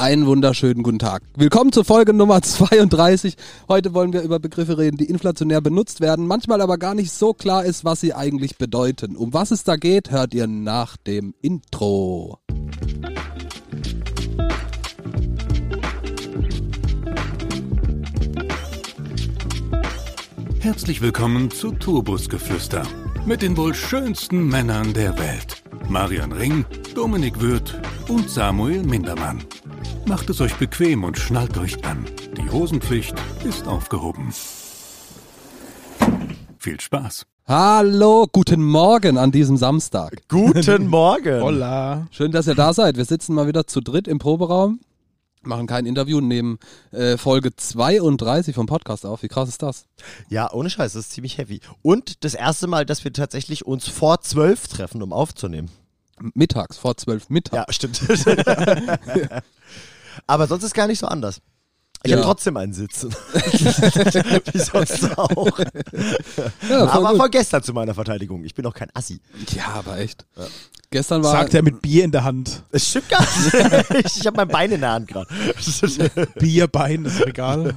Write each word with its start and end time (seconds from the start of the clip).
Einen 0.00 0.24
wunderschönen 0.24 0.82
guten 0.82 0.98
Tag. 0.98 1.20
Willkommen 1.36 1.72
zur 1.72 1.84
Folge 1.84 2.14
Nummer 2.14 2.40
32. 2.40 3.36
Heute 3.68 3.92
wollen 3.92 4.14
wir 4.14 4.22
über 4.22 4.38
Begriffe 4.38 4.78
reden, 4.78 4.96
die 4.96 5.04
inflationär 5.04 5.60
benutzt 5.60 6.00
werden, 6.00 6.26
manchmal 6.26 6.62
aber 6.62 6.78
gar 6.78 6.94
nicht 6.94 7.12
so 7.12 7.34
klar 7.34 7.66
ist, 7.66 7.84
was 7.84 8.00
sie 8.00 8.14
eigentlich 8.14 8.56
bedeuten. 8.56 9.14
Um 9.14 9.34
was 9.34 9.50
es 9.50 9.62
da 9.62 9.76
geht, 9.76 10.10
hört 10.10 10.32
ihr 10.32 10.46
nach 10.46 10.96
dem 10.96 11.34
Intro. 11.42 12.38
Herzlich 20.60 21.02
willkommen 21.02 21.50
zu 21.50 21.72
Turbusgeflüster 21.72 22.84
mit 23.26 23.42
den 23.42 23.54
wohl 23.54 23.74
schönsten 23.74 24.48
Männern 24.48 24.94
der 24.94 25.18
Welt. 25.18 25.62
Marian 25.90 26.32
Ring, 26.32 26.64
Dominik 26.94 27.38
Würth 27.42 27.78
und 28.08 28.30
Samuel 28.30 28.82
Mindermann. 28.82 29.42
Macht 30.06 30.30
es 30.30 30.40
euch 30.40 30.54
bequem 30.56 31.04
und 31.04 31.18
schnallt 31.18 31.56
euch 31.58 31.84
an. 31.84 32.04
Die 32.36 32.50
Hosenpflicht 32.50 33.14
ist 33.44 33.66
aufgehoben. 33.66 34.32
Viel 36.58 36.80
Spaß. 36.80 37.26
Hallo, 37.46 38.26
guten 38.30 38.62
Morgen 38.62 39.18
an 39.18 39.32
diesem 39.32 39.56
Samstag. 39.56 40.22
Guten 40.28 40.86
Morgen. 40.88 41.42
Hola. 41.42 42.06
Schön, 42.10 42.32
dass 42.32 42.46
ihr 42.46 42.54
da 42.54 42.72
seid. 42.72 42.96
Wir 42.96 43.04
sitzen 43.04 43.34
mal 43.34 43.46
wieder 43.46 43.66
zu 43.66 43.80
dritt 43.80 44.06
im 44.06 44.18
Proberaum, 44.18 44.80
machen 45.42 45.66
kein 45.66 45.86
Interview, 45.86 46.20
nehmen 46.20 46.58
äh, 46.92 47.16
Folge 47.16 47.56
32 47.56 48.54
vom 48.54 48.66
Podcast 48.66 49.06
auf. 49.06 49.22
Wie 49.22 49.28
krass 49.28 49.48
ist 49.48 49.62
das? 49.62 49.86
Ja, 50.28 50.52
ohne 50.52 50.70
Scheiß, 50.70 50.92
das 50.92 51.06
ist 51.06 51.12
ziemlich 51.12 51.38
heavy. 51.38 51.60
Und 51.82 52.24
das 52.24 52.34
erste 52.34 52.66
Mal, 52.66 52.84
dass 52.86 53.02
wir 53.04 53.12
tatsächlich 53.12 53.66
uns 53.66 53.88
vor 53.88 54.20
zwölf 54.20 54.68
treffen, 54.68 55.02
um 55.02 55.12
aufzunehmen. 55.12 55.70
Mittags, 56.34 56.76
vor 56.78 56.96
zwölf 56.96 57.28
Mittag. 57.30 57.54
Ja, 57.68 57.72
stimmt. 57.72 58.00
Aber 60.26 60.46
sonst 60.46 60.64
ist 60.64 60.74
gar 60.74 60.86
nicht 60.86 60.98
so 60.98 61.06
anders. 61.06 61.40
Ich 62.02 62.10
Ja. 62.10 62.16
habe 62.16 62.26
trotzdem 62.26 62.56
einen 62.56 62.72
Sitzen. 62.72 63.10
Wie 64.52 64.58
sonst 64.58 65.18
auch. 65.18 65.58
Ja, 65.58 66.88
voll 66.88 66.88
Aber 66.88 67.08
gut. 67.10 67.18
von 67.20 67.30
gestern 67.30 67.62
zu 67.62 67.74
meiner 67.74 67.92
Verteidigung. 67.94 68.42
Ich 68.44 68.54
bin 68.54 68.64
auch 68.64 68.72
kein 68.74 68.88
Assi. 68.94 69.20
ja 69.54 69.66
aber 69.74 69.98
echt. 69.98 70.24
Gestern 70.90 71.22
war 71.22 71.32
Sagt 71.32 71.52
er 71.54 71.62
mit 71.62 71.82
Bier 71.82 72.04
in 72.04 72.10
der 72.10 72.24
Hand. 72.24 72.62
Es 72.70 72.88
stimmt 72.88 73.10
gar 73.10 73.20
nicht. 73.20 74.16
Ich 74.16 74.26
habe 74.26 74.36
mein 74.38 74.48
Bein 74.48 74.72
in 74.72 74.80
der 74.80 74.92
Hand 74.92 75.08
gerade. 75.08 75.28
Bierbein, 76.38 77.04
ist 77.04 77.20
egal. 77.20 77.76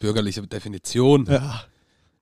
bürgerliche 0.00 0.42
Definition. 0.46 1.26
Ja. 1.26 1.62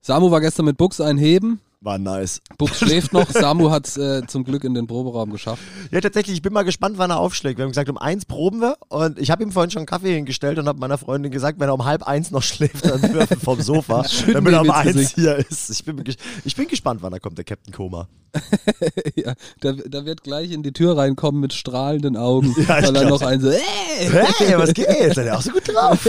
Samu 0.02 0.30
war 0.30 0.40
gestern 0.40 0.66
mit 0.66 0.76
Bux 0.76 1.00
einheben. 1.00 1.60
War 1.84 1.98
nice. 1.98 2.40
Bux 2.56 2.78
schläft 2.78 3.12
noch. 3.12 3.30
Samu 3.30 3.70
hat 3.70 3.86
es 3.86 3.98
äh, 3.98 4.26
zum 4.26 4.42
Glück 4.44 4.64
in 4.64 4.72
den 4.72 4.86
Proberaum 4.86 5.30
geschafft. 5.30 5.62
Ja, 5.90 6.00
tatsächlich, 6.00 6.36
ich 6.36 6.40
bin 6.42 6.54
mal 6.54 6.62
gespannt, 6.62 6.96
wann 6.96 7.10
er 7.10 7.18
aufschlägt. 7.18 7.58
Wir 7.58 7.64
haben 7.64 7.72
gesagt, 7.72 7.90
um 7.90 7.98
eins 7.98 8.24
proben 8.24 8.60
wir 8.62 8.78
und 8.88 9.18
ich 9.18 9.30
habe 9.30 9.42
ihm 9.42 9.52
vorhin 9.52 9.70
schon 9.70 9.80
einen 9.80 9.86
Kaffee 9.86 10.14
hingestellt 10.14 10.58
und 10.58 10.66
habe 10.66 10.78
meiner 10.78 10.96
Freundin 10.96 11.30
gesagt, 11.30 11.60
wenn 11.60 11.68
er 11.68 11.74
um 11.74 11.84
halb 11.84 12.02
eins 12.04 12.30
noch 12.30 12.42
schläft, 12.42 12.86
dann 12.86 13.02
wirft 13.12 13.34
vom 13.42 13.60
Sofa, 13.60 14.02
damit 14.32 14.54
er 14.54 14.62
um 14.62 14.66
ins 14.68 14.74
eins 14.74 14.92
Gesicht. 14.94 15.14
hier 15.16 15.36
ist. 15.36 15.68
Ich 15.68 15.84
bin, 15.84 16.02
ich 16.44 16.56
bin 16.56 16.68
gespannt, 16.68 17.02
wann 17.02 17.12
er 17.12 17.20
kommt, 17.20 17.36
der 17.36 17.44
Captain 17.44 17.72
Koma. 17.74 18.08
ja, 19.14 19.34
der, 19.62 19.74
der 19.74 20.04
wird 20.06 20.24
gleich 20.24 20.50
in 20.52 20.62
die 20.64 20.72
Tür 20.72 20.96
reinkommen 20.96 21.40
mit 21.40 21.52
strahlenden 21.52 22.16
Augen, 22.16 22.52
Ja, 22.66 22.82
weil 22.82 22.96
er 22.96 23.08
noch 23.08 23.22
ein 23.22 23.40
so, 23.40 23.48
äh, 23.50 23.60
Hey, 23.60 24.54
was 24.56 24.72
geht? 24.74 24.88
Seid 25.14 25.26
ihr 25.26 25.36
auch 25.36 25.42
so 25.42 25.52
gut 25.52 25.68
drauf? 25.72 26.08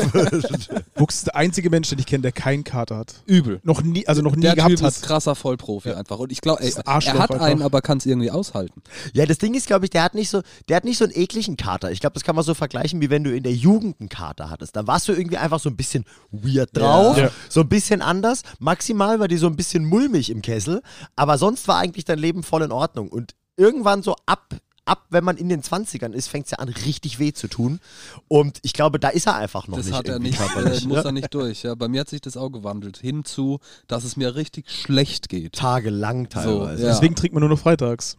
Bux 0.96 1.16
ist 1.18 1.28
der 1.28 1.36
einzige 1.36 1.70
Mensch, 1.70 1.90
den 1.90 2.00
ich 2.00 2.06
kenne, 2.08 2.22
der 2.23 2.31
keinen 2.31 2.64
Kater 2.64 2.98
hat. 2.98 3.14
übel. 3.28 3.59
Noch 3.64 3.84
nie, 3.84 4.08
also 4.08 4.22
noch 4.23 4.36
nie 4.36 4.42
Der 4.42 4.56
gehabt 4.56 4.72
Typ 4.78 4.81
hat. 4.81 4.94
ist 4.94 5.03
krasser 5.03 5.36
Vollprofi 5.36 5.64
einfach. 5.97 6.19
Und 6.19 6.31
ich 6.31 6.41
glaube, 6.41 6.63
er 6.63 6.88
Arschloch 6.88 7.19
hat 7.19 7.31
einfach. 7.31 7.45
einen, 7.45 7.61
aber 7.61 7.81
kann 7.81 7.97
es 7.97 8.05
irgendwie 8.05 8.31
aushalten. 8.31 8.81
ja, 9.13 9.25
das 9.25 9.38
Ding 9.38 9.53
ist, 9.53 9.67
glaube 9.67 9.85
ich, 9.85 9.89
der 9.89 10.03
hat 10.03 10.13
nicht 10.16 10.30
so, 10.30 10.41
der 10.69 10.77
hat 10.77 10.83
nicht 10.85 10.97
so 10.97 11.05
einen 11.05 11.13
ekligen 11.16 11.57
Kater. 11.57 11.91
Ich 11.91 11.99
glaube, 11.99 12.13
das 12.13 12.23
kann 12.23 12.35
man 12.35 12.44
so 12.44 12.53
vergleichen, 12.53 13.02
wie 13.02 13.09
wenn 13.09 13.23
du 13.23 13.35
in 13.35 13.44
der 13.44 13.53
Jugend 13.53 13.99
einen 13.99 14.09
Kater 14.09 14.50
hattest. 14.50 14.75
Dann 14.75 14.88
warst 14.88 15.07
du 15.07 15.13
irgendwie 15.13 15.38
einfach 15.38 15.59
so 15.59 15.69
ein 15.69 15.75
bisschen 15.75 16.06
weird 16.31 16.69
drauf, 16.73 17.17
Ja. 17.17 17.29
so 17.50 17.62
ein 17.62 17.69
bisschen 17.69 18.01
anders. 18.01 18.44
Maximal 18.59 19.19
war 19.19 19.28
die 19.28 19.38
so 19.38 19.47
ein 19.47 19.56
bisschen 19.56 19.85
mulmig 19.85 20.29
im 20.29 20.41
Kessel, 20.41 20.81
aber 21.16 21.38
sonst 21.38 21.67
war 21.67 21.78
eigentlich 21.78 22.06
dein 22.06 22.19
Leben 22.19 22.44
voll 22.44 22.63
in 22.63 22.72
Ordnung. 22.72 23.09
Und 23.09 23.35
irgendwann 23.57 24.03
so 24.03 24.16
ab, 24.25 24.56
ab 24.85 25.06
wenn 25.09 25.23
man 25.23 25.38
in 25.38 25.50
den 25.50 25.62
20ern 25.62 26.13
ist, 26.13 26.28
fängt 26.28 26.46
es 26.46 26.51
ja 26.51 26.59
an, 26.59 26.69
richtig 26.69 27.19
weh 27.19 27.34
zu 27.34 27.47
tun. 27.47 27.79
Und 28.28 28.59
ich 28.62 28.73
glaube, 28.73 29.00
da 29.00 29.09
ist 29.09 29.28
er 29.28 29.35
einfach 29.35 29.68
noch 29.68 29.78
Das 29.78 29.88
nicht. 29.88 29.96
hat 29.96 30.07
er 30.07 30.19
nicht, 30.19 30.40
äh, 30.40 30.63
muss 30.63 30.85
ne? 30.85 31.03
er 31.06 31.12
nicht 31.12 31.34
durch. 31.34 31.63
Ja. 31.63 31.75
Bei 31.75 31.88
mir 31.88 32.01
hat 32.01 32.09
sich 32.09 32.22
das 32.22 32.38
auch 32.38 32.50
gewandelt. 32.50 32.97
Hinzu, 32.97 33.59
dass 33.88 34.03
es 34.03 34.16
mir 34.16 34.35
richtig 34.35 34.69
schlecht 34.69 35.29
geht. 35.29 35.53
Tagelang 35.53 36.29
teilweise. 36.29 36.84
ja. 36.84 36.90
Deswegen 36.90 37.16
trinkt 37.16 37.34
man 37.34 37.41
nur 37.41 37.50
noch 37.50 37.59
freitags. 37.59 38.18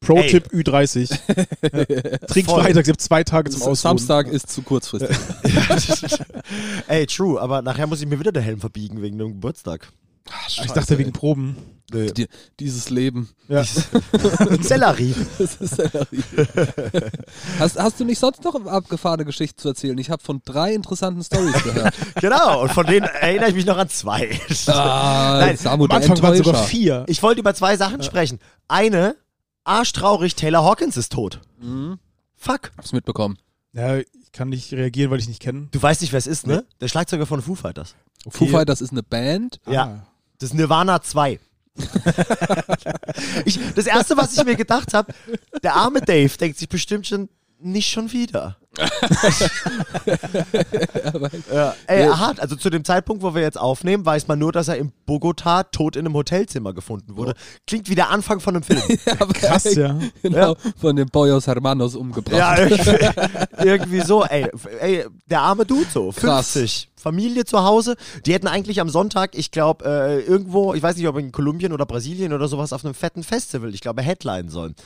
Pro-Tipp 0.00 0.48
Ü30. 0.52 1.10
ja. 1.10 2.18
Trinkt 2.26 2.50
Voll. 2.50 2.62
freitags, 2.62 2.88
ihr 2.88 2.92
habt 2.92 3.02
zwei 3.02 3.22
Tage 3.22 3.50
zum 3.50 3.60
Ausruhen. 3.60 3.76
Samstag 3.76 4.28
ist 4.28 4.48
zu 4.50 4.62
kurzfristig. 4.62 5.14
Ey, 6.88 7.06
true, 7.06 7.38
aber 7.38 7.60
nachher 7.60 7.86
muss 7.86 8.00
ich 8.00 8.06
mir 8.06 8.18
wieder 8.18 8.32
den 8.32 8.42
Helm 8.42 8.60
verbiegen 8.60 9.02
wegen 9.02 9.18
dem 9.18 9.28
Geburtstag. 9.34 9.92
Ich 10.48 10.70
dachte 10.72 10.98
wegen 10.98 11.12
Proben. 11.12 11.56
Nee. 11.92 12.12
Die, 12.12 12.28
dieses 12.60 12.88
Leben. 12.90 13.28
Ja. 13.48 13.64
Sellerie. 14.60 15.14
Das 15.38 15.56
ist 15.56 15.76
Sellerie. 15.76 16.22
hast, 17.58 17.78
hast 17.78 17.98
du 17.98 18.04
nicht 18.04 18.18
sonst 18.18 18.44
noch 18.44 18.54
abgefahrene 18.64 19.24
Geschichten 19.24 19.58
zu 19.60 19.68
erzählen? 19.68 19.98
Ich 19.98 20.10
habe 20.10 20.22
von 20.22 20.40
drei 20.44 20.72
interessanten 20.74 21.22
Stories 21.24 21.62
gehört. 21.64 21.94
Genau, 22.20 22.62
und 22.62 22.72
von 22.72 22.86
denen 22.86 23.06
erinnere 23.06 23.48
ich 23.48 23.54
mich 23.54 23.66
noch 23.66 23.76
an 23.78 23.88
zwei. 23.88 24.38
Ah, 24.66 25.38
Nein, 25.40 25.56
Samu, 25.56 25.84
Am 25.86 25.90
Anfang 25.90 26.22
waren 26.22 26.36
sogar 26.36 26.62
vier. 26.64 27.04
Ich 27.08 27.22
wollte 27.22 27.40
über 27.40 27.54
zwei 27.54 27.76
Sachen 27.76 28.02
sprechen. 28.02 28.38
Eine, 28.68 29.16
arschtraurig, 29.64 30.36
Taylor 30.36 30.64
Hawkins 30.64 30.96
ist 30.96 31.12
tot. 31.12 31.40
Mhm. 31.60 31.98
Fuck. 32.36 32.70
Hab's 32.76 32.92
mitbekommen. 32.92 33.38
Ja, 33.72 33.96
ich 33.98 34.06
kann 34.32 34.48
nicht 34.48 34.72
reagieren, 34.72 35.10
weil 35.10 35.18
ich 35.18 35.28
nicht 35.28 35.40
kenne. 35.40 35.68
Du 35.70 35.82
weißt 35.82 36.00
nicht, 36.02 36.12
wer 36.12 36.18
es 36.18 36.26
ist, 36.26 36.46
ne? 36.46 36.64
Der 36.80 36.88
Schlagzeuger 36.88 37.26
von 37.26 37.42
Foo 37.42 37.54
Fighters. 37.54 37.94
Foo 38.28 38.46
Fighters 38.46 38.80
ist 38.80 38.92
eine 38.92 39.02
Band. 39.02 39.60
Ja. 39.66 39.84
Ah. 39.84 40.06
Das 40.40 40.50
ist 40.50 40.54
Nirvana 40.54 41.00
2. 41.02 41.38
ich, 43.44 43.60
das 43.74 43.86
erste, 43.86 44.16
was 44.16 44.36
ich 44.36 44.44
mir 44.44 44.56
gedacht 44.56 44.94
habe, 44.94 45.12
der 45.62 45.76
arme 45.76 46.00
Dave 46.00 46.36
denkt 46.36 46.58
sich 46.58 46.68
bestimmt 46.68 47.06
schon, 47.06 47.28
nicht 47.58 47.90
schon 47.90 48.10
wieder. 48.10 48.56
ja, 51.52 51.74
ey, 51.88 52.06
hart. 52.06 52.38
Also 52.38 52.54
zu 52.54 52.70
dem 52.70 52.84
Zeitpunkt, 52.84 53.22
wo 53.22 53.34
wir 53.34 53.42
jetzt 53.42 53.58
aufnehmen, 53.58 54.06
weiß 54.06 54.28
man 54.28 54.38
nur, 54.38 54.52
dass 54.52 54.68
er 54.68 54.76
in 54.76 54.92
Bogota 55.06 55.64
tot 55.64 55.96
in 55.96 56.06
einem 56.06 56.14
Hotelzimmer 56.14 56.72
gefunden 56.72 57.16
wurde. 57.16 57.34
Klingt 57.66 57.88
wie 57.88 57.96
der 57.96 58.10
Anfang 58.10 58.38
von 58.38 58.54
einem 58.54 58.62
Film. 58.62 58.80
Aber 59.18 59.32
Krass, 59.32 59.74
ja. 59.74 59.98
Genau, 60.22 60.56
von 60.76 60.94
den 60.94 61.08
Boyos 61.08 61.48
Hermanos 61.48 61.96
umgebracht. 61.96 62.36
ja, 62.36 62.58
irgendwie, 62.58 63.08
irgendwie 63.64 64.00
so. 64.00 64.24
Ey, 64.24 64.48
ey, 64.80 65.06
der 65.26 65.40
arme 65.40 65.66
Dude 65.66 65.86
so. 65.92 66.12
Krass. 66.12 66.52
50. 66.52 66.90
Familie 67.00 67.44
zu 67.44 67.64
Hause. 67.64 67.96
Die 68.26 68.32
hätten 68.34 68.46
eigentlich 68.46 68.80
am 68.80 68.88
Sonntag, 68.88 69.36
ich 69.36 69.50
glaube, 69.50 69.84
äh, 69.84 70.20
irgendwo, 70.20 70.74
ich 70.74 70.82
weiß 70.82 70.96
nicht, 70.96 71.08
ob 71.08 71.18
in 71.18 71.32
Kolumbien 71.32 71.72
oder 71.72 71.86
Brasilien 71.86 72.32
oder 72.32 72.46
sowas, 72.46 72.72
auf 72.72 72.84
einem 72.84 72.94
fetten 72.94 73.24
Festival, 73.24 73.74
ich 73.74 73.80
glaube, 73.80 74.02
headline 74.02 74.48
sollen. 74.48 74.76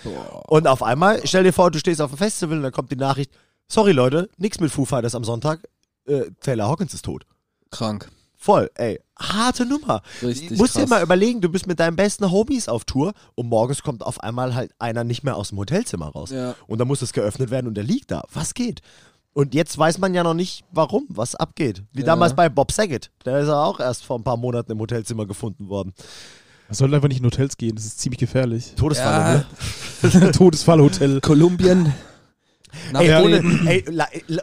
Und 0.47 0.69
auf 0.69 0.83
einmal, 0.83 1.21
stell 1.25 1.43
dir 1.43 1.53
vor, 1.53 1.71
du 1.71 1.79
stehst 1.79 2.01
auf 2.01 2.13
einem 2.13 2.19
Festival 2.19 2.57
und 2.57 2.63
dann 2.63 2.73
kommt 2.73 2.93
die 2.93 2.97
Nachricht, 2.97 3.33
sorry 3.69 3.93
Leute, 3.93 4.29
nix 4.37 4.61
mit 4.61 4.71
Foo 4.71 4.85
Fighters 4.85 5.15
am 5.15 5.25
Sonntag, 5.25 5.61
äh, 6.07 6.23
Taylor 6.41 6.69
Hawkins 6.69 6.95
ist 6.95 7.05
tot. 7.05 7.25
Krank. 7.71 8.09
Voll, 8.37 8.71
ey, 8.75 9.01
harte 9.19 9.65
Nummer. 9.65 10.03
Richtig 10.23 10.59
Musst 10.59 10.75
dir 10.77 10.81
krass. 10.81 10.91
mal 10.91 11.03
überlegen, 11.03 11.41
du 11.41 11.49
bist 11.49 11.67
mit 11.67 11.81
deinen 11.81 11.97
besten 11.97 12.31
Homies 12.31 12.69
auf 12.69 12.85
Tour 12.85 13.15
und 13.37 13.49
morgens 13.49 13.83
kommt 13.83 14.03
auf 14.05 14.21
einmal 14.23 14.55
halt 14.55 14.71
einer 14.79 15.03
nicht 15.03 15.25
mehr 15.25 15.37
aus 15.37 15.49
dem 15.49 15.59
Hotelzimmer 15.59 16.09
raus. 16.09 16.31
Ja. 16.31 16.55
Und 16.67 16.79
dann 16.79 16.87
muss 16.87 17.01
es 17.01 17.15
geöffnet 17.15 17.51
werden 17.51 17.67
und 17.69 17.75
der 17.75 17.85
liegt 17.85 18.11
da. 18.11 18.23
Was 18.35 18.53
geht? 18.53 18.83
Und 19.33 19.55
jetzt 19.55 19.77
weiß 19.79 19.97
man 19.99 20.13
ja 20.15 20.23
noch 20.23 20.35
nicht, 20.35 20.63
warum, 20.71 21.07
was 21.09 21.35
abgeht. 21.35 21.83
Wie 21.93 22.01
Ja. 22.01 22.07
damals 22.07 22.37
bei 22.37 22.49
Bob 22.51 22.71
Saget. 22.71 23.11
Der 23.25 23.41
ist 23.41 23.49
ja 23.49 23.65
auch 23.65 23.81
erst 23.81 24.05
vor 24.05 24.19
ein 24.19 24.25
paar 24.25 24.37
Monaten 24.37 24.71
im 24.73 24.79
Hotelzimmer 24.79 25.25
gefunden 25.27 25.69
worden. 25.71 25.95
Man 26.69 26.75
sollte 26.75 26.95
einfach 26.97 27.09
nicht 27.09 27.21
in 27.21 27.25
Hotels 27.27 27.57
gehen, 27.57 27.75
das 27.77 27.87
ist 27.87 27.99
ziemlich 27.99 28.21
gefährlich. 28.21 28.75
Todesfall, 28.77 29.47
Ja, 30.03 30.19
ne? 30.21 30.31
Todesfallhotel. 30.33 31.21
Kolumbien. 31.23 31.95
Ey, 32.95 33.09
Ja, 33.09 33.23
ohne, 33.23 33.37
ey, 33.67 33.85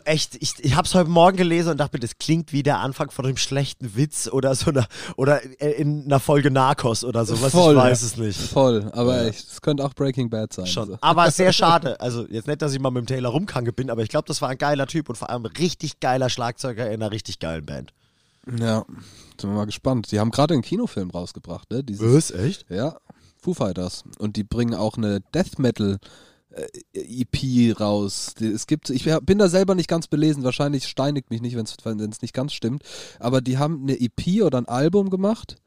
echt, 0.06 0.36
ich, 0.40 0.54
ich 0.60 0.76
hab's 0.76 0.94
heute 0.94 1.10
Morgen 1.10 1.38
gelesen 1.38 1.72
und 1.72 1.78
dachte 1.78 1.98
mir, 1.98 2.02
das 2.02 2.18
klingt 2.18 2.54
wie 2.54 2.64
der 2.64 2.80
Anfang 2.80 3.12
von 3.12 3.26
einem 3.26 3.38
schlechten 3.38 3.96
Witz 3.96 4.28
oder 4.28 4.56
so 4.56 4.72
einer, 4.72 4.88
oder 5.18 5.42
äh, 5.62 5.72
in 5.72 6.06
einer 6.06 6.20
Folge 6.20 6.52
Narcos 6.52 7.04
oder 7.04 7.26
sowas. 7.26 7.52
Voll. 7.52 7.76
Ich 7.76 7.82
weiß 7.82 8.02
es 8.02 8.18
nicht. 8.18 8.40
Voll, 8.40 8.90
aber 8.94 9.26
echt, 9.26 9.48
es 9.52 9.62
könnte 9.62 9.84
auch 9.86 9.94
Breaking 9.94 10.30
Bad 10.30 10.54
sein. 10.54 10.66
Schon. 10.68 10.88
So. 10.90 10.98
Aber 11.02 11.30
sehr 11.32 11.54
schade. 11.54 12.00
Also 12.00 12.28
jetzt 12.28 12.48
nicht, 12.48 12.62
dass 12.62 12.74
ich 12.74 12.80
mal 12.80 12.92
mit 12.92 13.04
dem 13.04 13.08
Taylor 13.08 13.32
rumkange 13.32 13.74
bin, 13.74 13.90
aber 13.90 14.04
ich 14.04 14.10
glaube, 14.10 14.28
das 14.28 14.42
war 14.42 14.50
ein 14.50 14.58
geiler 14.58 14.88
Typ 14.88 15.10
und 15.10 15.16
vor 15.16 15.30
allem 15.30 15.46
richtig 15.46 16.00
geiler 16.00 16.30
Schlagzeuger 16.30 16.88
in 16.88 17.02
einer 17.02 17.12
richtig 17.12 17.40
geilen 17.40 17.66
Band. 17.66 17.94
Ja, 18.60 18.86
sind 19.40 19.52
wir 19.52 19.56
mal 19.56 19.66
gespannt. 19.66 20.12
Die 20.12 20.20
haben 20.20 20.32
gerade 20.32 20.54
einen 20.54 20.64
Kinofilm 20.64 21.12
rausgebracht, 21.12 21.70
ne? 21.72 21.84
Dieses, 21.84 22.32
Echt? 22.32 22.66
Ja, 22.70 22.98
Foo 23.42 23.54
Fighters. 23.54 24.04
Und 24.20 24.36
die 24.36 24.44
bringen 24.44 24.74
auch 24.76 24.98
eine 24.98 25.22
Death 25.34 25.60
Metal 25.60 26.00
EP 26.94 27.80
raus. 27.80 28.34
Es 28.40 28.68
gibt, 28.68 28.90
ich 28.90 29.06
bin 29.24 29.38
da 29.38 29.48
selber 29.48 29.76
nicht 29.76 29.88
ganz 29.88 30.08
belesen, 30.08 30.44
wahrscheinlich 30.44 30.88
steinigt 30.88 31.30
mich 31.30 31.42
nicht, 31.42 31.56
wenn 31.56 31.66
es 31.66 32.22
nicht 32.22 32.34
ganz 32.34 32.54
stimmt. 32.54 32.84
Aber 33.20 33.42
die 33.42 33.58
haben 33.58 33.84
eine 33.84 34.00
EP 34.00 34.44
oder 34.44 34.58
ein 34.58 34.68
Album 34.68 35.10
gemacht 35.10 35.58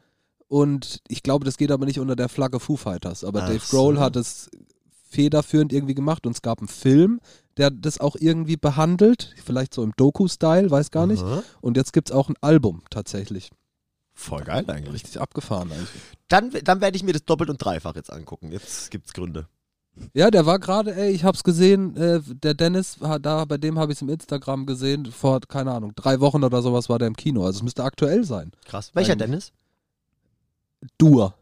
und 0.49 1.01
ich 1.09 1.23
glaube, 1.23 1.45
das 1.45 1.57
geht 1.57 1.71
aber 1.71 1.87
nicht 1.87 1.99
unter 1.99 2.17
der 2.17 2.29
Flagge 2.29 2.61
Foo 2.61 2.77
Fighters. 2.77 3.25
Aber 3.25 3.43
Ach 3.43 3.49
Dave 3.49 3.65
Grohl 3.71 3.97
so. 3.97 4.01
hat 4.01 4.17
es 4.17 4.51
federführend 5.09 5.73
irgendwie 5.73 5.95
gemacht 5.95 6.27
und 6.27 6.33
es 6.33 6.43
gab 6.43 6.59
einen 6.59 6.69
Film, 6.69 7.21
der 7.57 7.71
das 7.71 7.99
auch 7.99 8.17
irgendwie 8.19 8.57
behandelt, 8.57 9.35
vielleicht 9.45 9.73
so 9.75 9.83
im 9.83 9.93
Doku-Style, 9.97 10.71
weiß 10.71 10.91
gar 10.91 11.07
nicht. 11.07 11.25
Und 11.61 11.77
jetzt 11.77 11.93
gibt's 11.93 12.13
auch 12.13 12.29
ein 12.29 12.37
Album 12.41 12.83
tatsächlich. 12.91 13.51
Voll 14.13 14.45
geil 14.45 14.65
eigentlich. 14.69 14.95
Richtig 14.95 15.21
abgefahren 15.21 15.73
eigentlich. 15.73 15.89
Dann, 16.29 16.51
dann 16.63 16.81
werde 16.81 16.97
ich 16.97 17.03
mir 17.03 17.13
das 17.13 17.25
doppelt 17.25 17.51
und 17.51 17.59
dreifach 17.59 17.97
jetzt 17.97 18.13
angucken. 18.13 18.53
Jetzt 18.53 18.91
gibt's 18.91 19.13
Gründe. 19.13 19.49
Ja, 20.13 20.31
der 20.31 20.45
war 20.45 20.59
gerade, 20.59 20.95
ey, 20.95 21.11
ich 21.13 21.25
hab's 21.25 21.45
gesehen, 21.45 21.97
äh, 21.97 22.21
der 22.23 22.55
Dennis, 22.55 23.01
war 23.01 23.19
da, 23.21 23.45
bei 23.45 23.59
dem 23.59 23.79
habe 23.79 23.93
ich 23.93 23.99
es 23.99 24.03
im 24.03 24.09
Instagram 24.09 24.67
gesehen, 24.67 25.07
vor, 25.07 25.41
keine 25.41 25.73
Ahnung, 25.73 25.93
drei 25.95 26.21
Wochen 26.21 26.43
oder 26.43 26.63
sowas 26.63 26.89
war 26.89 26.99
der 26.99 27.09
im 27.09 27.17
Kino. 27.17 27.45
Also 27.45 27.59
es 27.59 27.63
müsste 27.63 27.85
aktuell 27.85 28.25
sein. 28.25 28.53
Krass. 28.65 28.91
Welcher 28.95 29.13
Ein- 29.13 29.19
Dennis? 29.19 29.53
Dur. 30.99 31.35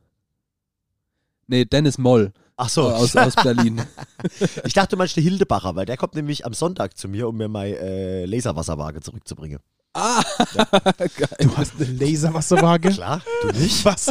Nee, 1.46 1.64
Dennis 1.64 1.98
Moll 1.98 2.32
Ach 2.56 2.68
so, 2.68 2.82
aus, 2.82 3.16
aus 3.16 3.34
Berlin. 3.34 3.82
ich 4.64 4.72
dachte, 4.72 4.90
du 4.90 4.96
meinst 4.96 5.16
der 5.16 5.22
Hildebacher, 5.22 5.74
weil 5.74 5.86
der 5.86 5.96
kommt 5.96 6.14
nämlich 6.14 6.46
am 6.46 6.52
Sonntag 6.52 6.96
zu 6.96 7.08
mir, 7.08 7.28
um 7.28 7.36
mir 7.36 7.48
meine 7.48 7.76
äh, 7.76 8.24
Laserwasserwaage 8.26 9.00
zurückzubringen. 9.00 9.58
Ah, 9.94 10.22
geil. 10.98 11.28
Du 11.40 11.56
hast 11.56 11.72
eine 11.76 11.84
Laserwasserwaage? 11.86 12.90
Klar, 12.94 13.22
du 13.42 13.48
nicht? 13.58 13.84
Was? 13.84 14.08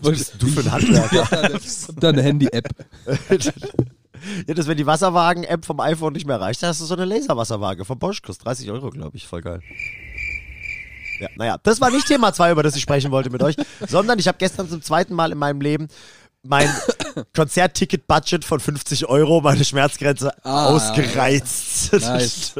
Was 0.00 0.10
bist 0.10 0.34
du 0.38 0.46
für 0.48 0.60
ein 0.60 0.72
Handwerker? 0.72 1.54
Und 1.88 2.02
dann 2.02 2.14
eine 2.14 2.22
Handy-App. 2.22 2.68
ja, 4.46 4.54
das, 4.54 4.66
wenn 4.66 4.76
die 4.76 4.86
Wasserwagen-App 4.86 5.64
vom 5.64 5.80
iPhone 5.80 6.12
nicht 6.12 6.26
mehr 6.26 6.40
reicht, 6.40 6.62
dann 6.62 6.70
hast 6.70 6.80
du 6.80 6.84
so 6.84 6.94
eine 6.94 7.04
Laserwasserwaage 7.04 7.84
vom 7.84 7.98
Bosch, 7.98 8.22
kostet 8.22 8.46
30 8.46 8.70
Euro, 8.70 8.90
glaube 8.90 9.16
ich. 9.16 9.26
Voll 9.26 9.42
geil. 9.42 9.60
Ja, 11.20 11.28
naja, 11.36 11.58
das 11.62 11.80
war 11.80 11.90
nicht 11.90 12.06
Thema 12.06 12.32
2, 12.32 12.52
über 12.52 12.62
das 12.62 12.74
ich 12.74 12.82
sprechen 12.82 13.10
wollte 13.12 13.30
mit 13.30 13.42
euch, 13.42 13.54
sondern 13.86 14.18
ich 14.18 14.26
habe 14.26 14.38
gestern 14.38 14.68
zum 14.68 14.82
zweiten 14.82 15.14
Mal 15.14 15.30
in 15.32 15.38
meinem 15.38 15.60
Leben 15.60 15.88
mein 16.42 16.68
Konzertticket-Budget 17.34 18.44
von 18.44 18.60
50 18.60 19.06
Euro, 19.06 19.40
meine 19.40 19.64
Schmerzgrenze, 19.64 20.32
Ah, 20.44 20.66
ausgereizt. 20.66 21.92
Nice. 21.92 22.54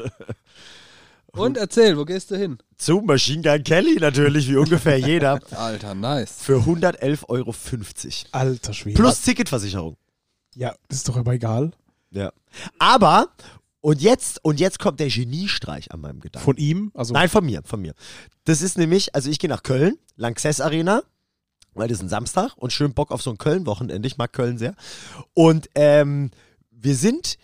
Und 1.37 1.57
erzähl, 1.57 1.97
wo 1.97 2.05
gehst 2.05 2.31
du 2.31 2.37
hin? 2.37 2.59
Zu 2.77 3.01
Machine 3.01 3.43
Gun 3.43 3.65
Kelly 3.65 3.97
natürlich, 3.97 4.49
wie 4.49 4.57
ungefähr 4.57 4.99
jeder, 4.99 5.41
Alter, 5.51 5.95
nice. 5.95 6.41
für 6.41 6.59
111,50 6.59 7.25
Euro. 7.29 7.55
Alter 8.33 8.73
Schwede. 8.73 8.97
Plus 8.97 9.23
Ticketversicherung. 9.23 9.97
Ja, 10.55 10.75
das 10.89 10.99
ist 10.99 11.09
doch 11.09 11.17
aber 11.17 11.33
egal. 11.33 11.73
Ja. 12.11 12.33
Aber, 12.79 13.29
und 13.81 14.01
jetzt, 14.01 14.45
und 14.45 14.61
jetzt 14.61 14.79
kommt 14.79 15.01
der 15.01 15.09
Geniestreich 15.09 15.91
an 15.91 16.01
meinem 16.01 16.21
Gedanken. 16.21 16.45
Von 16.45 16.57
ihm? 16.57 16.93
Also, 16.95 17.13
Nein, 17.13 17.29
von 17.29 17.45
mir, 17.45 17.63
von 17.65 17.81
mir. 17.81 17.95
Das 18.45 18.63
ist 18.63 18.79
nämlich, 18.79 19.15
also 19.15 19.29
ich 19.29 19.39
gehe 19.39 19.51
nach 19.51 19.63
Köln, 19.65 19.99
Lanxess 20.17 20.61
Arena, 20.61 21.03
weil 21.75 21.89
das 21.89 21.99
ist 21.99 22.05
ein 22.05 22.09
Samstag 22.09 22.53
und 22.57 22.73
schön 22.73 22.95
Bock 22.95 23.11
auf 23.11 23.23
so 23.23 23.31
ein 23.31 23.39
Köln-Wochenende. 23.39 24.07
Ich 24.07 24.17
mag 24.17 24.33
Köln 24.33 24.59
sehr. 24.59 24.77
Und 25.33 25.69
ähm, 25.75 26.31
wir 26.71 26.95
sind, 26.95 27.37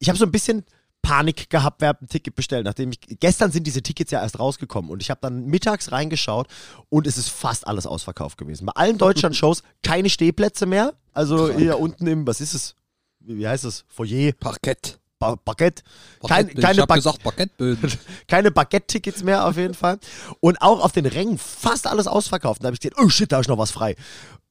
ich 0.00 0.08
habe 0.08 0.18
so 0.18 0.24
ein 0.24 0.32
bisschen 0.32 0.64
Panik 1.02 1.48
gehabt, 1.50 1.80
wer 1.80 1.90
hat 1.90 2.02
ein 2.02 2.08
Ticket 2.08 2.34
bestellt, 2.34 2.64
nachdem 2.64 2.90
ich, 2.92 3.00
gestern 3.20 3.50
sind 3.50 3.66
diese 3.66 3.82
Tickets 3.82 4.10
ja 4.10 4.20
erst 4.20 4.38
rausgekommen 4.38 4.90
und 4.90 5.00
ich 5.02 5.10
habe 5.10 5.20
dann 5.22 5.46
mittags 5.46 5.90
reingeschaut 5.92 6.48
und 6.90 7.06
es 7.06 7.16
ist 7.16 7.30
fast 7.30 7.66
alles 7.66 7.86
ausverkauft 7.86 8.36
gewesen. 8.36 8.66
Bei 8.66 8.72
allen 8.72 8.98
Deutschland-Shows 8.98 9.62
keine 9.82 10.10
Stehplätze 10.10 10.66
mehr, 10.66 10.94
also 11.14 11.50
hier 11.52 11.78
unten 11.78 12.06
im, 12.06 12.26
was 12.26 12.40
ist 12.40 12.54
es? 12.54 12.74
Wie 13.20 13.46
heißt 13.46 13.64
es? 13.64 13.84
Foyer, 13.88 14.32
Parkett. 14.32 14.98
ba 15.18 15.36
Parkett. 15.36 15.82
Kein, 16.26 16.48
keine 16.54 16.72
ich 16.74 16.80
hab 16.80 16.88
Ba- 16.88 16.94
gesagt 16.96 17.22
Parkettböden. 17.22 17.92
keine 18.28 18.50
Baguette-Tickets 18.50 19.22
mehr 19.22 19.46
auf 19.46 19.56
jeden 19.56 19.74
Fall. 19.74 19.98
Und 20.40 20.60
auch 20.62 20.82
auf 20.82 20.92
den 20.92 21.06
Rängen 21.06 21.36
fast 21.38 21.86
alles 21.86 22.06
ausverkauft. 22.06 22.62
Da 22.62 22.66
habe 22.66 22.74
ich 22.74 22.80
gesehen, 22.80 22.94
oh 23.02 23.08
shit, 23.08 23.30
da 23.30 23.40
ist 23.40 23.48
noch 23.48 23.58
was 23.58 23.70
frei. 23.70 23.96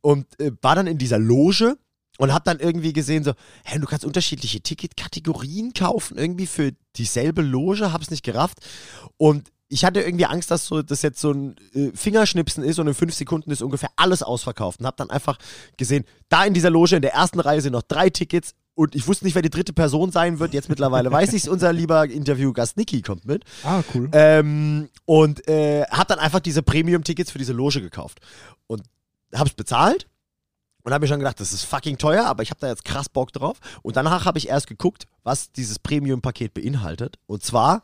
Und 0.01 0.27
äh, 0.39 0.51
war 0.61 0.75
dann 0.75 0.85
in 0.87 0.97
dieser 0.97 1.17
Loge 1.17 1.77
und 2.17 2.33
habe 2.33 2.43
dann 2.45 2.59
irgendwie 2.59 2.93
gesehen, 2.93 3.23
so, 3.23 3.33
hey, 3.63 3.79
du 3.79 3.87
kannst 3.87 4.05
unterschiedliche 4.05 4.61
Ticketkategorien 4.61 5.73
kaufen, 5.73 6.17
irgendwie 6.17 6.47
für 6.47 6.73
dieselbe 6.95 7.41
Loge, 7.41 7.91
hab's 7.93 8.11
nicht 8.11 8.23
gerafft. 8.23 8.59
Und 9.17 9.51
ich 9.69 9.83
hatte 9.83 10.01
irgendwie 10.01 10.25
Angst, 10.25 10.49
dass 10.49 10.65
so, 10.65 10.81
das 10.81 11.01
jetzt 11.01 11.19
so 11.19 11.31
ein 11.31 11.55
äh, 11.73 11.91
Fingerschnipsen 11.93 12.63
ist 12.63 12.79
und 12.79 12.87
in 12.87 12.93
fünf 12.93 13.13
Sekunden 13.13 13.51
ist 13.51 13.61
ungefähr 13.61 13.89
alles 13.97 14.23
ausverkauft. 14.23 14.79
Und 14.79 14.85
habe 14.85 14.97
dann 14.97 15.09
einfach 15.09 15.37
gesehen, 15.75 16.05
da 16.29 16.45
in 16.45 16.53
dieser 16.53 16.69
Loge 16.69 16.95
in 16.95 17.01
der 17.01 17.13
ersten 17.13 17.39
Reihe 17.39 17.61
sind 17.61 17.73
noch 17.73 17.81
drei 17.81 18.09
Tickets 18.09 18.53
und 18.75 18.95
ich 18.95 19.07
wusste 19.07 19.25
nicht, 19.25 19.33
wer 19.33 19.41
die 19.41 19.49
dritte 19.49 19.73
Person 19.73 20.11
sein 20.11 20.39
wird. 20.39 20.53
Jetzt 20.53 20.69
mittlerweile 20.69 21.11
weiß 21.11 21.33
ich's. 21.33 21.47
Unser 21.47 21.73
lieber 21.73 22.05
Interviewgast 22.05 22.77
Niki 22.77 23.01
kommt 23.01 23.25
mit. 23.25 23.43
ah, 23.63 23.81
cool. 23.93 24.07
Ähm, 24.13 24.89
und 25.05 25.47
äh, 25.47 25.83
habe 25.89 26.05
dann 26.09 26.19
einfach 26.19 26.39
diese 26.39 26.61
Premium-Tickets 26.61 27.31
für 27.31 27.39
diese 27.39 27.53
Loge 27.53 27.81
gekauft. 27.81 28.19
Und 28.67 28.83
habe 29.33 29.49
es 29.49 29.55
bezahlt 29.55 30.07
und 30.87 30.93
habe 30.93 31.03
mir 31.03 31.09
schon 31.09 31.19
gedacht, 31.19 31.41
das 31.41 31.51
ist 31.51 31.65
fucking 31.65 31.97
teuer, 31.97 32.23
aber 32.23 32.43
ich 32.43 32.49
habe 32.49 32.61
da 32.61 32.69
jetzt 32.69 32.85
krass 32.85 33.09
Bock 33.09 33.33
drauf. 33.33 33.57
Und 33.81 33.97
danach 33.97 34.23
habe 34.23 34.37
ich 34.37 34.47
erst 34.47 34.67
geguckt, 34.67 35.03
was 35.21 35.51
dieses 35.51 35.79
Premium-Paket 35.79 36.53
beinhaltet. 36.53 37.17
Und 37.25 37.43
zwar 37.43 37.81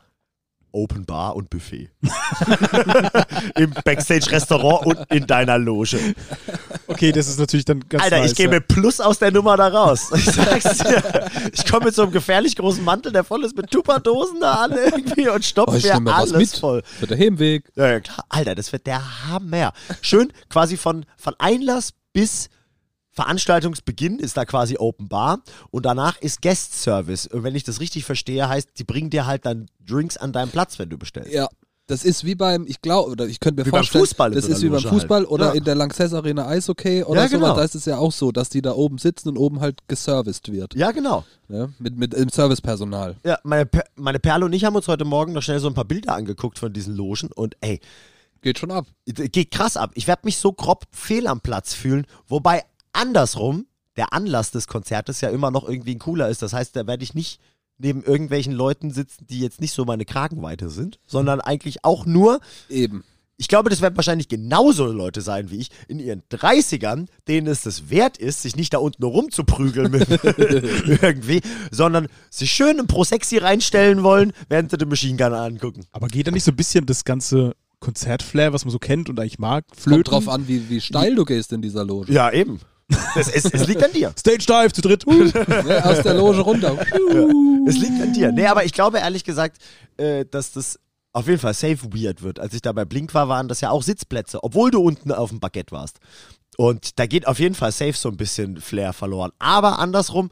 Open 0.72 1.04
Bar 1.04 1.36
und 1.36 1.50
Buffet. 1.50 1.90
Im 3.56 3.74
Backstage-Restaurant 3.84 4.86
und 4.86 5.12
in 5.12 5.26
deiner 5.26 5.58
Loge. 5.58 5.98
Okay, 6.86 7.12
das 7.12 7.28
ist 7.28 7.38
natürlich 7.38 7.66
dann 7.66 7.86
ganz 7.90 8.04
Alter, 8.04 8.20
nice, 8.20 8.30
ich 8.30 8.38
gehe 8.38 8.46
ja. 8.46 8.52
mit 8.52 8.68
Plus 8.68 9.00
aus 9.02 9.18
der 9.18 9.32
Nummer 9.32 9.58
da 9.58 9.68
raus. 9.68 10.10
Ich 10.16 10.24
sag's 10.24 10.78
dir. 10.78 11.30
Ich 11.52 11.66
komme 11.70 11.84
mit 11.84 11.94
so 11.94 12.04
einem 12.04 12.10
gefährlich 12.10 12.56
großen 12.56 12.82
Mantel, 12.82 13.12
der 13.12 13.22
voll 13.22 13.44
ist 13.44 13.54
mit 13.54 13.70
Tupperdosen 13.70 14.40
da 14.40 14.64
an 14.64 14.72
irgendwie 14.72 15.28
und 15.28 15.40
Oh, 15.40 15.42
stopft 15.42 15.76
ich 15.76 15.98
mir 15.98 16.14
alles 16.14 16.32
mit. 16.32 16.58
voll. 16.58 16.82
Für 16.84 17.06
der 17.06 17.18
Heimweg. 17.18 17.70
Ja, 17.76 17.90
ja, 17.90 18.00
klar. 18.00 18.24
Alter, 18.30 18.54
das 18.54 18.72
wird 18.72 18.86
der 18.86 19.28
Hammer. 19.28 19.74
Schön 20.00 20.32
quasi 20.48 20.78
von, 20.78 21.04
von 21.18 21.34
Einlass 21.38 21.92
bis 22.14 22.48
Veranstaltungsbeginn 23.14 24.18
ist 24.18 24.36
da 24.36 24.44
quasi 24.44 24.76
Open 24.78 25.08
Bar 25.08 25.40
und 25.70 25.86
danach 25.86 26.18
ist 26.20 26.42
Guest 26.42 26.74
Service. 26.80 27.26
Und 27.26 27.42
wenn 27.42 27.54
ich 27.54 27.64
das 27.64 27.80
richtig 27.80 28.04
verstehe, 28.04 28.48
heißt, 28.48 28.70
die 28.78 28.84
bringen 28.84 29.10
dir 29.10 29.26
halt 29.26 29.46
dann 29.46 29.66
Drinks 29.86 30.16
an 30.16 30.32
deinem 30.32 30.50
Platz, 30.50 30.78
wenn 30.78 30.88
du 30.90 30.98
bestellst. 30.98 31.32
Ja. 31.32 31.48
Das 31.86 32.02
ist 32.02 32.24
wie 32.24 32.34
beim, 32.34 32.64
ich 32.66 32.80
glaube, 32.80 33.10
oder 33.10 33.26
ich 33.26 33.40
könnte 33.40 33.60
mir 33.60 33.66
Wie 33.66 33.70
vorstellen, 33.70 34.02
Fußball 34.06 34.30
das 34.30 34.46
ist 34.46 34.62
wie 34.62 34.70
beim 34.70 34.80
halt. 34.82 34.88
Fußball 34.88 35.26
oder 35.26 35.48
Ja. 35.48 35.52
in 35.52 35.64
der 35.64 35.74
Lanxess 35.74 36.14
Arena 36.14 36.46
Eishockey 36.46 37.02
oder 37.04 37.20
Ja, 37.24 37.28
sowas. 37.28 37.40
genau. 37.42 37.56
Da 37.56 37.62
ist 37.62 37.74
es 37.74 37.84
ja 37.84 37.98
auch 37.98 38.10
so, 38.10 38.32
dass 38.32 38.48
die 38.48 38.62
da 38.62 38.72
oben 38.72 38.96
sitzen 38.96 39.28
und 39.28 39.36
oben 39.36 39.60
halt 39.60 39.86
geserviced 39.86 40.50
wird. 40.50 40.74
Ja, 40.74 40.92
genau. 40.92 41.24
Ja? 41.50 41.68
Mit, 41.78 41.98
mit 41.98 42.14
im 42.14 42.30
Servicepersonal. 42.30 43.16
Ja, 43.22 43.38
meine, 43.44 43.66
Per- 43.66 43.84
meine 43.96 44.18
Perle 44.18 44.46
und 44.46 44.54
ich 44.54 44.64
haben 44.64 44.74
uns 44.76 44.88
heute 44.88 45.04
Morgen 45.04 45.34
noch 45.34 45.42
schnell 45.42 45.60
so 45.60 45.68
ein 45.68 45.74
paar 45.74 45.84
Bilder 45.84 46.14
angeguckt 46.14 46.58
von 46.58 46.72
diesen 46.72 46.94
Logen 46.96 47.28
und 47.34 47.54
ey, 47.60 47.80
Geht 48.40 48.58
schon 48.58 48.70
ab. 48.70 48.86
geht 49.06 49.50
krass 49.50 49.76
ab. 49.76 49.90
Ich 49.94 50.06
werde 50.06 50.22
mich 50.24 50.38
so 50.38 50.52
grob 50.54 50.84
fehl 50.90 51.26
am 51.26 51.40
Platz 51.42 51.74
fühlen, 51.74 52.06
wobei 52.28 52.62
andersrum 52.94 53.66
der 53.96 54.12
Anlass 54.12 54.50
des 54.50 54.66
Konzertes 54.66 55.20
ja 55.20 55.28
immer 55.28 55.50
noch 55.50 55.68
irgendwie 55.68 55.94
ein 55.94 56.00
cooler 56.00 56.28
ist. 56.28 56.42
Das 56.42 56.52
heißt, 56.52 56.74
da 56.76 56.86
werde 56.86 57.04
ich 57.04 57.14
nicht 57.14 57.40
neben 57.78 58.02
irgendwelchen 58.02 58.52
Leuten 58.52 58.90
sitzen, 58.90 59.26
die 59.28 59.40
jetzt 59.40 59.60
nicht 59.60 59.72
so 59.72 59.84
meine 59.84 60.04
Kragenweite 60.04 60.70
sind, 60.70 60.98
sondern 61.06 61.40
eigentlich 61.40 61.84
auch 61.84 62.06
nur, 62.06 62.40
Eben. 62.68 63.04
ich 63.36 63.48
glaube, 63.48 63.68
das 63.68 63.80
werden 63.80 63.96
wahrscheinlich 63.96 64.28
genauso 64.28 64.86
Leute 64.86 65.20
sein 65.20 65.50
wie 65.50 65.58
ich, 65.58 65.70
in 65.88 65.98
ihren 65.98 66.22
30ern, 66.30 67.06
denen 67.26 67.48
es 67.48 67.62
das 67.62 67.90
wert 67.90 68.16
ist, 68.16 68.42
sich 68.42 68.54
nicht 68.54 68.74
da 68.74 68.78
unten 68.78 69.02
rumzuprügeln 69.02 69.90
mit 69.90 70.08
irgendwie, 71.02 71.40
sondern 71.70 72.06
sich 72.30 72.52
schön 72.52 72.78
im 72.78 72.86
Pro-Sexy 72.86 73.38
reinstellen 73.38 74.02
wollen, 74.04 74.32
während 74.48 74.70
sie 74.70 74.78
den 74.78 74.88
Machine 74.88 75.16
Gun 75.16 75.34
angucken. 75.34 75.84
Aber 75.90 76.06
geht 76.06 76.28
da 76.28 76.30
nicht 76.30 76.44
so 76.44 76.52
ein 76.52 76.56
bisschen 76.56 76.86
das 76.86 77.04
ganze 77.04 77.56
Konzertflair, 77.80 78.52
was 78.52 78.64
man 78.64 78.72
so 78.72 78.78
kennt 78.78 79.10
und 79.10 79.18
eigentlich 79.18 79.40
mag, 79.40 79.64
flöten? 79.74 80.04
Kommt 80.04 80.26
drauf 80.26 80.32
an, 80.32 80.46
wie, 80.48 80.70
wie 80.70 80.80
steil 80.80 81.16
du 81.16 81.24
gehst 81.24 81.52
in 81.52 81.60
dieser 81.60 81.84
Loge. 81.84 82.12
Ja, 82.12 82.30
eben. 82.30 82.60
Es, 83.16 83.28
es, 83.28 83.44
es 83.46 83.66
liegt 83.66 83.82
an 83.82 83.92
dir. 83.92 84.12
Stage 84.18 84.44
Dive 84.46 84.72
zu 84.72 84.82
dritt. 84.82 85.04
Ja, 85.06 85.84
aus 85.84 86.02
der 86.02 86.14
Loge 86.14 86.40
runter. 86.40 86.76
Es 87.66 87.78
liegt 87.78 87.98
an 88.02 88.12
dir. 88.12 88.30
Nee, 88.30 88.46
aber 88.46 88.64
ich 88.66 88.74
glaube 88.74 88.98
ehrlich 88.98 89.24
gesagt, 89.24 89.56
äh, 89.96 90.26
dass 90.30 90.52
das 90.52 90.78
auf 91.14 91.26
jeden 91.28 91.38
Fall 91.38 91.54
safe 91.54 91.78
weird 91.94 92.22
wird. 92.22 92.38
Als 92.38 92.52
ich 92.52 92.60
da 92.60 92.72
bei 92.72 92.84
Blink 92.84 93.14
war, 93.14 93.26
waren 93.28 93.48
das 93.48 93.62
ja 93.62 93.70
auch 93.70 93.82
Sitzplätze, 93.82 94.44
obwohl 94.44 94.70
du 94.70 94.82
unten 94.82 95.10
auf 95.12 95.30
dem 95.30 95.40
Baguette 95.40 95.72
warst. 95.72 95.98
Und 96.58 96.98
da 96.98 97.06
geht 97.06 97.26
auf 97.26 97.38
jeden 97.38 97.54
Fall 97.54 97.72
safe 97.72 97.94
so 97.94 98.10
ein 98.10 98.18
bisschen 98.18 98.60
Flair 98.60 98.92
verloren. 98.92 99.30
Aber 99.38 99.78
andersrum, 99.78 100.28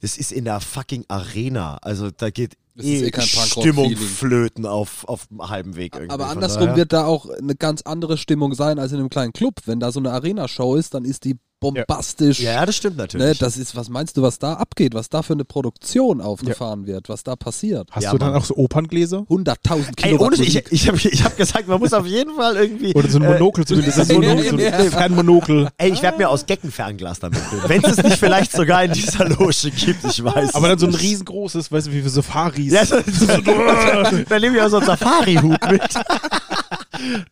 das 0.00 0.16
ist 0.16 0.32
in 0.32 0.46
der 0.46 0.60
fucking 0.60 1.04
Arena. 1.08 1.76
Also 1.82 2.10
da 2.10 2.30
geht 2.30 2.54
Das 2.76 2.86
ist 2.86 3.02
eh, 3.02 3.06
eh 3.08 3.10
kein 3.10 3.26
Stimmung 3.26 3.94
flöten 3.94 4.64
auf, 4.64 5.06
auf 5.06 5.26
dem 5.26 5.46
halben 5.50 5.76
Weg 5.76 5.94
irgendwie. 5.94 6.12
Aber 6.14 6.28
andersrum 6.28 6.62
daher- 6.64 6.76
wird 6.76 6.92
da 6.94 7.04
auch 7.04 7.28
eine 7.28 7.56
ganz 7.56 7.82
andere 7.82 8.16
Stimmung 8.16 8.54
sein 8.54 8.78
als 8.78 8.92
in 8.92 8.98
einem 9.00 9.10
kleinen 9.10 9.34
Club. 9.34 9.56
Wenn 9.66 9.80
da 9.80 9.92
so 9.92 10.00
eine 10.00 10.12
Arena-Show 10.12 10.76
ist, 10.76 10.94
dann 10.94 11.04
ist 11.04 11.24
die 11.24 11.36
bombastisch. 11.60 12.40
Ja, 12.40 12.52
ja, 12.52 12.66
das 12.66 12.76
stimmt 12.76 12.96
Ne, 12.96 13.02
natürlich. 13.04 13.38
das 13.38 13.56
ist, 13.56 13.76
was 13.76 13.88
meinst 13.88 14.16
du, 14.16 14.22
was 14.22 14.38
da 14.38 14.54
abgeht, 14.54 14.94
was 14.94 15.08
da 15.10 15.22
für 15.22 15.34
eine 15.34 15.44
Produktion 15.44 16.20
aufgefahren 16.20 16.86
wird, 16.86 17.08
was 17.08 17.22
da 17.22 17.36
passiert? 17.36 17.88
Hast 17.92 18.04
Ja, 18.04 18.12
du 18.12 18.18
dann 18.18 18.30
Mann. 18.32 18.40
auch 18.40 18.44
so 18.44 18.56
Operngläser? 18.56 19.18
100.000 19.28 19.56
Ey, 19.88 19.92
Kilowatt 19.94 20.32
ohne, 20.38 20.42
ich, 20.44 20.56
ich 20.72 20.88
habe 20.88 20.96
ich 20.96 21.22
hab 21.24 21.36
gesagt, 21.36 21.68
man 21.68 21.78
muss 21.78 21.92
auf 21.92 22.06
jeden 22.06 22.34
Fall 22.34 22.56
irgendwie. 22.56 22.94
Oder 22.94 23.08
so 23.08 23.18
ein 23.18 23.24
äh, 23.24 23.32
Monokel 23.34 23.66
zumindest. 23.66 23.98
Das 23.98 24.08
ist 24.08 24.14
so 24.14 24.20
ein, 24.20 24.38
so 24.42 24.56
Ja, 24.56 24.70
ja. 24.70 24.76
ein 24.78 24.90
Fernmonokel. 24.90 25.68
Ey, 25.76 25.90
ich 25.92 26.02
werde 26.02 26.18
mir 26.18 26.28
aus 26.30 26.46
Geckenfernglas 26.46 27.20
damit 27.20 27.40
nehmen. 27.52 27.64
Wenn 27.68 27.84
es 27.84 27.98
es 27.98 28.02
nicht 28.04 28.18
vielleicht 28.18 28.52
sogar 28.52 28.84
in 28.84 28.92
dieser 28.92 29.28
Loge 29.28 29.70
gibt, 29.70 30.04
ich 30.04 30.24
weiß. 30.24 30.54
Aber 30.54 30.68
dann 30.68 30.78
so 30.78 30.86
ein 30.86 30.94
riesengroßes, 30.94 31.70
weißt 31.70 31.88
du, 31.88 31.92
wie 31.92 32.02
für 32.02 32.08
Safaris. 32.10 32.72
Ja, 32.72 32.84
so, 32.86 32.96
so, 33.06 33.26
dann 34.28 34.40
nehme 34.40 34.56
ich 34.56 34.62
auch 34.62 34.68
so 34.70 34.78
einen 34.78 34.86
Safari-Hut 34.86 35.58
mit. 35.70 35.82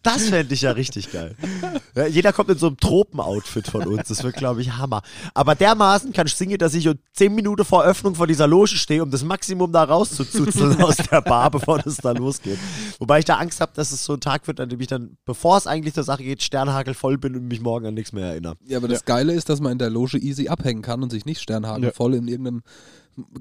Das 0.02 0.28
fände 0.28 0.54
ich 0.54 0.62
ja 0.62 0.70
richtig 0.72 1.12
geil. 1.12 1.34
Ja, 1.94 2.06
jeder 2.06 2.32
kommt 2.32 2.48
in 2.50 2.58
so 2.58 2.68
einem 2.68 2.76
Tropen-Outfit 2.78 3.68
von 3.68 3.86
uns. 3.86 4.08
Das 4.08 4.17
wird, 4.24 4.36
glaube 4.36 4.60
ich, 4.62 4.76
Hammer. 4.76 5.02
Aber 5.34 5.54
dermaßen 5.54 6.12
kann 6.12 6.26
ich 6.26 6.34
singen, 6.34 6.58
dass 6.58 6.74
ich 6.74 6.88
um 6.88 6.94
10 7.14 7.34
Minuten 7.34 7.64
vor 7.64 7.84
Öffnung 7.84 8.14
vor 8.14 8.26
dieser 8.26 8.46
Loge 8.46 8.76
stehe, 8.76 9.02
um 9.02 9.10
das 9.10 9.22
Maximum 9.24 9.72
da 9.72 9.84
rauszuzuzeln 9.84 10.80
aus 10.82 10.96
der 10.96 11.20
Bar, 11.22 11.50
bevor 11.50 11.78
das 11.78 11.96
da 11.96 12.12
losgeht. 12.12 12.58
Wobei 12.98 13.20
ich 13.20 13.24
da 13.24 13.36
Angst 13.36 13.60
habe, 13.60 13.72
dass 13.74 13.92
es 13.92 14.04
so 14.04 14.14
ein 14.14 14.20
Tag 14.20 14.46
wird, 14.46 14.60
an 14.60 14.68
dem 14.68 14.80
ich 14.80 14.86
dann, 14.88 15.16
bevor 15.24 15.56
es 15.56 15.66
eigentlich 15.66 15.94
zur 15.94 16.04
Sache 16.04 16.22
geht, 16.22 16.42
Sternhagel 16.42 16.94
voll 16.94 17.18
bin 17.18 17.34
und 17.36 17.46
mich 17.48 17.60
morgen 17.60 17.86
an 17.86 17.94
nichts 17.94 18.12
mehr 18.12 18.26
erinnere. 18.26 18.56
Ja, 18.66 18.78
aber 18.78 18.88
das 18.88 19.04
Geile 19.04 19.32
ist, 19.32 19.48
dass 19.48 19.60
man 19.60 19.72
in 19.72 19.78
der 19.78 19.90
Loge 19.90 20.18
easy 20.18 20.48
abhängen 20.48 20.82
kann 20.82 21.02
und 21.02 21.10
sich 21.10 21.24
nicht 21.26 21.40
Sternhagen 21.40 21.84
Ja. 21.84 21.90
voll 21.92 22.14
in 22.14 22.28
irgendeinem 22.28 22.62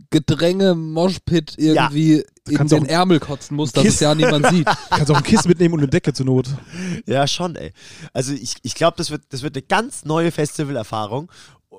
Gedränge, 0.09 0.75
Moshpit 0.75 1.55
irgendwie 1.57 2.23
in 2.49 2.55
kannst 2.57 2.73
den 2.73 2.85
Ärmel 2.85 3.19
kotzen 3.19 3.55
muss, 3.57 3.71
dass 3.71 3.83
Kiss- 3.83 3.95
es 3.95 3.99
ja 3.99 4.15
niemand 4.15 4.47
sieht. 4.51 4.65
Kannst 4.89 5.11
auch 5.11 5.17
ein 5.17 5.23
Kissen 5.23 5.49
mitnehmen 5.49 5.73
und 5.75 5.79
eine 5.81 5.89
Decke 5.89 6.13
zur 6.13 6.25
Not. 6.25 6.49
Ja, 7.05 7.27
schon, 7.27 7.55
ey. 7.55 7.71
Also 8.13 8.33
ich, 8.33 8.55
ich 8.63 8.75
glaube, 8.75 8.95
das 8.97 9.11
wird, 9.11 9.23
das 9.29 9.41
wird 9.43 9.55
eine 9.55 9.63
ganz 9.63 10.05
neue 10.05 10.31
Festivalerfahrung 10.31 11.31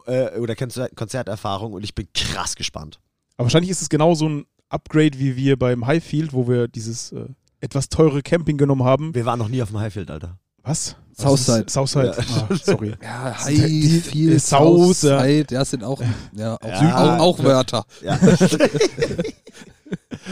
äh, 0.06 0.38
oder 0.38 0.54
Konzer- 0.54 0.94
Konzerterfahrung 0.94 1.72
und 1.72 1.82
ich 1.84 1.94
bin 1.94 2.06
krass 2.14 2.54
gespannt. 2.54 3.00
Aber 3.36 3.44
wahrscheinlich 3.46 3.70
ist 3.70 3.82
es 3.82 3.88
genau 3.88 4.14
so 4.14 4.28
ein 4.28 4.46
Upgrade 4.68 5.18
wie 5.18 5.36
wir 5.36 5.58
beim 5.58 5.86
Highfield, 5.86 6.32
wo 6.32 6.46
wir 6.48 6.68
dieses 6.68 7.12
äh, 7.12 7.24
etwas 7.60 7.88
teure 7.88 8.22
Camping 8.22 8.58
genommen 8.58 8.84
haben. 8.84 9.14
Wir 9.14 9.24
waren 9.24 9.38
noch 9.38 9.48
nie 9.48 9.62
auf 9.62 9.70
dem 9.70 9.78
Highfield, 9.78 10.10
Alter. 10.10 10.38
Was? 10.62 10.96
Southside. 11.20 11.64
Southside. 11.68 12.14
Ah, 12.18 12.54
sorry. 12.62 12.94
Ja, 13.02 13.36
Die- 13.48 13.54
die- 13.54 13.92
High, 14.00 14.04
viel, 14.06 14.38
Saus, 14.40 15.02
ja. 15.02 15.18
Southside, 15.18 15.46
ja, 15.54 15.64
sind 15.64 15.82
auch, 15.84 16.00
ja, 16.34 16.54
auch, 16.56 16.64
Ja. 16.64 17.16
auch, 17.18 17.38
auch 17.38 17.42
Wörter. 17.44 17.84
Ja. 18.02 18.18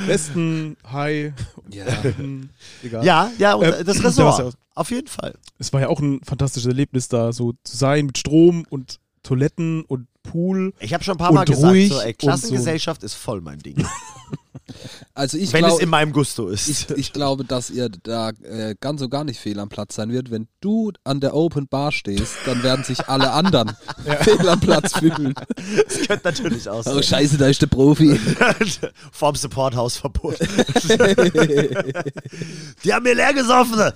Westen, 0.07 0.77
High, 0.93 1.33
Ja. 1.73 1.85
egal. 2.83 3.05
ja, 3.05 3.31
ja, 3.39 3.55
und 3.55 3.65
Äh, 3.65 3.85
das 3.85 3.97
ja 3.99 4.03
Ressort. 4.05 4.43
aus. 4.43 4.55
Auf 4.75 4.91
jeden 4.91 5.07
Fall. 5.09 5.35
Es 5.59 5.73
war 5.73 5.81
ja 5.81 5.89
auch 5.89 6.01
ein 6.01 6.21
fantastisches 6.23 6.67
Erlebnis, 6.69 7.09
da 7.09 7.33
so 7.33 7.55
zu 7.65 7.77
sein 7.77 8.07
mit 8.07 8.19
Strom 8.19 8.65
und 8.69 9.01
Toiletten 9.23 9.83
und 9.85 10.07
Pool. 10.23 10.75
Ich 10.81 10.93
habe 10.93 11.03
schon 11.03 11.15
ein 11.15 11.19
paar 11.19 11.33
Mal 11.33 11.45
gesagt, 11.47 11.89
so, 11.89 12.01
ey, 12.01 12.13
Klassengesellschaft 12.13 13.03
ist 13.03 13.15
voll 13.15 13.41
mein 13.41 13.59
Ding. 13.59 13.77
Also 15.15 15.39
ich 15.39 15.53
Wenn 15.53 15.65
es 15.65 15.69
glaube, 15.71 15.83
in 15.83 15.89
meinem 15.89 16.13
Gusto 16.13 16.49
ist. 16.49 16.69
ich, 16.69 16.91
ich 16.91 17.13
glaube, 17.13 17.45
dass 17.45 17.71
ihr 17.71 17.89
da 17.89 18.31
äh, 18.31 18.75
ganz 18.81 19.01
und 19.03 19.11
gar 19.11 19.25
nicht 19.25 19.41
fehl 19.41 19.59
am 19.59 19.69
Platz 19.69 19.95
sein 19.95 20.13
wird. 20.13 20.31
Wenn 20.31 20.49
du 20.61 20.93
an 21.05 21.21
der 21.21 21.35
Open 21.35 21.69
Bar 21.69 21.93
stehst, 21.93 22.37
dann 22.47 22.63
werden 22.63 22.85
sich 22.85 23.09
alle 23.09 23.33
anderen 23.33 23.73
fehl 24.21 24.49
am 24.49 24.61
Platz 24.61 24.99
fühlen. 24.99 25.35
Das 25.87 26.07
könnte 26.07 26.21
natürlich 26.25 26.69
auch 26.69 26.85
Oh 26.87 27.03
scheiße, 27.03 27.39
da 27.39 27.47
ist 27.49 27.63
der 27.63 27.67
Profi. 27.69 28.19
Vorm 29.13 29.35
Supporthausverbot. 29.35 30.39
Die 32.85 32.93
haben 32.93 33.03
mir 33.03 33.15
leer 33.15 33.35
gesoffen. 33.35 33.93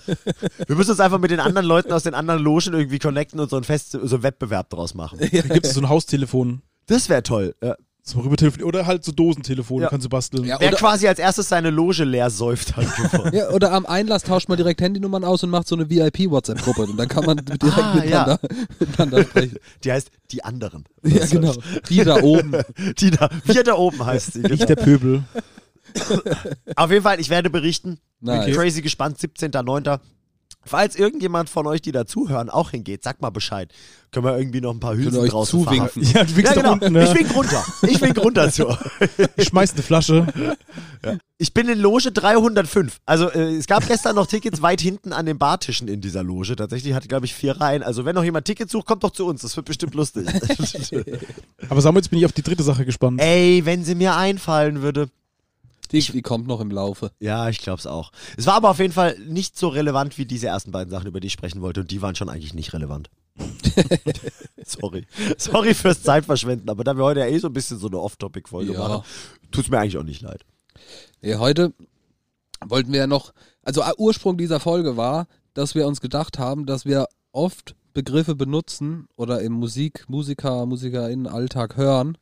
Wir 0.66 0.76
müssen 0.76 0.90
uns 0.90 1.00
einfach 1.00 1.18
mit 1.18 1.30
den 1.30 1.40
anderen 1.40 1.66
Leuten 1.66 1.92
aus 1.92 2.02
den 2.04 2.14
anderen 2.14 2.42
Logen 2.42 2.74
irgendwie 2.74 2.98
connecten 2.98 3.40
und 3.40 3.48
so 3.50 3.56
ein 3.56 3.64
Fest, 3.64 3.92
so 3.92 4.16
einen 4.16 4.22
Wettbewerb 4.22 4.70
draus 4.70 4.94
machen. 4.94 5.18
Da 5.20 5.26
gibt 5.26 5.66
es 5.66 5.74
so 5.74 5.80
ein 5.80 5.88
Haustelefon. 5.88 6.62
Das 6.86 7.08
wäre 7.08 7.22
toll. 7.22 7.54
Ja. 7.62 7.76
Zum 8.10 8.22
Rübertelefon 8.22 8.62
oder 8.64 8.86
halt 8.86 9.04
so 9.04 9.12
Dosentelefon, 9.12 9.82
Ja. 9.82 9.88
kannst 9.88 10.04
du 10.04 10.08
basteln. 10.08 10.44
Ja, 10.44 10.58
Wer 10.60 10.72
quasi 10.72 11.06
als 11.08 11.18
erstes 11.18 11.48
seine 11.48 11.70
Loge 11.70 12.04
leer 12.04 12.30
säuft 12.30 12.76
hat. 12.76 12.86
Ja, 13.32 13.50
oder 13.50 13.72
am 13.72 13.86
Einlass 13.86 14.22
tauscht 14.24 14.48
man 14.48 14.56
direkt 14.56 14.80
Handynummern 14.80 15.24
aus 15.24 15.42
und 15.44 15.50
macht 15.50 15.68
so 15.68 15.76
eine 15.76 15.88
VIP-WhatsApp-Gruppe 15.88 16.82
und 16.82 16.96
dann 16.96 17.08
kann 17.08 17.24
man 17.24 17.36
direkt 17.38 17.62
Ah, 17.78 17.94
miteinander, 17.94 18.40
miteinander 18.78 19.22
sprechen. 19.24 19.56
Die 19.84 19.92
heißt 19.92 20.10
Die 20.32 20.42
anderen. 20.44 20.84
Ja, 21.04 21.24
genau. 21.26 21.54
Die 21.88 22.02
da 22.04 22.20
oben. 22.22 22.52
Die 22.98 23.10
da, 23.10 23.28
wir 23.44 23.62
da 23.64 23.74
oben 23.74 24.04
heißt 24.04 24.32
sie. 24.34 24.40
Nicht 24.40 24.50
Genau. 24.52 24.64
der 24.66 24.76
Pöbel. 24.76 25.22
Auf 26.76 26.90
jeden 26.90 27.02
Fall, 27.02 27.20
ich 27.20 27.30
werde 27.30 27.50
berichten. 27.50 27.98
Nice. 28.20 28.46
Bin 28.46 28.54
crazy 28.54 28.82
gespannt, 28.82 29.18
17.09. 29.18 29.98
Falls 30.62 30.94
irgendjemand 30.94 31.48
von 31.48 31.66
euch, 31.66 31.80
die 31.80 31.90
da 31.90 32.04
zuhören, 32.04 32.50
auch 32.50 32.70
hingeht, 32.72 33.02
sagt 33.02 33.22
mal 33.22 33.30
Bescheid. 33.30 33.72
Können 34.12 34.26
wir 34.26 34.36
irgendwie 34.36 34.60
noch 34.60 34.72
ein 34.72 34.80
paar 34.80 34.94
Hülsen 34.94 35.18
euch 35.20 35.30
draußen 35.30 35.64
zuwinken. 35.64 36.02
Ja, 36.02 36.24
du 36.24 36.36
winkst 36.36 36.54
Ja, 36.54 36.60
genau. 36.60 36.72
unten, 36.74 36.92
ne? 36.92 37.04
Ich 37.04 37.14
wink 37.14 37.34
runter. 37.34 37.64
Ich 37.82 38.00
wink 38.02 38.18
runter 38.18 38.50
zu. 38.50 38.76
Ich 39.36 39.48
schmeiß 39.48 39.72
eine 39.72 39.82
Flasche. 39.82 40.26
Ich 41.38 41.54
bin 41.54 41.68
in 41.68 41.78
Loge 41.78 42.12
305. 42.12 43.00
Also 43.06 43.30
äh, 43.30 43.56
es 43.56 43.66
gab 43.66 43.86
gestern 43.86 44.16
noch 44.16 44.26
Tickets 44.26 44.60
weit 44.60 44.80
hinten 44.82 45.12
an 45.14 45.24
den 45.24 45.38
Bartischen 45.38 45.88
in 45.88 46.02
dieser 46.02 46.22
Loge. 46.22 46.56
Tatsächlich 46.56 46.92
hatte, 46.92 47.08
glaube 47.08 47.24
ich, 47.24 47.34
vier 47.34 47.58
Reihen. 47.58 47.82
Also 47.82 48.04
wenn 48.04 48.14
noch 48.14 48.24
jemand 48.24 48.44
Tickets 48.46 48.72
sucht, 48.72 48.86
kommt 48.86 49.02
doch 49.02 49.12
zu 49.12 49.26
uns. 49.26 49.40
Das 49.40 49.56
wird 49.56 49.64
bestimmt 49.66 49.94
lustig. 49.94 50.26
Aber 51.70 51.80
Samuel, 51.80 52.02
jetzt 52.02 52.10
bin 52.10 52.18
ich 52.18 52.26
auf 52.26 52.32
die 52.32 52.42
dritte 52.42 52.62
Sache 52.62 52.84
gespannt. 52.84 53.20
Ey, 53.20 53.62
wenn 53.64 53.84
sie 53.84 53.94
mir 53.94 54.16
einfallen 54.16 54.82
würde. 54.82 55.08
Die, 55.92 56.00
die 56.00 56.22
kommt 56.22 56.46
noch 56.46 56.60
im 56.60 56.70
Laufe. 56.70 57.10
Ja, 57.18 57.48
ich 57.48 57.58
glaube 57.58 57.78
es 57.78 57.86
auch. 57.86 58.12
Es 58.36 58.46
war 58.46 58.54
aber 58.54 58.70
auf 58.70 58.78
jeden 58.78 58.92
Fall 58.92 59.18
nicht 59.18 59.56
so 59.58 59.68
relevant 59.68 60.18
wie 60.18 60.24
diese 60.26 60.46
ersten 60.46 60.70
beiden 60.70 60.90
Sachen, 60.90 61.06
über 61.08 61.20
die 61.20 61.26
ich 61.26 61.32
sprechen 61.32 61.60
wollte. 61.60 61.80
Und 61.80 61.90
die 61.90 62.00
waren 62.02 62.14
schon 62.14 62.28
eigentlich 62.28 62.54
nicht 62.54 62.72
relevant. 62.72 63.10
Sorry. 64.64 65.06
Sorry 65.38 65.74
fürs 65.74 66.02
Zeitverschwenden, 66.02 66.68
aber 66.68 66.84
da 66.84 66.96
wir 66.96 67.04
heute 67.04 67.20
ja 67.20 67.26
eh 67.26 67.38
so 67.38 67.48
ein 67.48 67.52
bisschen 67.52 67.78
so 67.78 67.86
eine 67.88 67.98
Off-Topic-Folge 67.98 68.72
Ja. 68.72 68.78
machen, 68.78 69.04
tut's 69.50 69.68
mir 69.68 69.78
eigentlich 69.78 69.98
auch 69.98 70.02
nicht 70.04 70.20
leid. 70.22 70.44
Nee, 71.22 71.36
heute 71.36 71.72
wollten 72.66 72.92
wir 72.92 73.00
ja 73.00 73.06
noch, 73.06 73.32
also 73.62 73.82
äh, 73.82 73.92
Ursprung 73.96 74.36
dieser 74.36 74.60
Folge 74.60 74.96
war, 74.96 75.26
dass 75.54 75.74
wir 75.74 75.86
uns 75.86 76.00
gedacht 76.00 76.38
haben, 76.38 76.66
dass 76.66 76.84
wir 76.84 77.06
oft 77.32 77.74
Begriffe 77.92 78.34
benutzen 78.34 79.08
oder 79.16 79.40
im 79.40 79.52
Musik, 79.52 80.04
Musiker, 80.08 80.66
MusikerInnen 80.66 81.26
Alltag 81.26 81.76
hören, 81.76 82.18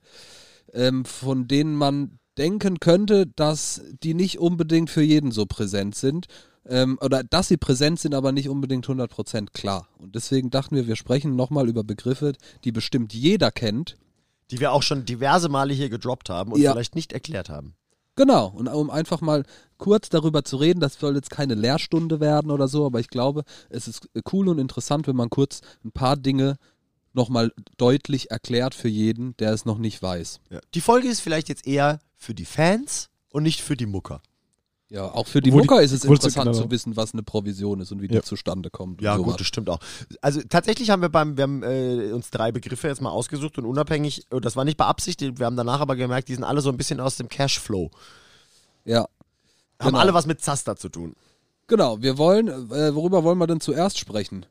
ähm, 0.72 1.04
von 1.04 1.46
denen 1.48 1.74
man 1.74 2.17
denken 2.38 2.78
könnte, 2.80 3.26
dass 3.26 3.82
die 4.02 4.14
nicht 4.14 4.38
unbedingt 4.38 4.90
für 4.90 5.02
jeden 5.02 5.32
so 5.32 5.46
präsent 5.46 5.94
sind. 5.94 6.26
Ähm, 6.66 6.98
oder 7.00 7.24
dass 7.24 7.48
sie 7.48 7.56
präsent 7.56 7.98
sind, 7.98 8.14
aber 8.14 8.30
nicht 8.30 8.48
unbedingt 8.48 8.86
100% 8.86 9.52
klar. 9.52 9.88
Und 9.98 10.14
deswegen 10.14 10.50
dachten 10.50 10.76
wir, 10.76 10.86
wir 10.86 10.96
sprechen 10.96 11.34
nochmal 11.34 11.66
über 11.68 11.82
Begriffe, 11.82 12.34
die 12.64 12.72
bestimmt 12.72 13.14
jeder 13.14 13.50
kennt, 13.50 13.96
Die 14.50 14.60
wir 14.60 14.72
auch 14.72 14.82
schon 14.82 15.04
diverse 15.04 15.48
Male 15.48 15.72
hier 15.74 15.88
gedroppt 15.90 16.28
haben 16.30 16.52
und 16.52 16.60
Ja. 16.60 16.72
vielleicht 16.72 16.94
nicht 16.94 17.12
erklärt 17.12 17.48
haben. 17.50 17.74
Genau, 18.16 18.48
und 18.48 18.66
um 18.68 18.90
einfach 18.90 19.20
mal 19.20 19.44
kurz 19.76 20.08
darüber 20.08 20.42
zu 20.42 20.56
reden, 20.56 20.80
das 20.80 20.94
soll 20.94 21.14
jetzt 21.14 21.30
keine 21.30 21.54
Lehrstunde 21.54 22.18
werden 22.18 22.50
oder 22.50 22.66
so, 22.66 22.84
aber 22.84 22.98
ich 22.98 23.08
glaube, 23.08 23.44
es 23.70 23.86
ist 23.88 24.08
cool 24.32 24.48
und 24.48 24.58
interessant, 24.58 25.06
wenn 25.06 25.16
man 25.16 25.30
kurz 25.30 25.60
ein 25.84 25.92
paar 25.92 26.16
Dinge 26.16 26.56
nochmal 27.12 27.52
deutlich 27.76 28.30
erklärt 28.30 28.74
für 28.74 28.88
jeden, 28.88 29.36
der 29.36 29.52
es 29.52 29.64
noch 29.64 29.78
nicht 29.78 30.02
weiß. 30.02 30.40
Ja. 30.50 30.60
Die 30.74 30.80
Folge 30.80 31.08
ist 31.08 31.20
vielleicht 31.20 31.48
jetzt 31.48 31.66
eher 31.66 32.00
für 32.18 32.34
die 32.34 32.44
Fans 32.44 33.08
und 33.30 33.44
nicht 33.44 33.62
für 33.62 33.76
die 33.76 33.86
Mucker. 33.86 34.20
Ja, 34.90 35.04
auch 35.12 35.26
für 35.26 35.40
die 35.42 35.52
Wo 35.52 35.60
die- 35.60 35.66
Mucker 35.66 35.82
ist 35.82 35.92
es 35.92 36.04
interessant 36.04 36.46
genau. 36.50 36.58
zu 36.64 36.70
wissen, 36.70 36.96
was 36.96 37.12
eine 37.12 37.22
Provision 37.22 37.80
ist 37.80 37.92
und 37.92 38.00
wie 38.00 38.06
Ja. 38.06 38.20
die 38.20 38.22
zustande 38.26 38.70
kommt. 38.70 39.02
Ja, 39.02 39.16
und 39.16 39.22
gut, 39.24 39.38
das 39.38 39.46
stimmt 39.46 39.68
auch. 39.68 39.80
Also 40.22 40.40
tatsächlich 40.48 40.88
haben 40.88 41.02
wir 41.02 41.10
beim, 41.10 41.36
wir 41.36 41.42
haben 41.44 41.62
äh, 41.62 42.10
uns 42.12 42.30
drei 42.30 42.52
Begriffe 42.52 42.88
jetzt 42.88 43.02
mal 43.02 43.10
ausgesucht 43.10 43.58
und 43.58 43.66
unabhängig, 43.66 44.26
äh, 44.32 44.40
das 44.40 44.56
war 44.56 44.64
nicht 44.64 44.78
beabsichtigt, 44.78 45.38
wir 45.38 45.44
haben 45.46 45.56
danach 45.56 45.80
aber 45.80 45.94
gemerkt, 45.94 46.28
die 46.28 46.34
sind 46.34 46.44
alle 46.44 46.62
so 46.62 46.70
ein 46.70 46.78
bisschen 46.78 47.00
aus 47.00 47.16
dem 47.16 47.28
Cashflow. 47.28 47.90
Ja, 48.86 49.00
Haben 49.78 49.90
Genau. 49.90 49.98
alle 49.98 50.14
was 50.14 50.26
mit 50.26 50.40
Zaster 50.40 50.74
zu 50.76 50.88
tun. 50.88 51.14
genau. 51.66 52.00
Wir 52.00 52.16
wollen, 52.16 52.48
äh, 52.48 52.94
worüber 52.94 53.22
wollen 53.24 53.36
wir 53.38 53.46
denn 53.46 53.60
zuerst 53.60 53.98
sprechen? 53.98 54.46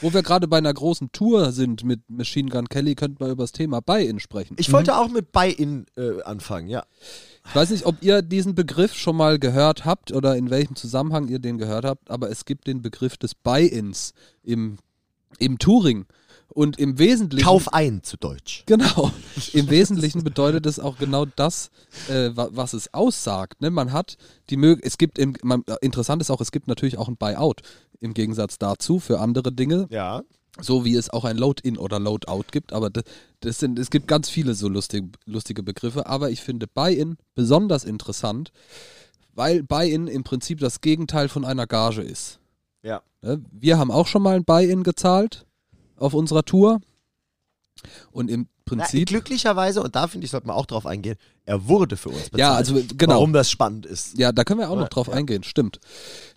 Wo 0.00 0.12
wir 0.12 0.22
gerade 0.22 0.48
bei 0.48 0.58
einer 0.58 0.74
großen 0.74 1.12
Tour 1.12 1.52
sind 1.52 1.84
mit 1.84 2.00
Machine 2.08 2.50
Gun 2.50 2.68
Kelly, 2.68 2.96
könnten 2.96 3.20
wir 3.20 3.28
über 3.28 3.44
das 3.44 3.52
Thema 3.52 3.80
Buy-In 3.80 4.18
sprechen. 4.18 4.56
Ich 4.58 4.72
wollte 4.72 4.96
auch 4.96 5.08
mit 5.08 5.30
Buy-In 5.30 5.86
äh, 5.96 6.22
anfangen, 6.22 6.68
ja. 6.68 6.84
Ich 7.46 7.54
weiß 7.54 7.70
nicht, 7.70 7.86
ob 7.86 8.02
ihr 8.02 8.22
diesen 8.22 8.54
Begriff 8.54 8.94
schon 8.94 9.16
mal 9.16 9.38
gehört 9.38 9.84
habt 9.84 10.12
oder 10.12 10.36
in 10.36 10.50
welchem 10.50 10.74
Zusammenhang 10.74 11.28
ihr 11.28 11.38
den 11.38 11.56
gehört 11.56 11.84
habt, 11.84 12.10
aber 12.10 12.30
es 12.30 12.44
gibt 12.44 12.66
den 12.66 12.82
Begriff 12.82 13.16
des 13.16 13.34
Buy-ins 13.34 14.12
im, 14.42 14.78
im 15.38 15.58
Touring. 15.58 16.06
Und 16.52 16.78
im 16.78 16.98
Wesentlichen. 16.98 17.44
Kauf 17.46 17.72
ein 17.72 18.02
zu 18.02 18.16
Deutsch. 18.16 18.64
Genau. 18.66 19.12
Im 19.52 19.70
Wesentlichen 19.70 20.24
bedeutet 20.24 20.66
es 20.66 20.80
auch 20.80 20.98
genau 20.98 21.24
das, 21.24 21.70
äh, 22.08 22.30
wa- 22.34 22.48
was 22.52 22.72
es 22.72 22.92
aussagt. 22.92 23.60
Ne? 23.60 23.70
Man 23.70 23.92
hat 23.92 24.16
die 24.50 24.56
Möglichkeit, 24.56 24.86
es 24.92 24.98
gibt, 24.98 25.18
im, 25.18 25.34
man, 25.42 25.62
äh, 25.68 25.76
interessant 25.80 26.20
ist 26.22 26.30
auch, 26.30 26.40
es 26.40 26.50
gibt 26.52 26.66
natürlich 26.68 26.98
auch 26.98 27.08
ein 27.08 27.16
Buyout 27.16 27.60
im 28.00 28.14
Gegensatz 28.14 28.58
dazu 28.58 28.98
für 28.98 29.20
andere 29.20 29.52
Dinge, 29.52 29.86
Ja. 29.90 30.22
so 30.60 30.84
wie 30.84 30.96
es 30.96 31.10
auch 31.10 31.24
ein 31.24 31.36
Load-in 31.36 31.78
oder 31.78 32.00
Load-out 32.00 32.50
gibt. 32.50 32.72
Aber 32.72 32.90
das, 32.90 33.04
das 33.40 33.58
sind, 33.60 33.78
es 33.78 33.90
gibt 33.90 34.08
ganz 34.08 34.28
viele 34.28 34.54
so 34.54 34.68
lustige, 34.68 35.08
lustige 35.26 35.62
Begriffe. 35.62 36.06
Aber 36.06 36.30
ich 36.30 36.40
finde 36.40 36.66
Buy-in 36.66 37.16
besonders 37.34 37.84
interessant, 37.84 38.50
weil 39.34 39.62
Buy-in 39.62 40.08
im 40.08 40.24
Prinzip 40.24 40.58
das 40.60 40.80
Gegenteil 40.80 41.28
von 41.28 41.44
einer 41.44 41.66
Gage 41.66 42.02
ist. 42.02 42.38
Ja. 42.82 43.02
Ne? 43.22 43.40
Wir 43.52 43.78
haben 43.78 43.90
auch 43.90 44.06
schon 44.08 44.22
mal 44.22 44.34
ein 44.34 44.44
Buy-in 44.44 44.82
gezahlt 44.82 45.46
auf 46.00 46.14
unserer 46.14 46.44
Tour. 46.44 46.80
Und 48.10 48.30
im 48.30 48.40
Na, 48.66 48.84
Prinzip. 48.84 49.08
glücklicherweise, 49.08 49.82
und 49.82 49.96
da 49.96 50.06
finde 50.06 50.24
ich, 50.24 50.30
sollte 50.30 50.46
man 50.46 50.54
auch 50.56 50.66
drauf 50.66 50.86
eingehen, 50.86 51.16
er 51.44 51.66
wurde 51.66 51.96
für 51.96 52.10
uns 52.10 52.24
bezahlt. 52.30 52.38
Ja, 52.38 52.54
also 52.54 52.80
genau. 52.96 53.14
Warum 53.14 53.32
das 53.32 53.50
spannend 53.50 53.86
ist. 53.86 54.18
Ja, 54.18 54.32
da 54.32 54.44
können 54.44 54.60
wir 54.60 54.70
auch 54.70 54.76
noch 54.76 54.88
drauf 54.88 55.08
ja. 55.08 55.14
eingehen, 55.14 55.42
stimmt. 55.42 55.80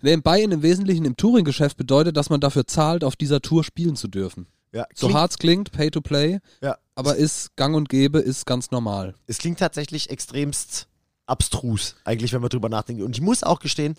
Nee, 0.00 0.16
Buy-in 0.16 0.50
im 0.52 0.62
Wesentlichen 0.62 1.04
im 1.04 1.16
Touring-Geschäft 1.16 1.76
bedeutet, 1.76 2.16
dass 2.16 2.30
man 2.30 2.40
dafür 2.40 2.66
zahlt, 2.66 3.04
auf 3.04 3.14
dieser 3.14 3.40
Tour 3.40 3.62
spielen 3.62 3.94
zu 3.94 4.08
dürfen. 4.08 4.46
Ja, 4.72 4.86
So 4.94 5.12
hart 5.14 5.30
es 5.32 5.38
klingt, 5.38 5.70
Pay 5.70 5.90
to 5.92 6.00
Play, 6.00 6.40
Ja. 6.60 6.76
aber 6.96 7.14
ist 7.14 7.54
gang 7.54 7.76
und 7.76 7.88
gäbe, 7.88 8.18
ist 8.18 8.44
ganz 8.46 8.72
normal. 8.72 9.14
Es 9.28 9.38
klingt 9.38 9.60
tatsächlich 9.60 10.10
extremst 10.10 10.88
abstrus, 11.26 11.94
eigentlich, 12.04 12.32
wenn 12.32 12.40
man 12.40 12.50
drüber 12.50 12.68
nachdenkt. 12.68 13.02
Und 13.02 13.14
ich 13.14 13.22
muss 13.22 13.44
auch 13.44 13.60
gestehen, 13.60 13.94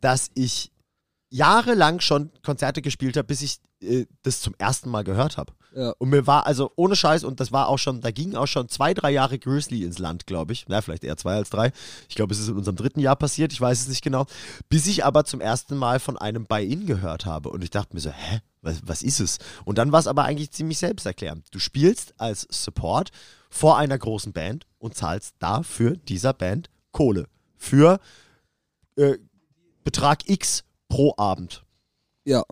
dass 0.00 0.30
ich 0.34 0.70
jahrelang 1.30 1.98
schon 2.00 2.30
Konzerte 2.44 2.82
gespielt 2.82 3.16
habe, 3.16 3.26
bis 3.26 3.42
ich 3.42 3.58
äh, 3.82 4.06
das 4.22 4.40
zum 4.40 4.54
ersten 4.58 4.90
Mal 4.90 5.04
gehört 5.04 5.36
habe. 5.36 5.52
Ja. 5.74 5.92
Und 5.98 6.10
mir 6.10 6.26
war, 6.26 6.46
also 6.46 6.72
ohne 6.76 6.96
Scheiß, 6.96 7.22
und 7.24 7.38
das 7.38 7.52
war 7.52 7.68
auch 7.68 7.78
schon, 7.78 8.00
da 8.00 8.10
gingen 8.10 8.34
auch 8.36 8.46
schon 8.46 8.68
zwei, 8.68 8.92
drei 8.92 9.10
Jahre 9.10 9.38
Grizzly 9.38 9.84
ins 9.84 9.98
Land, 9.98 10.26
glaube 10.26 10.52
ich. 10.52 10.66
Na, 10.68 10.80
vielleicht 10.80 11.04
eher 11.04 11.16
zwei 11.16 11.34
als 11.34 11.50
drei. 11.50 11.72
Ich 12.08 12.16
glaube, 12.16 12.32
es 12.32 12.40
ist 12.40 12.48
in 12.48 12.56
unserem 12.56 12.76
dritten 12.76 13.00
Jahr 13.00 13.16
passiert, 13.16 13.52
ich 13.52 13.60
weiß 13.60 13.80
es 13.80 13.88
nicht 13.88 14.02
genau. 14.02 14.26
Bis 14.68 14.86
ich 14.86 15.04
aber 15.04 15.24
zum 15.24 15.40
ersten 15.40 15.76
Mal 15.76 16.00
von 16.00 16.18
einem 16.18 16.46
Buy-In 16.46 16.86
gehört 16.86 17.24
habe. 17.24 17.50
Und 17.50 17.62
ich 17.62 17.70
dachte 17.70 17.94
mir 17.94 18.00
so, 18.00 18.10
hä? 18.10 18.40
Was, 18.62 18.82
was 18.84 19.02
ist 19.02 19.20
es? 19.20 19.38
Und 19.64 19.78
dann 19.78 19.90
war 19.90 20.00
es 20.00 20.06
aber 20.06 20.24
eigentlich 20.24 20.50
ziemlich 20.50 20.78
selbsterklärend. 20.78 21.46
Du 21.50 21.58
spielst 21.58 22.12
als 22.18 22.46
Support 22.50 23.10
vor 23.48 23.78
einer 23.78 23.96
großen 23.96 24.34
Band 24.34 24.66
und 24.78 24.94
zahlst 24.94 25.36
dafür 25.38 25.96
dieser 25.96 26.34
Band 26.34 26.68
Kohle. 26.92 27.26
Für 27.56 28.00
äh, 28.96 29.16
Betrag 29.82 30.28
X 30.28 30.64
pro 30.88 31.14
Abend. 31.16 31.64
Ja. 32.24 32.44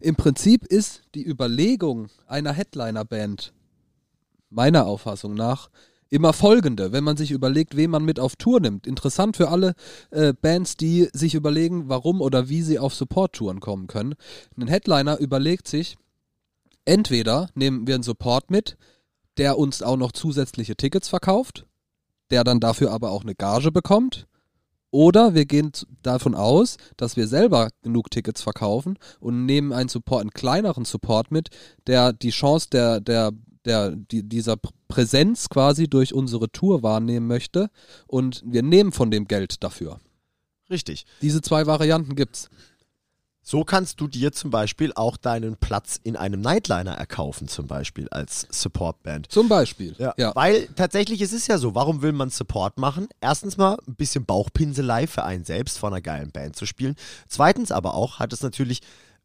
Im 0.00 0.14
Prinzip 0.14 0.64
ist 0.64 1.02
die 1.14 1.26
Überlegung 1.26 2.08
einer 2.26 2.52
Headliner-Band 2.52 3.52
meiner 4.50 4.86
Auffassung 4.86 5.34
nach 5.34 5.70
immer 6.10 6.32
folgende, 6.32 6.92
wenn 6.92 7.04
man 7.04 7.16
sich 7.16 7.32
überlegt, 7.32 7.76
wen 7.76 7.90
man 7.90 8.04
mit 8.04 8.20
auf 8.20 8.36
Tour 8.36 8.60
nimmt. 8.60 8.86
Interessant 8.86 9.36
für 9.36 9.48
alle 9.48 9.74
äh, 10.10 10.32
Bands, 10.32 10.76
die 10.76 11.08
sich 11.12 11.34
überlegen, 11.34 11.88
warum 11.88 12.20
oder 12.20 12.48
wie 12.48 12.62
sie 12.62 12.78
auf 12.78 12.94
Support-Touren 12.94 13.60
kommen 13.60 13.88
können. 13.88 14.14
Ein 14.56 14.68
Headliner 14.68 15.18
überlegt 15.18 15.68
sich, 15.68 15.96
entweder 16.84 17.50
nehmen 17.54 17.86
wir 17.86 17.94
einen 17.94 18.02
Support 18.02 18.50
mit, 18.50 18.76
der 19.36 19.58
uns 19.58 19.82
auch 19.82 19.96
noch 19.96 20.12
zusätzliche 20.12 20.76
Tickets 20.76 21.08
verkauft, 21.08 21.66
der 22.30 22.44
dann 22.44 22.60
dafür 22.60 22.92
aber 22.92 23.10
auch 23.10 23.22
eine 23.22 23.34
Gage 23.34 23.70
bekommt, 23.70 24.26
oder 24.90 25.34
wir 25.34 25.44
gehen 25.44 25.72
davon 26.02 26.34
aus, 26.34 26.76
dass 26.96 27.16
wir 27.16 27.26
selber 27.26 27.70
genug 27.82 28.10
Tickets 28.10 28.42
verkaufen 28.42 28.98
und 29.20 29.44
nehmen 29.46 29.72
einen 29.72 29.88
Support, 29.88 30.22
einen 30.22 30.30
kleineren 30.30 30.84
Support 30.84 31.30
mit, 31.30 31.50
der 31.86 32.12
die 32.12 32.30
Chance 32.30 32.68
der, 32.70 33.00
der, 33.00 33.32
der, 33.64 33.96
die, 33.96 34.22
dieser 34.22 34.54
Pr- 34.54 34.70
Präsenz 34.88 35.48
quasi 35.48 35.88
durch 35.88 36.14
unsere 36.14 36.50
Tour 36.50 36.82
wahrnehmen 36.82 37.26
möchte 37.26 37.70
und 38.06 38.42
wir 38.46 38.62
nehmen 38.62 38.92
von 38.92 39.10
dem 39.10 39.26
Geld 39.26 39.62
dafür. 39.62 40.00
Richtig. 40.70 41.06
Diese 41.22 41.42
zwei 41.42 41.66
Varianten 41.66 42.14
gibt's. 42.14 42.48
So 43.48 43.64
kannst 43.64 43.98
du 44.02 44.08
dir 44.08 44.30
zum 44.32 44.50
Beispiel 44.50 44.92
auch 44.94 45.16
deinen 45.16 45.56
Platz 45.56 45.98
in 46.04 46.16
einem 46.16 46.42
Nightliner 46.42 46.92
erkaufen, 46.92 47.48
zum 47.48 47.66
Beispiel 47.66 48.06
als 48.10 48.46
Supportband. 48.50 49.32
Zum 49.32 49.48
Beispiel. 49.48 49.94
Ja, 49.96 50.12
ja. 50.18 50.34
Weil 50.34 50.66
tatsächlich 50.76 51.22
es 51.22 51.32
ist 51.32 51.46
ja 51.46 51.56
so, 51.56 51.74
warum 51.74 52.02
will 52.02 52.12
man 52.12 52.28
Support 52.28 52.76
machen? 52.76 53.08
Erstens 53.22 53.56
mal 53.56 53.78
ein 53.88 53.94
bisschen 53.94 54.26
Bauchpinselei 54.26 55.06
für 55.06 55.24
einen 55.24 55.46
selbst 55.46 55.78
vor 55.78 55.88
einer 55.88 56.02
geilen 56.02 56.30
Band 56.30 56.56
zu 56.56 56.66
spielen. 56.66 56.94
Zweitens 57.26 57.72
aber 57.72 57.94
auch 57.94 58.18
hat 58.18 58.34
es 58.34 58.42
natürlich 58.42 58.80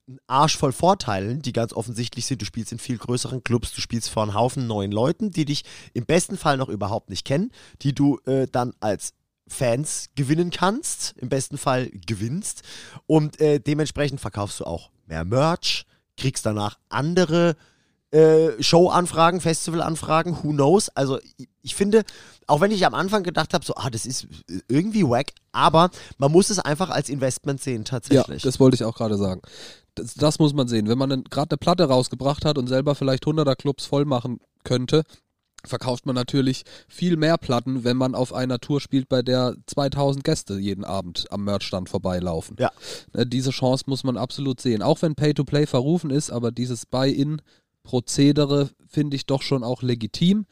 einen 0.08 0.20
Arsch 0.28 0.56
voll 0.56 0.72
Vorteilen, 0.72 1.42
die 1.42 1.52
ganz 1.52 1.74
offensichtlich 1.74 2.26
sind. 2.26 2.42
Du 2.42 2.46
spielst 2.46 2.72
in 2.72 2.80
viel 2.80 2.98
größeren 2.98 3.44
Clubs, 3.44 3.74
du 3.74 3.82
spielst 3.82 4.10
vor 4.10 4.24
einem 4.24 4.36
Haufen 4.36 4.68
neuen 4.68 4.94
Leuten, 4.94 5.32
die 5.32 5.44
dich 5.44 5.66
im 5.94 6.06
besten 6.06 6.38
Fall 6.38 6.56
noch 6.56 6.70
überhaupt 6.70 7.10
nicht 7.10 7.26
kennen, 7.26 7.52
die 7.82 7.94
du 7.94 8.22
äh, 8.26 8.48
dann 8.50 8.72
als 8.80 9.16
Fans 9.54 10.08
gewinnen 10.16 10.50
kannst, 10.52 11.14
im 11.18 11.30
besten 11.30 11.58
Fall 11.58 11.90
gewinnst 12.06 12.64
und 13.08 13.40
äh, 13.40 13.60
dementsprechend 13.60 14.20
verkaufst 14.20 14.60
du 14.60 14.66
auch 14.66 14.90
mehr 15.08 15.24
Merch, 15.24 15.86
kriegst 16.18 16.46
danach 16.46 16.78
andere 16.90 17.56
äh, 18.12 18.62
Show-Anfragen, 18.62 19.42
Festival-Anfragen, 19.42 20.38
who 20.44 20.52
knows. 20.52 20.90
Also 20.90 21.20
ich, 21.38 21.50
ich 21.64 21.76
finde, 21.76 22.04
auch 22.46 22.62
wenn 22.62 22.70
ich 22.72 22.86
am 22.86 22.94
Anfang 22.94 23.24
gedacht 23.24 23.54
habe, 23.54 23.66
so, 23.66 23.74
ah, 23.76 23.90
das 23.90 24.06
ist 24.06 24.28
irgendwie 24.68 25.04
wack, 25.04 25.32
aber 25.52 25.90
man 26.18 26.32
muss 26.32 26.50
es 26.52 26.60
einfach 26.60 26.90
als 26.92 27.10
Investment 27.10 27.62
sehen, 27.62 27.80
Ja, 27.86 27.92
tatsächlich. 27.92 28.44
das 28.44 28.60
wollte 28.60 28.76
ich 28.76 28.84
auch 28.84 28.96
gerade 28.96 29.18
sagen. 29.18 29.42
Das, 29.96 30.14
das 30.14 30.38
muss 30.40 30.54
man 30.54 30.68
sehen. 30.68 30.88
Wenn 30.88 30.98
man 30.98 31.24
gerade 31.24 31.52
eine 31.52 31.58
Platte 31.58 31.86
rausgebracht 31.86 32.46
hat 32.46 32.58
und 32.58 32.68
selber 32.68 32.94
vielleicht 32.96 33.24
100er 33.26 33.56
Clubs 33.56 33.86
voll 33.86 34.06
machen 34.06 34.40
könnte, 34.64 35.04
verkauft 35.66 36.06
man 36.06 36.16
natürlich 36.16 36.64
viel 36.88 37.18
mehr 37.18 37.38
Platten, 37.38 37.84
wenn 37.84 37.98
man 37.98 38.16
auf 38.16 38.34
einer 38.34 38.60
Tour 38.60 38.82
spielt, 38.82 39.10
bei 39.10 39.22
der 39.22 39.56
2000 39.68 40.24
Gäste 40.24 40.56
jeden 40.56 40.84
Abend 40.84 41.26
am 41.32 41.44
Merchstand 41.46 41.90
vorbeilaufen. 41.90 42.58
Ja. 42.60 42.72
Äh, 43.14 43.26
Diese 43.26 43.52
Chance 43.52 43.86
muss 43.88 44.04
man 44.04 44.18
absolut 44.18 44.60
sehen. 44.60 44.82
Auch 44.82 45.02
wenn 45.02 45.16
Pay-to-Play 45.16 45.66
verrufen 45.66 46.10
ist, 46.10 46.32
aber 46.32 46.52
dieses 46.52 46.86
Buy-in-Prozedere 46.86 48.70
finde 48.88 49.16
ich 49.16 49.26
doch 49.26 49.42
schon 49.42 49.64
auch 49.64 49.82
legitim. 49.82 50.46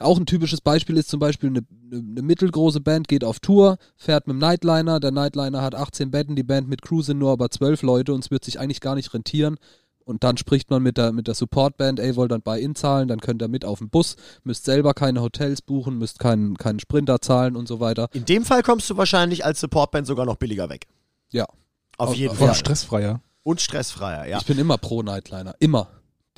Auch 0.00 0.18
ein 0.18 0.26
typisches 0.26 0.60
Beispiel 0.60 0.96
ist 0.96 1.08
zum 1.08 1.18
Beispiel 1.18 1.50
eine, 1.50 1.64
eine, 1.90 2.00
eine 2.00 2.22
mittelgroße 2.22 2.80
Band 2.80 3.08
geht 3.08 3.24
auf 3.24 3.40
Tour, 3.40 3.78
fährt 3.96 4.28
mit 4.28 4.34
dem 4.34 4.38
Nightliner, 4.38 5.00
der 5.00 5.10
Nightliner 5.10 5.60
hat 5.62 5.74
18 5.74 6.10
Betten, 6.12 6.36
die 6.36 6.44
Band 6.44 6.68
mit 6.68 6.82
Crew 6.82 7.02
sind 7.02 7.18
nur 7.18 7.32
aber 7.32 7.50
12 7.50 7.82
Leute 7.82 8.14
und 8.14 8.24
es 8.24 8.30
wird 8.30 8.44
sich 8.44 8.60
eigentlich 8.60 8.80
gar 8.80 8.94
nicht 8.94 9.12
rentieren. 9.12 9.56
Und 10.08 10.24
dann 10.24 10.38
spricht 10.38 10.70
man 10.70 10.82
mit 10.82 10.96
der, 10.96 11.12
mit 11.12 11.26
der 11.26 11.34
Supportband, 11.34 12.00
ey, 12.00 12.16
wollt 12.16 12.32
dann 12.32 12.40
Buy-In 12.40 12.74
zahlen, 12.74 13.08
dann 13.08 13.20
könnt 13.20 13.42
ihr 13.42 13.48
mit 13.48 13.66
auf 13.66 13.80
den 13.80 13.90
Bus, 13.90 14.16
müsst 14.42 14.64
selber 14.64 14.94
keine 14.94 15.20
Hotels 15.20 15.60
buchen, 15.60 15.98
müsst 15.98 16.18
keinen, 16.18 16.56
keinen 16.56 16.80
Sprinter 16.80 17.20
zahlen 17.20 17.56
und 17.56 17.68
so 17.68 17.78
weiter. 17.78 18.08
In 18.14 18.24
dem 18.24 18.46
Fall 18.46 18.62
kommst 18.62 18.88
du 18.88 18.96
wahrscheinlich 18.96 19.44
als 19.44 19.60
Supportband 19.60 20.06
sogar 20.06 20.24
noch 20.24 20.36
billiger 20.36 20.70
weg. 20.70 20.86
Ja. 21.30 21.44
Auf 21.98 22.08
Auf- 22.08 22.14
jeden 22.14 22.34
Fall. 22.34 22.54
stressfreier. 22.54 23.20
Und 23.42 23.60
stressfreier, 23.60 24.26
ja. 24.26 24.38
Ich 24.38 24.46
bin 24.46 24.58
immer 24.58 24.78
pro 24.78 25.02
Nightliner. 25.02 25.54
Immer. 25.58 25.88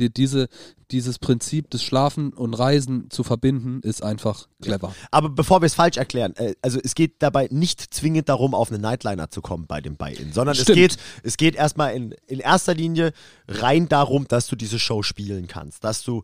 Die, 0.01 0.13
diese, 0.13 0.49
dieses 0.91 1.19
Prinzip 1.19 1.71
des 1.71 1.83
Schlafen 1.83 2.33
und 2.33 2.55
Reisen 2.55 3.11
zu 3.11 3.23
verbinden, 3.23 3.81
ist 3.83 4.03
einfach 4.03 4.49
clever. 4.63 4.95
Aber 5.11 5.29
bevor 5.29 5.63
wir 5.63 5.67
es 5.67 5.75
falsch 5.75 5.97
erklären, 5.97 6.35
äh, 6.37 6.55
also 6.63 6.81
es 6.83 6.95
geht 6.95 7.23
dabei 7.23 7.49
nicht 7.51 7.95
zwingend 7.95 8.29
darum, 8.29 8.55
auf 8.55 8.73
einen 8.73 8.83
Nightliner 8.83 9.31
zu 9.31 9.41
kommen 9.41 9.67
bei 9.67 9.81
dem 9.81 9.97
Buy-In, 9.97 10.33
sondern 10.33 10.57
es 10.57 10.67
geht, 10.67 10.97
es 11.23 11.37
geht 11.37 11.55
erstmal 11.55 11.95
in, 11.95 12.15
in 12.27 12.41
erster 12.41 12.75
Linie 12.75 13.13
rein 13.47 13.89
darum, 13.89 14.27
dass 14.27 14.47
du 14.49 14.57
diese 14.57 14.79
Show 14.79 15.03
spielen 15.03 15.47
kannst, 15.47 15.85
dass 15.85 16.03
du 16.03 16.23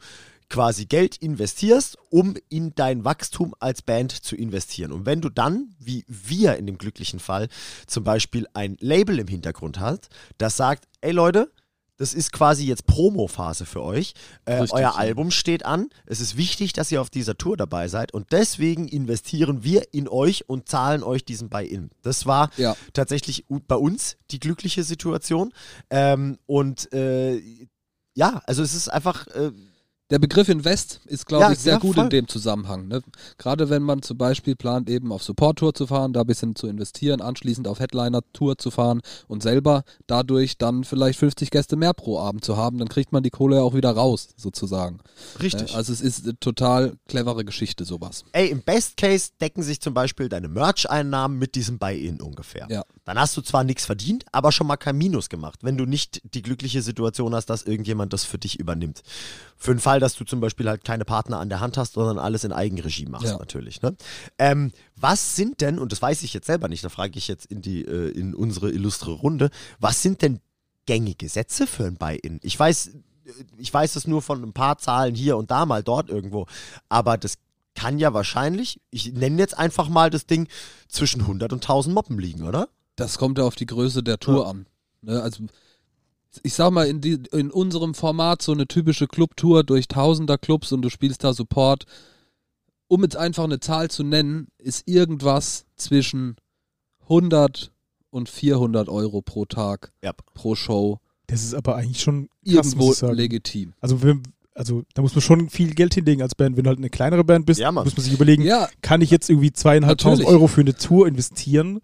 quasi 0.48 0.86
Geld 0.86 1.16
investierst, 1.16 1.98
um 2.10 2.34
in 2.48 2.74
dein 2.74 3.04
Wachstum 3.04 3.54
als 3.58 3.82
Band 3.82 4.12
zu 4.12 4.36
investieren. 4.36 4.92
Und 4.92 5.06
wenn 5.06 5.20
du 5.20 5.28
dann, 5.28 5.74
wie 5.78 6.04
wir 6.06 6.56
in 6.56 6.66
dem 6.66 6.78
glücklichen 6.78 7.18
Fall, 7.18 7.48
zum 7.86 8.04
Beispiel 8.04 8.46
ein 8.54 8.76
Label 8.80 9.18
im 9.18 9.28
Hintergrund 9.28 9.80
hast, 9.80 10.08
das 10.38 10.56
sagt, 10.56 10.86
ey 11.00 11.12
Leute, 11.12 11.50
das 11.96 12.14
ist 12.14 12.32
quasi 12.32 12.66
jetzt 12.66 12.86
Promo-Phase 12.86 13.64
für 13.66 13.82
euch. 13.82 14.14
Äh, 14.44 14.66
euer 14.70 14.80
ja. 14.80 14.94
Album 14.94 15.30
steht 15.30 15.64
an. 15.64 15.88
Es 16.06 16.20
ist 16.20 16.36
wichtig, 16.36 16.72
dass 16.72 16.92
ihr 16.92 17.00
auf 17.00 17.10
dieser 17.10 17.36
Tour 17.38 17.56
dabei 17.56 17.88
seid. 17.88 18.12
Und 18.12 18.32
deswegen 18.32 18.86
investieren 18.88 19.64
wir 19.64 19.94
in 19.94 20.08
euch 20.08 20.48
und 20.48 20.68
zahlen 20.68 21.02
euch 21.02 21.24
diesen 21.24 21.48
Buy-In. 21.48 21.90
Das 22.02 22.26
war 22.26 22.50
Ja. 22.56 22.76
tatsächlich 22.92 23.46
bei 23.48 23.76
uns 23.76 24.16
die 24.30 24.40
glückliche 24.40 24.84
Situation. 24.84 25.52
Ähm, 25.90 26.38
und 26.46 26.92
äh, 26.92 27.40
ja, 28.14 28.42
also 28.46 28.62
es 28.62 28.74
ist 28.74 28.88
einfach. 28.88 29.26
Äh, 29.28 29.52
Der 30.10 30.20
Begriff 30.20 30.48
Invest 30.48 31.00
ist, 31.06 31.26
glaube 31.26 31.42
Ja, 31.46 31.52
ich, 31.52 31.58
sehr 31.58 31.72
ja, 31.74 31.78
gut 31.80 31.96
voll. 31.96 32.04
in 32.04 32.10
dem 32.10 32.28
Zusammenhang. 32.28 32.86
Ne? 32.86 33.02
Gerade 33.38 33.70
wenn 33.70 33.82
man 33.82 34.02
zum 34.02 34.16
Beispiel 34.16 34.54
plant, 34.54 34.88
eben 34.88 35.10
auf 35.10 35.24
Support-Tour 35.24 35.74
zu 35.74 35.88
fahren, 35.88 36.12
da 36.12 36.20
ein 36.20 36.26
bisschen 36.28 36.54
zu 36.54 36.68
investieren, 36.68 37.20
anschließend 37.20 37.66
auf 37.66 37.80
Headliner-Tour 37.80 38.56
zu 38.56 38.70
fahren 38.70 39.00
und 39.26 39.42
selber 39.42 39.82
dadurch 40.06 40.58
dann 40.58 40.84
vielleicht 40.84 41.18
50 41.18 41.50
Gäste 41.50 41.74
mehr 41.74 41.92
pro 41.92 42.20
Abend 42.20 42.44
zu 42.44 42.56
haben, 42.56 42.78
dann 42.78 42.88
kriegt 42.88 43.10
man 43.10 43.24
die 43.24 43.30
Kohle 43.30 43.56
ja 43.56 43.62
auch 43.62 43.74
wieder 43.74 43.90
raus, 43.90 44.28
sozusagen. 44.36 45.00
richtig. 45.42 45.72
Äh, 45.72 45.76
Also 45.76 45.92
es 45.92 46.00
ist 46.00 46.22
eine 46.22 46.38
total 46.38 46.96
clevere 47.08 47.44
Geschichte, 47.44 47.84
sowas. 47.84 48.24
Ey, 48.30 48.48
im 48.48 48.62
Best 48.62 48.96
Case 48.96 49.30
decken 49.40 49.64
sich 49.64 49.80
zum 49.80 49.92
Beispiel 49.92 50.28
deine 50.28 50.46
Merch-Einnahmen 50.46 51.36
mit 51.36 51.56
diesem 51.56 51.78
Buy-In 51.80 52.20
ungefähr. 52.20 52.68
Ja. 52.70 52.84
Dann 53.04 53.18
hast 53.18 53.36
du 53.36 53.40
zwar 53.42 53.64
nichts 53.64 53.84
verdient, 53.86 54.24
aber 54.30 54.52
schon 54.52 54.68
mal 54.68 54.76
kein 54.76 54.96
Minus 54.96 55.28
gemacht, 55.28 55.60
wenn 55.62 55.76
du 55.76 55.84
nicht 55.84 56.20
die 56.32 56.42
glückliche 56.42 56.80
Situation 56.82 57.34
hast, 57.34 57.46
dass 57.46 57.64
irgendjemand 57.64 58.12
das 58.12 58.24
für 58.24 58.38
dich 58.38 58.60
übernimmt. 58.60 59.02
Für 59.58 59.72
den 59.74 59.80
Fall, 59.80 60.00
dass 60.00 60.14
du 60.14 60.24
zum 60.24 60.40
Beispiel 60.40 60.68
halt 60.68 60.84
keine 60.84 61.04
Partner 61.04 61.38
an 61.38 61.48
der 61.48 61.60
Hand 61.60 61.78
hast, 61.78 61.94
sondern 61.94 62.18
alles 62.18 62.44
in 62.44 62.52
Eigenregie 62.52 63.06
machst, 63.06 63.26
Ja. 63.26 63.38
natürlich. 63.38 63.80
Ne? 63.82 63.96
Ähm, 64.38 64.72
was 64.96 65.34
sind 65.36 65.60
denn, 65.60 65.78
und 65.78 65.92
das 65.92 66.02
weiß 66.02 66.22
ich 66.24 66.34
jetzt 66.34 66.46
selber 66.46 66.68
nicht, 66.68 66.84
da 66.84 66.88
frage 66.90 67.18
ich 67.18 67.26
jetzt 67.28 67.46
in, 67.46 67.62
die, 67.62 67.82
äh, 67.84 68.10
in 68.10 68.34
unsere 68.34 68.70
illustre 68.70 69.12
Runde, 69.12 69.50
was 69.80 70.02
sind 70.02 70.20
denn 70.22 70.40
gängige 70.84 71.28
Sätze 71.28 71.66
für 71.66 71.84
ein 71.84 71.96
Buy-In? 71.96 72.38
Ich 72.42 72.58
weiß, 72.58 72.88
äh, 72.88 72.92
ich 73.56 73.72
weiß 73.72 73.94
das 73.94 74.06
nur 74.06 74.20
von 74.22 74.42
ein 74.42 74.52
paar 74.52 74.78
Zahlen 74.78 75.14
hier 75.14 75.36
und 75.36 75.50
da 75.50 75.64
mal 75.66 75.82
dort 75.82 76.10
irgendwo, 76.10 76.46
aber 76.88 77.16
das 77.16 77.34
kann 77.74 77.98
ja 77.98 78.12
wahrscheinlich, 78.14 78.80
ich 78.90 79.12
nenne 79.12 79.38
jetzt 79.38 79.56
einfach 79.58 79.88
mal 79.88 80.10
das 80.10 80.26
Ding, 80.26 80.48
zwischen 80.88 81.22
100 81.22 81.52
und 81.52 81.62
1000 81.62 81.94
Moppen 81.94 82.18
liegen, 82.18 82.42
oder? 82.44 82.68
Das 82.96 83.18
kommt 83.18 83.36
ja 83.38 83.44
auf 83.44 83.54
die 83.56 83.66
Größe 83.66 84.02
der 84.02 84.18
Tour 84.18 84.44
Ja. 84.44 84.50
an. 84.50 84.66
Ne? 85.02 85.22
Also 85.22 85.44
ich 86.42 86.54
sag 86.54 86.70
mal, 86.72 86.86
in, 86.88 87.00
die, 87.00 87.18
in 87.32 87.50
unserem 87.50 87.94
Format 87.94 88.42
so 88.42 88.52
eine 88.52 88.66
typische 88.66 89.06
Clubtour 89.06 89.64
durch 89.64 89.88
tausender 89.88 90.38
Clubs 90.38 90.72
und 90.72 90.82
du 90.82 90.88
spielst 90.90 91.24
da 91.24 91.32
Support, 91.32 91.84
um 92.88 93.02
jetzt 93.02 93.16
einfach 93.16 93.44
eine 93.44 93.60
Zahl 93.60 93.90
zu 93.90 94.04
nennen, 94.04 94.48
ist 94.58 94.86
irgendwas 94.88 95.66
zwischen 95.76 96.36
100 97.02 97.72
und 98.10 98.28
400 98.28 98.88
Euro 98.88 99.22
pro 99.22 99.44
Tag, 99.44 99.92
Ja. 100.02 100.12
pro 100.34 100.54
Show, 100.54 101.00
Das 101.26 101.42
ist 101.42 101.54
aber 101.54 101.76
eigentlich 101.76 102.00
schon 102.00 102.28
krass, 102.44 102.54
irgendwo 102.54 102.86
muss 102.86 102.94
ich 102.96 103.00
sagen. 103.00 103.14
legitim. 103.14 103.72
Also, 103.80 104.02
wenn, 104.02 104.22
also 104.54 104.84
da 104.94 105.02
muss 105.02 105.14
man 105.14 105.22
schon 105.22 105.50
viel 105.50 105.74
Geld 105.74 105.94
hinlegen 105.94 106.22
als 106.22 106.34
Band. 106.34 106.56
Wenn 106.56 106.64
du 106.64 106.68
halt 106.68 106.78
eine 106.78 106.88
kleinere 106.90 107.24
Band 107.24 107.46
bist, 107.46 107.58
Ja, 107.60 107.72
muss 107.72 107.96
man 107.96 108.04
sich 108.04 108.12
überlegen, 108.12 108.42
Ja, 108.42 108.68
kann 108.80 109.00
ich 109.02 109.10
jetzt 109.10 109.28
irgendwie 109.28 109.52
zweieinhalbtausend. 109.52 110.26
Euro 110.26 110.46
für 110.46 110.60
eine 110.60 110.74
Tour 110.76 111.06
investieren? 111.08 111.80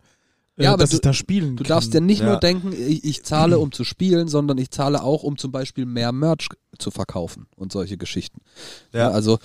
Äh, 0.56 0.64
Ja, 0.64 0.72
aber 0.72 0.82
dass 0.82 0.90
du- 0.90 0.96
ich 0.96 1.00
da 1.02 1.12
spielen 1.12 1.56
Du 1.56 1.62
kann. 1.64 1.68
darfst 1.70 1.92
ja 1.94 2.00
nicht 2.00 2.20
Ja. 2.20 2.26
nur 2.30 2.36
denken, 2.40 2.72
ich, 2.72 3.04
ich 3.04 3.22
zahle, 3.24 3.58
um 3.58 3.72
zu 3.72 3.84
spielen, 3.84 4.28
sondern 4.28 4.58
ich 4.58 4.70
zahle 4.70 5.02
auch, 5.02 5.22
um 5.22 5.36
zum 5.38 5.52
Beispiel 5.52 5.86
mehr 5.86 6.12
Merch 6.12 6.48
zu 6.78 6.90
verkaufen 6.90 7.46
und 7.56 7.72
solche 7.72 7.96
Geschichten. 7.98 8.40
Ja. 8.92 9.10
also 9.10 9.38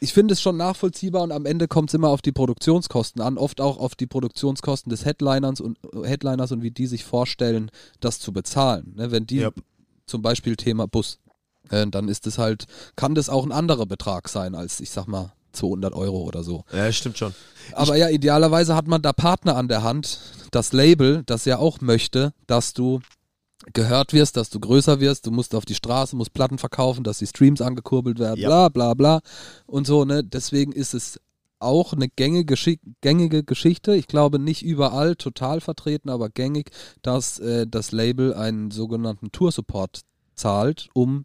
ich 0.00 0.12
finde 0.12 0.32
es 0.34 0.40
schon 0.42 0.56
nachvollziehbar 0.56 1.22
und 1.22 1.30
am 1.30 1.46
Ende 1.46 1.68
kommt 1.68 1.90
es 1.90 1.94
immer 1.94 2.08
auf 2.08 2.22
die 2.22 2.32
Produktionskosten 2.32 3.22
an, 3.22 3.38
oft 3.38 3.60
auch 3.60 3.78
auf 3.78 3.94
die 3.94 4.06
Produktionskosten 4.08 4.90
des 4.90 5.04
Headliners 5.04 5.60
und 5.60 5.78
Headliners 6.02 6.50
und 6.50 6.62
wie 6.62 6.72
die 6.72 6.88
sich 6.88 7.04
vorstellen, 7.04 7.70
das 8.00 8.18
zu 8.18 8.32
bezahlen. 8.32 8.94
Ne, 8.96 9.12
wenn 9.12 9.26
die 9.26 9.38
Yep. 9.40 9.54
zum 10.06 10.20
Beispiel 10.22 10.56
Thema 10.56 10.88
Bus, 10.88 11.20
äh, 11.70 11.86
dann 11.86 12.08
ist 12.08 12.26
es 12.26 12.36
halt, 12.38 12.66
kann 12.96 13.14
das 13.14 13.28
auch 13.28 13.44
ein 13.46 13.52
anderer 13.52 13.86
Betrag 13.86 14.28
sein 14.28 14.56
als, 14.56 14.80
ich 14.80 14.90
sag 14.90 15.06
mal, 15.06 15.32
200 15.52 15.94
Euro 15.94 16.22
oder 16.22 16.42
so. 16.42 16.64
Ja, 16.72 16.90
stimmt 16.92 17.18
schon. 17.18 17.34
Aber 17.72 17.96
ja, 17.96 18.08
idealerweise 18.08 18.74
hat 18.74 18.86
man 18.86 19.02
da 19.02 19.12
Partner 19.12 19.56
an 19.56 19.68
der 19.68 19.82
Hand, 19.82 20.18
das 20.50 20.72
Label, 20.72 21.22
das 21.26 21.44
ja 21.44 21.58
auch 21.58 21.80
möchte, 21.80 22.32
dass 22.46 22.72
du 22.74 23.00
gehört 23.72 24.12
wirst, 24.12 24.36
dass 24.36 24.50
du 24.50 24.58
größer 24.58 24.98
wirst, 25.00 25.26
du 25.26 25.30
musst 25.30 25.54
auf 25.54 25.64
die 25.64 25.74
Straße, 25.76 26.16
musst 26.16 26.32
Platten 26.34 26.58
verkaufen, 26.58 27.04
dass 27.04 27.18
die 27.18 27.26
Streams 27.28 27.60
angekurbelt 27.60 28.18
werden, 28.18 28.40
Ja. 28.40 28.48
bla 28.48 28.68
bla 28.68 28.94
bla 28.94 29.20
und 29.66 29.86
so, 29.86 30.04
ne? 30.04 30.24
Deswegen 30.24 30.72
ist 30.72 30.94
es 30.94 31.20
auch 31.60 31.92
eine 31.92 32.08
gängige, 32.08 32.56
gängige 33.02 33.44
Geschichte. 33.44 33.94
Ich 33.94 34.08
glaube 34.08 34.40
nicht 34.40 34.64
überall 34.64 35.14
total 35.14 35.60
vertreten, 35.60 36.08
aber 36.10 36.28
gängig, 36.28 36.70
dass 37.02 37.38
äh, 37.38 37.68
das 37.68 37.92
Label 37.92 38.34
einen 38.34 38.72
sogenannten 38.72 39.30
Tour-Support 39.30 40.00
zahlt, 40.34 40.88
um 40.92 41.24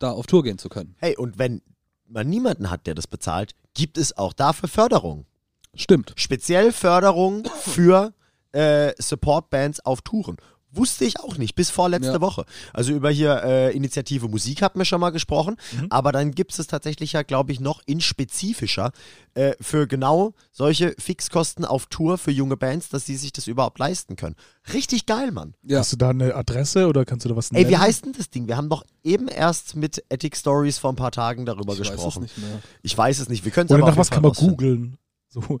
da 0.00 0.10
auf 0.10 0.26
Tour 0.26 0.42
gehen 0.42 0.58
zu 0.58 0.68
können. 0.68 0.96
Hey, 0.98 1.16
und 1.16 1.38
wenn 1.38 1.62
man 2.08 2.28
niemanden 2.28 2.70
hat, 2.70 2.86
der 2.86 2.94
das 2.94 3.06
bezahlt, 3.06 3.54
gibt 3.74 3.98
es 3.98 4.16
auch 4.16 4.32
dafür 4.32 4.68
Förderung. 4.68 5.26
Stimmt. 5.74 6.12
Speziell 6.16 6.72
Förderung 6.72 7.44
für 7.60 8.12
äh, 8.52 8.92
Support-Bands 8.98 9.80
auf 9.80 10.02
Touren. 10.02 10.36
Wusste 10.70 11.06
ich 11.06 11.18
auch 11.20 11.38
nicht, 11.38 11.54
bis 11.54 11.70
vorletzte 11.70 12.12
Ja. 12.12 12.20
Woche. 12.20 12.44
Also 12.74 12.92
über 12.92 13.10
hier 13.10 13.42
äh, 13.42 13.74
Initiative 13.74 14.28
Musik 14.28 14.60
hatten 14.60 14.78
wir 14.78 14.84
schon 14.84 15.00
mal 15.00 15.10
gesprochen, 15.10 15.56
aber 15.88 16.12
dann 16.12 16.32
gibt 16.32 16.58
es 16.58 16.66
tatsächlich 16.66 17.12
ja, 17.12 17.22
glaube 17.22 17.52
ich, 17.52 17.60
noch 17.60 17.80
in 17.86 18.00
spezifischer 18.02 18.92
äh, 19.34 19.54
für 19.60 19.86
genau 19.86 20.34
solche 20.52 20.94
Fixkosten 20.98 21.64
auf 21.64 21.86
Tour 21.86 22.18
für 22.18 22.30
junge 22.32 22.58
Bands, 22.58 22.90
dass 22.90 23.06
sie 23.06 23.16
sich 23.16 23.32
das 23.32 23.46
überhaupt 23.46 23.78
leisten 23.78 24.16
können. 24.16 24.36
Richtig 24.74 25.06
geil, 25.06 25.30
Mann. 25.30 25.54
Ja. 25.62 25.78
Hast 25.78 25.92
du 25.92 25.96
da 25.96 26.10
eine 26.10 26.34
Adresse 26.34 26.86
oder 26.86 27.06
kannst 27.06 27.24
du 27.24 27.30
da 27.30 27.36
was 27.36 27.50
Ey, 27.50 27.60
wie 27.66 27.70
nennen? 27.70 27.80
heißt 27.80 28.04
denn 28.04 28.12
das 28.12 28.28
Ding? 28.28 28.46
Wir 28.46 28.58
haben 28.58 28.68
doch 28.68 28.84
eben 29.02 29.28
erst 29.28 29.74
mit 29.74 30.04
Ethic 30.10 30.36
Stories 30.36 30.76
vor 30.76 30.92
ein 30.92 30.96
paar 30.96 31.12
Tagen 31.12 31.46
darüber 31.46 31.72
Ich 31.72 31.80
weiß 31.80 31.88
es 31.88 31.94
gesprochen. 31.94 32.22
nicht 32.24 32.36
mehr. 32.36 32.60
Ich 32.82 32.96
weiß 32.96 33.20
es 33.20 33.30
nicht. 33.30 33.44
Wir 33.44 33.52
können 33.52 33.66
es 33.66 33.72
Oder 33.72 33.82
aber 33.84 33.92
nach 33.92 33.98
was 33.98 34.10
kann 34.10 34.22
man 34.22 34.32
googeln? 34.32 34.98
So, 35.30 35.60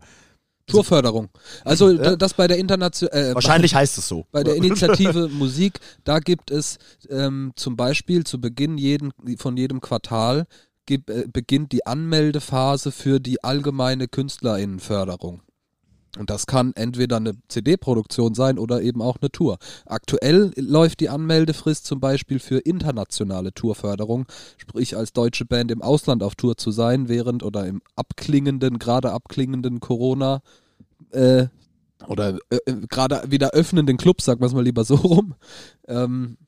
Tourförderung. 0.68 1.28
Also 1.64 1.90
Ja. 1.90 2.16
das 2.16 2.34
bei 2.34 2.46
der 2.46 2.58
Internation 2.58 3.10
äh, 3.10 3.34
Wahrscheinlich 3.34 3.74
heißt 3.74 3.98
es 3.98 4.06
so. 4.08 4.26
bei 4.30 4.44
der 4.44 4.54
Initiative 4.56 5.28
Musik, 5.32 5.80
da 6.04 6.18
gibt 6.20 6.50
es 6.50 6.78
ähm, 7.10 7.52
zum 7.56 7.76
Beispiel 7.76 8.24
zu 8.24 8.40
Beginn 8.40 8.78
jeden, 8.78 9.12
von 9.38 9.56
jedem 9.56 9.80
Quartal 9.80 10.46
gib, 10.86 11.10
äh, 11.10 11.26
beginnt 11.32 11.72
die 11.72 11.86
Anmeldephase 11.86 12.92
für 12.92 13.20
die 13.20 13.42
allgemeine 13.44 14.08
KünstlerInnenförderung. 14.08 15.42
Und 16.16 16.30
das 16.30 16.46
kann 16.46 16.72
entweder 16.74 17.16
eine 17.16 17.34
CD-Produktion 17.48 18.34
sein 18.34 18.58
oder 18.58 18.80
eben 18.82 19.02
auch 19.02 19.18
eine 19.20 19.30
Tour. 19.30 19.58
Aktuell 19.84 20.52
läuft 20.56 21.00
die 21.00 21.10
Anmeldefrist 21.10 21.84
zum 21.86 22.00
Beispiel 22.00 22.38
für 22.38 22.58
internationale 22.58 23.52
Tourförderung, 23.52 24.26
sprich 24.56 24.96
als 24.96 25.12
deutsche 25.12 25.44
Band 25.44 25.70
im 25.70 25.82
Ausland 25.82 26.22
auf 26.22 26.34
Tour 26.34 26.56
zu 26.56 26.70
sein, 26.70 27.08
während 27.08 27.42
oder 27.42 27.66
im 27.66 27.82
abklingenden, 27.94 28.78
gerade 28.78 29.12
abklingenden 29.12 29.80
Corona 29.80 30.40
äh, 31.10 31.46
oder 32.06 32.38
äh, 32.50 32.58
äh, 32.66 32.86
gerade 32.88 33.30
wieder 33.30 33.50
öffnenden 33.50 33.96
Clubs, 33.96 34.24
sagen 34.24 34.40
wir 34.40 34.46
es 34.46 34.54
mal 34.54 34.64
lieber 34.64 34.84
so 34.84 34.94
rum, 34.94 35.34
ähm, 35.86 36.38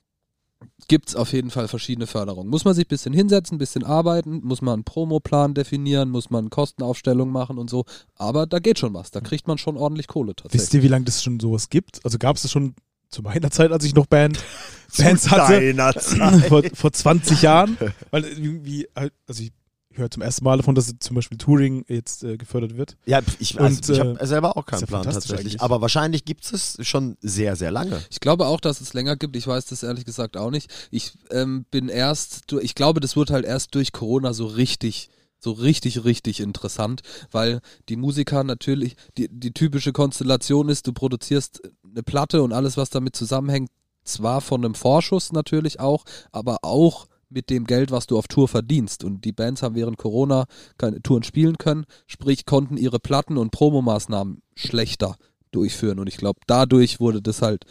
gibt 0.89 1.09
es 1.11 1.17
auf 1.17 1.33
jeden 1.33 1.51
Fall 1.51 1.69
verschiedene 1.69 2.07
Förderungen. 2.07 2.49
Muss 2.51 2.65
man 2.65 2.75
sich 2.75 2.85
ein 2.87 2.89
bisschen 2.89 3.13
hinsetzen, 3.13 3.55
ein 3.57 3.59
bisschen 3.59 3.85
arbeiten, 3.85 4.41
muss 4.43 4.61
man 4.63 4.75
einen 4.75 4.85
Promoplan 4.85 5.55
definieren, 5.55 6.11
muss 6.11 6.31
man 6.31 6.51
Kostenaufstellung 6.51 7.31
machen 7.31 7.59
und 7.59 7.71
so. 7.71 7.85
Aber 8.17 8.47
da 8.47 8.59
geht 8.59 8.79
schon 8.79 8.93
was. 8.95 9.11
Da 9.11 9.21
kriegt 9.21 9.47
man 9.49 9.57
schon 9.59 9.77
ordentlich 9.77 10.07
Kohle 10.09 10.35
tatsächlich. 10.35 10.61
wisst 10.63 10.75
ihr, 10.75 10.83
wie 10.83 10.89
lange 10.89 11.05
das 11.05 11.23
schon 11.23 11.39
sowas 11.41 11.69
gibt? 11.69 12.05
Also 12.05 12.19
gab 12.19 12.37
es 12.37 12.43
das 12.43 12.51
schon 12.51 12.75
zu 13.09 13.23
meiner 13.23 13.51
Zeit, 13.51 13.73
als 13.73 13.85
ich 13.85 13.95
noch 13.95 14.07
Band, 14.07 14.39
Bands 14.99 15.31
hatte? 15.31 15.55
Deiner 15.61 15.95
Zeit. 15.99 16.47
vor, 16.47 16.63
vor 16.75 16.93
20 16.93 17.43
Jahren. 17.43 17.77
Weil 18.11 18.25
irgendwie, 18.25 18.87
halt- 18.95 19.13
also 19.27 19.43
ich 19.43 19.53
höre 19.95 20.11
zum 20.11 20.23
ersten 20.23 20.45
Mal 20.45 20.57
davon, 20.57 20.75
dass 20.75 20.93
zum 20.99 21.17
Beispiel 21.17 21.39
Touring 21.39 21.85
jetzt 21.89 22.23
äh, 22.23 22.37
gefördert 22.37 22.77
wird. 22.77 22.97
Ja, 23.07 23.21
ich, 23.39 23.61
also, 23.61 23.77
Und, 23.77 23.89
ich 23.89 23.97
äh, 23.97 24.01
habe 24.01 24.27
selber 24.27 24.57
auch 24.57 24.67
keinen 24.67 24.81
ja 24.81 24.87
Plan 24.87 25.03
tatsächlich. 25.03 25.39
eigentlich. 25.39 25.61
Aber 25.61 25.81
wahrscheinlich 25.81 26.25
gibt 26.25 26.45
es 26.45 26.79
es 26.79 26.87
schon 26.87 27.17
sehr, 27.21 27.57
sehr 27.57 27.71
lange. 27.71 28.01
Ich 28.11 28.21
glaube 28.21 28.47
auch, 28.47 28.61
dass 28.61 28.81
es 28.81 28.93
länger 28.95 29.17
gibt. 29.17 29.37
Ich 29.37 29.47
weiß 29.47 29.67
das 29.67 29.83
ehrlich 29.83 30.05
gesagt 30.05 30.37
auch 30.37 30.51
nicht. 30.51 30.71
Ich 30.91 31.13
ähm, 31.31 31.65
bin 31.71 31.89
erst, 31.89 32.53
ich 32.61 32.75
glaube, 32.75 33.01
das 33.01 33.17
wurde 33.17 33.33
halt 33.33 33.45
erst 33.45 33.75
durch 33.75 33.93
Corona 33.93 34.33
so 34.33 34.47
richtig, 34.47 35.11
so 35.39 35.53
richtig, 35.53 36.05
richtig 36.05 36.41
interessant, 36.41 37.03
weil 37.31 37.61
die 37.89 37.97
Musiker 37.97 38.45
natürlich, 38.45 38.97
die, 39.17 39.29
die 39.31 39.53
typische 39.53 39.93
Konstellation 39.93 40.69
ist, 40.69 40.87
du 40.87 40.93
produzierst 40.93 41.63
eine 41.85 42.03
Platte 42.03 42.43
und 42.43 42.53
alles, 42.53 42.77
was 42.77 42.91
damit 42.91 43.17
zusammenhängt, 43.17 43.71
zwar 44.05 44.41
von 44.41 44.65
einem 44.65 44.75
Vorschuss 44.75 45.33
natürlich 45.33 45.81
auch, 45.81 46.05
aber 46.33 46.59
auch 46.63 47.07
mit 47.31 47.49
dem 47.51 47.65
Geld, 47.65 47.91
was 47.91 48.07
du 48.07 48.19
auf 48.19 48.29
Tour 48.29 48.49
verdienst. 48.49 49.05
Und 49.05 49.25
die 49.25 49.33
Bands 49.33 49.63
haben 49.63 49.75
während 49.75 49.97
Corona 49.99 50.47
keine 50.79 51.01
Touren 51.01 51.23
spielen 51.23 51.57
können, 51.59 51.87
sprich 52.07 52.45
konnten 52.45 52.77
ihre 52.77 52.99
Platten 52.99 53.39
und 53.39 53.51
Promomaßnahmen 53.53 54.43
schlechter 54.57 55.17
durchführen. 55.53 55.99
Und 55.99 56.07
ich 56.09 56.17
glaube, 56.17 56.41
dadurch 56.47 57.01
wurde 57.01 57.23
das 57.23 57.41
halt, 57.43 57.65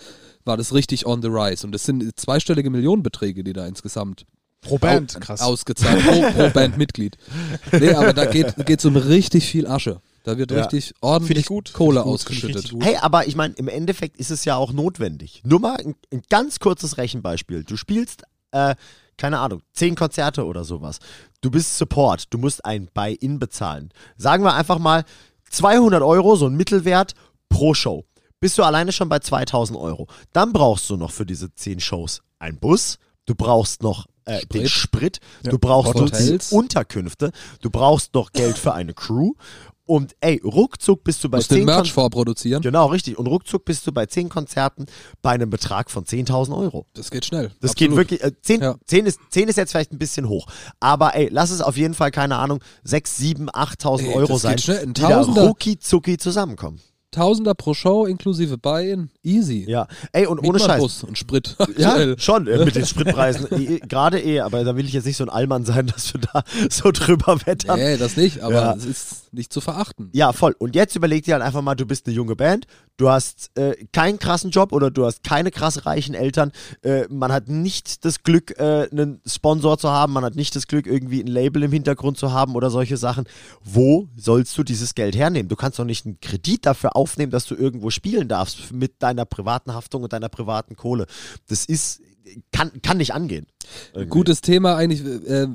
war 0.45 0.57
das 0.57 0.73
richtig 0.73 1.05
on 1.05 1.21
the 1.21 1.27
rise. 1.29 1.65
Und 1.67 1.75
es 1.75 1.83
sind 1.85 2.03
zweistellige 2.19 2.69
Millionenbeträge, 2.69 3.43
die 3.43 3.53
da 3.53 3.67
insgesamt 3.67 4.25
Pro 4.61 4.77
Band, 4.77 5.15
au- 5.15 5.19
krass. 5.19 5.39
ausgezahlt 5.41 6.03
pro, 6.05 6.21
pro 6.31 6.49
Bandmitglied. 6.49 7.17
Nee, 7.79 7.91
aber 7.93 8.11
da 8.11 8.25
geht 8.25 8.57
es 8.79 8.83
um 8.85 8.97
richtig 8.97 9.45
viel 9.45 9.65
Asche. 9.67 10.01
Da 10.25 10.37
wird 10.37 10.51
Ja. 10.51 10.63
richtig 10.65 10.93
ordentlich. 10.99 11.45
Kohle 11.45 12.01
gut, 12.01 12.07
ausgeschüttet. 12.13 12.73
Hey, 12.81 12.97
aber 12.97 13.25
ich 13.27 13.37
meine, 13.37 13.53
im 13.55 13.69
Endeffekt 13.69 14.17
ist 14.17 14.31
es 14.31 14.43
ja 14.43 14.57
auch 14.57 14.73
notwendig. 14.73 15.41
Nur 15.45 15.61
mal 15.61 15.77
ein, 15.77 15.95
ein 16.11 16.21
ganz 16.29 16.59
kurzes 16.59 16.97
Rechenbeispiel. 16.97 17.63
Du 17.63 17.77
spielst, 17.77 18.23
äh, 18.51 18.75
keine 19.17 19.39
Ahnung, 19.39 19.61
zehn 19.73 19.95
Konzerte 19.95 20.45
oder 20.45 20.63
sowas. 20.63 20.99
Du 21.41 21.51
bist 21.51 21.77
Support, 21.77 22.33
du 22.33 22.37
musst 22.37 22.63
ein 22.65 22.89
Buy-In 22.93 23.37
bezahlen. 23.37 23.91
Sagen 24.17 24.43
wir 24.43 24.53
einfach 24.53 24.79
mal 24.79 25.03
200 25.49 26.01
Euro, 26.01 26.35
so 26.35 26.47
ein 26.47 26.55
Mittelwert 26.55 27.13
pro 27.49 27.73
Show. 27.73 28.05
Bist 28.39 28.57
du 28.57 28.63
alleine 28.63 28.91
schon 28.93 29.09
bei 29.09 29.19
2000 29.19 29.77
Euro. 29.77 30.07
Dann 30.31 30.53
brauchst 30.53 30.89
du 30.89 30.95
noch 30.95 31.11
für 31.11 31.25
diese 31.25 31.53
zehn 31.53 31.79
Shows 31.79 32.21
einen 32.39 32.57
Bus. 32.57 32.97
Du 33.25 33.35
brauchst 33.35 33.83
noch 33.83 34.05
äh, 34.25 34.45
den 34.45 34.69
Sprit. 34.69 35.19
Ja, 35.43 35.51
Du 35.51 35.59
brauchst 35.59 35.93
noch 35.95 36.03
Hotels. 36.03 36.51
Unterkünfte. 36.51 37.31
Du 37.61 37.69
brauchst 37.69 38.13
noch 38.13 38.31
Geld 38.31 38.57
für 38.57 38.73
eine 38.73 38.93
Crew. 38.93 39.33
Und 39.89 40.15
ey, 40.21 40.39
ruckzuck 40.43 41.03
bist 41.03 41.23
du 41.23 41.29
bei 41.29 41.39
Musst 41.39 41.49
den 41.49 41.57
10 41.57 41.65
Merch 41.65 41.75
Konzerten. 41.77 41.93
vorproduzieren. 41.95 42.61
Genau, 42.61 42.85
richtig. 42.87 43.17
Und 43.17 43.25
ruckzuck 43.25 43.65
bist 43.65 43.87
du 43.87 43.91
bei 43.91 44.05
10 44.05 44.29
Konzerten 44.29 44.85
bei 45.23 45.31
einem 45.31 45.49
Betrag 45.49 45.89
von 45.89 46.05
10.000 46.05 46.55
Euro. 46.55 46.85
Das 46.93 47.09
geht 47.09 47.25
schnell. 47.25 47.49
Das 47.59 47.71
Absolut. 47.71 47.77
geht 47.77 47.97
wirklich, 47.97 48.23
äh, 48.23 48.31
10, 48.39 48.61
Ja. 48.61 48.75
10, 48.85 49.07
ist, 49.07 49.19
10 49.31 49.47
ist 49.47 49.55
jetzt 49.55 49.71
vielleicht 49.71 49.91
ein 49.91 49.97
bisschen 49.97 50.29
hoch. 50.29 50.45
Aber 50.79 51.15
ey, 51.15 51.29
lass 51.31 51.49
es 51.49 51.61
auf 51.61 51.75
jeden 51.75 51.95
Fall, 51.95 52.11
keine 52.11 52.35
Ahnung, 52.35 52.59
6, 52.83 53.17
7, 53.17 53.49
8.000 53.49 54.09
Ey, 54.09 54.13
Euro 54.13 54.33
das 54.33 54.41
sein, 54.43 54.51
geht 54.57 54.61
schnell. 54.65 54.79
Ein 54.83 54.93
die 54.93 55.01
da 55.01 55.09
Tausender. 55.09 55.47
rucki 55.47 55.79
zucki 55.79 56.19
zusammenkommen. 56.19 56.79
Tausender 57.11 57.55
pro 57.55 57.73
Show 57.73 58.05
inklusive 58.05 58.59
Buy-in. 58.59 59.09
Easy. 59.23 59.65
Ja, 59.67 59.87
ey, 60.11 60.27
und 60.27 60.41
Miet 60.43 60.49
ohne 60.51 60.59
Scheiß. 60.59 60.79
Bus 60.79 61.03
und 61.03 61.17
Sprit. 61.17 61.57
Ja, 61.75 62.15
schon, 62.19 62.45
äh, 62.45 62.63
mit 62.63 62.75
den 62.75 62.85
Spritpreisen. 62.85 63.47
eh, 63.59 63.79
Gerade 63.79 64.21
eh, 64.21 64.41
aber 64.41 64.63
da 64.63 64.75
will 64.75 64.85
ich 64.85 64.93
jetzt 64.93 65.05
nicht 65.05 65.17
so 65.17 65.23
ein 65.23 65.29
Allmann 65.31 65.65
sein, 65.65 65.87
dass 65.87 66.13
wir 66.13 66.21
da 66.21 66.43
so 66.69 66.91
drüber 66.91 67.39
wettern. 67.47 67.79
Nee, 67.79 67.97
das 67.97 68.15
nicht, 68.15 68.41
aber 68.41 68.53
Ja. 68.53 68.73
es 68.75 68.85
ist 68.85 69.15
nicht 69.33 69.53
zu 69.53 69.61
verachten. 69.61 70.09
Ja, 70.13 70.33
voll. 70.33 70.55
Und 70.57 70.75
jetzt 70.75 70.95
überleg 70.95 71.23
dir 71.23 71.33
halt 71.35 71.43
einfach 71.43 71.61
mal, 71.61 71.75
du 71.75 71.85
bist 71.85 72.05
eine 72.05 72.15
junge 72.15 72.35
Band, 72.35 72.67
du 72.97 73.09
hast 73.09 73.51
äh, 73.57 73.75
keinen 73.91 74.19
krassen 74.19 74.51
Job 74.51 74.71
oder 74.71 74.91
du 74.91 75.05
hast 75.05 75.23
keine 75.23 75.51
krass 75.51 75.85
reichen 75.85 76.15
Eltern. 76.15 76.51
Äh, 76.81 77.07
man 77.09 77.31
hat 77.31 77.47
nicht 77.47 78.05
das 78.05 78.23
Glück, 78.23 78.59
äh, 78.59 78.87
einen 78.91 79.21
Sponsor 79.25 79.77
zu 79.77 79.89
haben, 79.89 80.13
man 80.13 80.23
hat 80.23 80.35
nicht 80.35 80.55
das 80.55 80.67
Glück, 80.67 80.85
irgendwie 80.85 81.21
ein 81.21 81.27
Label 81.27 81.63
im 81.63 81.71
Hintergrund 81.71 82.17
zu 82.17 82.31
haben 82.31 82.55
oder 82.55 82.69
solche 82.69 82.97
Sachen. 82.97 83.25
Wo 83.63 84.07
sollst 84.15 84.57
du 84.57 84.63
dieses 84.63 84.95
Geld 84.95 85.15
hernehmen? 85.15 85.49
Du 85.49 85.55
kannst 85.55 85.79
doch 85.79 85.85
nicht 85.85 86.05
einen 86.05 86.19
Kredit 86.19 86.65
dafür 86.65 86.95
aufnehmen, 86.95 87.31
dass 87.31 87.45
du 87.45 87.55
irgendwo 87.55 87.89
spielen 87.89 88.27
darfst 88.27 88.71
mit 88.71 89.01
deiner 89.01 89.25
privaten 89.25 89.73
Haftung 89.73 90.03
und 90.03 90.13
deiner 90.13 90.29
privaten 90.29 90.75
Kohle. 90.75 91.05
Das 91.47 91.65
ist, 91.65 92.01
kann, 92.51 92.71
kann 92.81 92.97
nicht 92.97 93.13
angehen. 93.13 93.47
Irgendwie. 93.93 94.09
Gutes 94.09 94.41
Thema 94.41 94.75
eigentlich, 94.75 95.03
äh, 95.05 95.47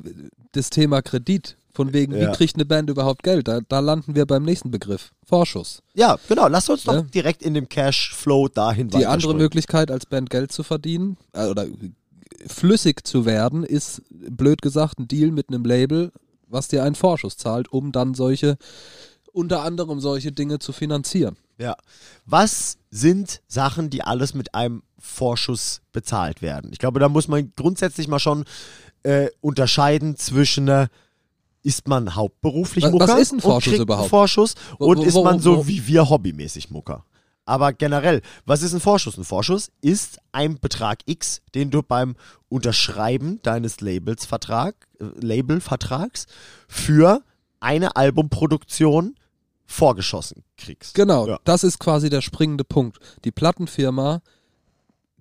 das 0.52 0.70
Thema 0.70 1.02
Kredit. 1.02 1.56
Von 1.74 1.92
wegen, 1.92 2.14
Ja. 2.16 2.28
wie 2.30 2.36
kriegt 2.36 2.54
eine 2.54 2.64
Band 2.64 2.88
überhaupt 2.88 3.24
Geld? 3.24 3.48
Da, 3.48 3.60
da 3.68 3.80
landen 3.80 4.14
wir 4.14 4.26
beim 4.26 4.44
nächsten 4.44 4.70
Begriff. 4.70 5.10
Vorschuss. 5.26 5.82
Ja, 5.94 6.16
genau. 6.28 6.46
Lass 6.48 6.68
uns 6.70 6.84
doch 6.84 6.94
Ja. 6.94 7.02
direkt 7.02 7.42
in 7.42 7.52
dem 7.54 7.68
Cashflow 7.68 8.48
dahin 8.48 8.88
Die 8.88 9.04
andere. 9.06 9.34
Möglichkeit, 9.34 9.90
als 9.90 10.06
Band 10.06 10.30
Geld 10.30 10.52
zu 10.52 10.62
verdienen 10.62 11.16
äh, 11.32 11.46
oder 11.46 11.66
flüssig 12.46 13.04
zu 13.06 13.26
werden, 13.26 13.64
ist, 13.64 14.02
blöd 14.10 14.62
gesagt, 14.62 14.98
ein 15.00 15.08
Deal 15.08 15.30
mit 15.32 15.48
einem 15.48 15.64
Label, 15.64 16.12
was 16.46 16.68
dir 16.68 16.84
einen 16.84 16.94
Vorschuss 16.94 17.36
zahlt, 17.36 17.72
um 17.72 17.90
dann 17.90 18.14
solche 18.14 18.56
unter 19.32 19.62
anderem 19.62 19.98
solche 19.98 20.30
Dinge 20.30 20.60
zu 20.60 20.72
finanzieren. 20.72 21.36
Ja. 21.58 21.76
Was 22.24 22.78
sind 22.90 23.40
Sachen, 23.48 23.90
die 23.90 24.02
alles 24.04 24.32
mit 24.34 24.54
einem 24.54 24.84
Vorschuss 24.98 25.80
bezahlt 25.92 26.40
werden? 26.40 26.70
Ich 26.72 26.78
glaube, 26.78 27.00
da 27.00 27.08
muss 27.08 27.26
man 27.26 27.52
grundsätzlich 27.56 28.06
mal 28.06 28.20
schon 28.20 28.44
äh, 29.02 29.28
unterscheiden 29.40 30.16
zwischen 30.16 30.68
äh, 30.68 30.86
ist 31.64 31.88
man 31.88 32.14
hauptberuflich 32.14 32.84
Was- 32.84 32.92
Mucker 32.92 33.08
was 33.08 33.20
ist 33.20 33.32
ein 33.32 33.36
und 33.36 33.40
Vorschuss 33.40 33.78
überhaupt? 33.78 34.08
Vorschuss 34.10 34.54
Wo- 34.78 34.86
und 34.86 34.98
wo- 34.98 35.02
ist 35.02 35.14
wo- 35.14 35.24
man 35.24 35.40
so 35.40 35.56
wo- 35.58 35.66
wie 35.66 35.84
wir 35.88 36.08
hobbymäßig 36.08 36.70
Mucker. 36.70 37.04
Aber 37.46 37.72
generell, 37.74 38.22
was 38.46 38.62
ist 38.62 38.72
ein 38.72 38.80
Vorschuss? 38.80 39.18
Ein 39.18 39.24
Vorschuss 39.24 39.70
ist 39.82 40.18
ein 40.32 40.58
Betrag 40.60 41.00
X, 41.06 41.42
den 41.54 41.70
du 41.70 41.82
beim 41.82 42.14
Unterschreiben 42.48 43.40
deines 43.42 43.80
Labels 43.80 44.24
Vertrag, 44.24 44.86
äh, 45.00 45.04
Labelvertrags 45.20 46.26
für 46.68 47.22
eine 47.60 47.96
Albumproduktion 47.96 49.16
vorgeschossen 49.66 50.42
kriegst. 50.56 50.94
Genau, 50.94 51.26
Ja. 51.26 51.38
das 51.44 51.64
ist 51.64 51.78
quasi 51.78 52.08
der 52.10 52.20
springende 52.22 52.64
Punkt. 52.64 52.98
Die 53.24 53.32
Plattenfirma 53.32 54.22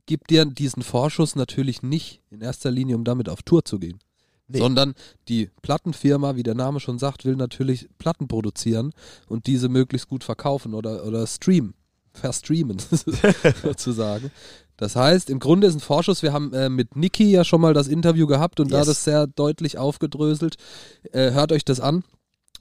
gibt 0.06 0.30
dir 0.30 0.46
diesen 0.46 0.84
Vorschuss 0.84 1.36
natürlich 1.36 1.82
nicht 1.82 2.22
in 2.30 2.42
erster 2.42 2.70
Linie, 2.72 2.96
um 2.98 3.04
damit 3.06 3.30
auf 3.30 3.42
Tour 3.44 3.64
zu 3.66 3.80
gehen. 3.80 4.00
Nee. 4.54 4.60
Sondern 4.60 4.94
die 5.28 5.50
Plattenfirma, 5.62 6.36
wie 6.36 6.44
der 6.44 6.56
Name 6.56 6.80
schon 6.80 7.00
sagt, 7.00 7.26
will 7.26 7.36
natürlich 7.36 7.90
Platten 7.98 8.28
produzieren 8.28 8.94
und 9.28 9.48
diese 9.48 9.68
möglichst 9.68 10.08
gut 10.08 10.24
verkaufen 10.24 10.74
oder, 10.74 11.06
oder 11.06 11.26
streamen, 11.28 11.74
verstreamen 12.14 12.78
sozusagen. 13.64 14.32
Das 14.78 14.96
heißt, 14.96 15.30
im 15.30 15.40
Grunde 15.40 15.68
ist 15.68 15.76
ein 15.76 15.80
Vorschuss, 15.80 16.24
wir 16.24 16.34
haben 16.34 16.52
äh, 16.54 16.70
mit 16.70 16.96
Niki 16.96 17.30
ja 17.32 17.44
schon 17.44 17.62
mal 17.62 17.74
das 17.74 17.88
Interview 17.88 18.28
gehabt 18.28 18.60
und 18.60 18.72
da 18.72 18.80
Yes. 18.80 18.88
das 18.88 19.04
sehr 19.04 19.28
deutlich 19.28 19.78
aufgedröselt. 19.78 20.56
Äh, 21.12 21.32
hört 21.32 21.52
euch 21.52 21.64
das 21.64 21.80
an, 21.80 22.04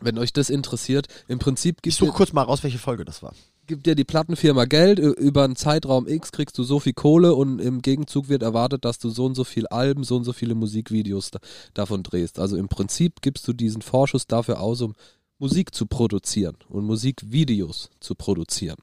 wenn 0.00 0.18
euch 0.18 0.32
das 0.32 0.50
interessiert. 0.50 1.06
Im 1.28 1.38
Prinzip 1.38 1.76
Ich 1.78 1.82
gibt 1.82 1.96
suche 1.96 2.10
ihr- 2.10 2.14
kurz 2.14 2.32
mal 2.32 2.42
raus, 2.42 2.62
welche 2.62 2.78
Folge 2.78 3.04
das 3.04 3.22
war. 3.22 3.32
Gibt 3.66 3.86
dir 3.86 3.94
die 3.94 4.04
Plattenfirma 4.04 4.64
Geld, 4.64 4.98
über 4.98 5.44
einen 5.44 5.56
Zeitraum 5.56 6.08
X 6.08 6.32
kriegst 6.32 6.58
du 6.58 6.62
so 6.62 6.80
viel 6.80 6.92
Kohle 6.92 7.34
und 7.34 7.58
im 7.58 7.82
Gegenzug 7.82 8.28
wird 8.28 8.42
erwartet, 8.42 8.84
dass 8.84 8.98
du 8.98 9.08
so 9.08 9.24
und 9.24 9.34
so 9.34 9.44
viel 9.44 9.66
Alben, 9.68 10.04
so 10.04 10.16
und 10.16 10.24
so 10.24 10.32
viele 10.32 10.54
Musikvideos 10.54 11.30
da, 11.30 11.38
davon 11.74 12.02
drehst. 12.02 12.38
Also 12.38 12.56
im 12.56 12.68
Prinzip 12.68 13.22
gibst 13.22 13.46
du 13.46 13.52
diesen 13.52 13.82
Vorschuss 13.82 14.26
dafür 14.26 14.60
aus, 14.60 14.80
um 14.80 14.94
Musik 15.38 15.74
zu 15.74 15.86
produzieren 15.86 16.56
und 16.68 16.84
Musikvideos 16.84 17.90
zu 18.00 18.14
produzieren. 18.14 18.78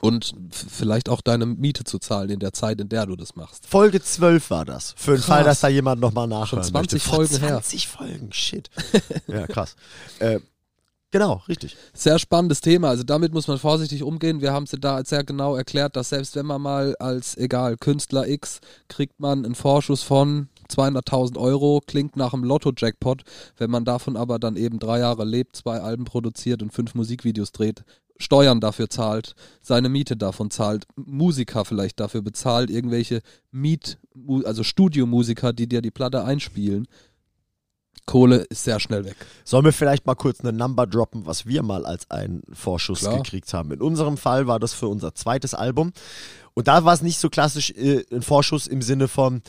Und 0.00 0.34
vielleicht 0.50 1.08
auch 1.08 1.20
deine 1.20 1.46
Miete 1.46 1.82
zu 1.82 1.98
zahlen 1.98 2.30
in 2.30 2.38
der 2.38 2.52
Zeit, 2.52 2.80
in 2.80 2.88
der 2.88 3.06
du 3.06 3.16
das 3.16 3.34
machst. 3.34 3.66
Folge 3.66 4.00
12 4.00 4.50
war 4.50 4.64
das. 4.64 4.94
Für 4.96 5.12
den 5.12 5.16
Krass. 5.16 5.26
Fall, 5.26 5.44
dass 5.44 5.60
da 5.60 5.68
jemand 5.68 6.00
nochmal 6.00 6.28
nachhören 6.28 6.62
Schon 6.62 6.72
20 6.72 6.92
möchte. 6.92 7.16
Folgen 7.16 7.30
Vor 7.30 7.40
her. 7.40 7.62
20 7.62 7.88
Folgen, 7.88 8.32
shit. 8.32 8.70
ja, 9.26 9.46
krass. 9.46 9.74
Äh, 10.20 10.40
genau, 11.10 11.42
richtig. 11.48 11.76
Sehr 11.94 12.18
spannendes 12.18 12.60
Thema. 12.60 12.88
Also 12.88 13.02
damit 13.02 13.32
muss 13.32 13.48
man 13.48 13.58
vorsichtig 13.58 14.02
umgehen. 14.02 14.40
Wir 14.40 14.52
haben 14.52 14.64
es 14.64 14.74
da 14.78 15.04
sehr 15.04 15.24
genau 15.24 15.56
erklärt, 15.56 15.96
dass 15.96 16.10
selbst 16.10 16.36
wenn 16.36 16.46
man 16.46 16.62
mal 16.62 16.96
als, 16.98 17.36
egal, 17.36 17.76
Künstler 17.76 18.28
X, 18.28 18.60
kriegt 18.88 19.20
man 19.20 19.44
einen 19.44 19.54
Vorschuss 19.54 20.02
von 20.02 20.48
200.000 20.70 21.38
Euro, 21.38 21.80
klingt 21.86 22.16
nach 22.16 22.34
einem 22.34 22.44
Lotto-Jackpot. 22.44 23.22
Wenn 23.56 23.70
man 23.70 23.84
davon 23.84 24.16
aber 24.16 24.38
dann 24.38 24.56
eben 24.56 24.78
drei 24.78 25.00
Jahre 25.00 25.24
lebt, 25.24 25.56
zwei 25.56 25.80
Alben 25.80 26.04
produziert 26.04 26.62
und 26.62 26.72
fünf 26.72 26.94
Musikvideos 26.94 27.52
dreht, 27.52 27.84
Steuern 28.18 28.60
dafür 28.60 28.90
zahlt, 28.90 29.34
seine 29.60 29.88
Miete 29.88 30.16
davon 30.16 30.50
zahlt, 30.50 30.86
Musiker 30.96 31.64
vielleicht 31.64 32.00
dafür 32.00 32.20
bezahlt, 32.20 32.68
irgendwelche 32.68 33.22
Miet, 33.52 33.98
also 34.44 34.64
Studiomusiker, 34.64 35.52
die 35.52 35.68
dir 35.68 35.82
die 35.82 35.92
Platte 35.92 36.24
einspielen. 36.24 36.88
Kohle 38.08 38.38
ist 38.48 38.64
sehr 38.64 38.80
schnell 38.80 39.04
weg. 39.04 39.16
Sollen 39.44 39.66
wir 39.66 39.72
vielleicht 39.72 40.06
mal 40.06 40.14
kurz 40.14 40.40
eine 40.40 40.52
Number 40.52 40.86
droppen, 40.86 41.26
was 41.26 41.44
wir 41.44 41.62
mal 41.62 41.84
als 41.84 42.10
einen 42.10 42.42
Vorschuss 42.50 43.00
Klar. 43.00 43.18
gekriegt 43.18 43.52
haben? 43.52 43.70
In 43.70 43.82
unserem 43.82 44.16
Fall 44.16 44.46
war 44.46 44.58
das 44.58 44.72
für 44.72 44.88
unser 44.88 45.14
zweites 45.14 45.52
Album. 45.52 45.92
Und 46.54 46.68
da 46.68 46.86
war 46.86 46.94
es 46.94 47.02
nicht 47.02 47.18
so 47.18 47.28
klassisch 47.28 47.70
äh, 47.72 48.04
ein 48.10 48.22
Vorschuss 48.22 48.66
im 48.66 48.80
Sinne 48.80 49.08
von, 49.08 49.42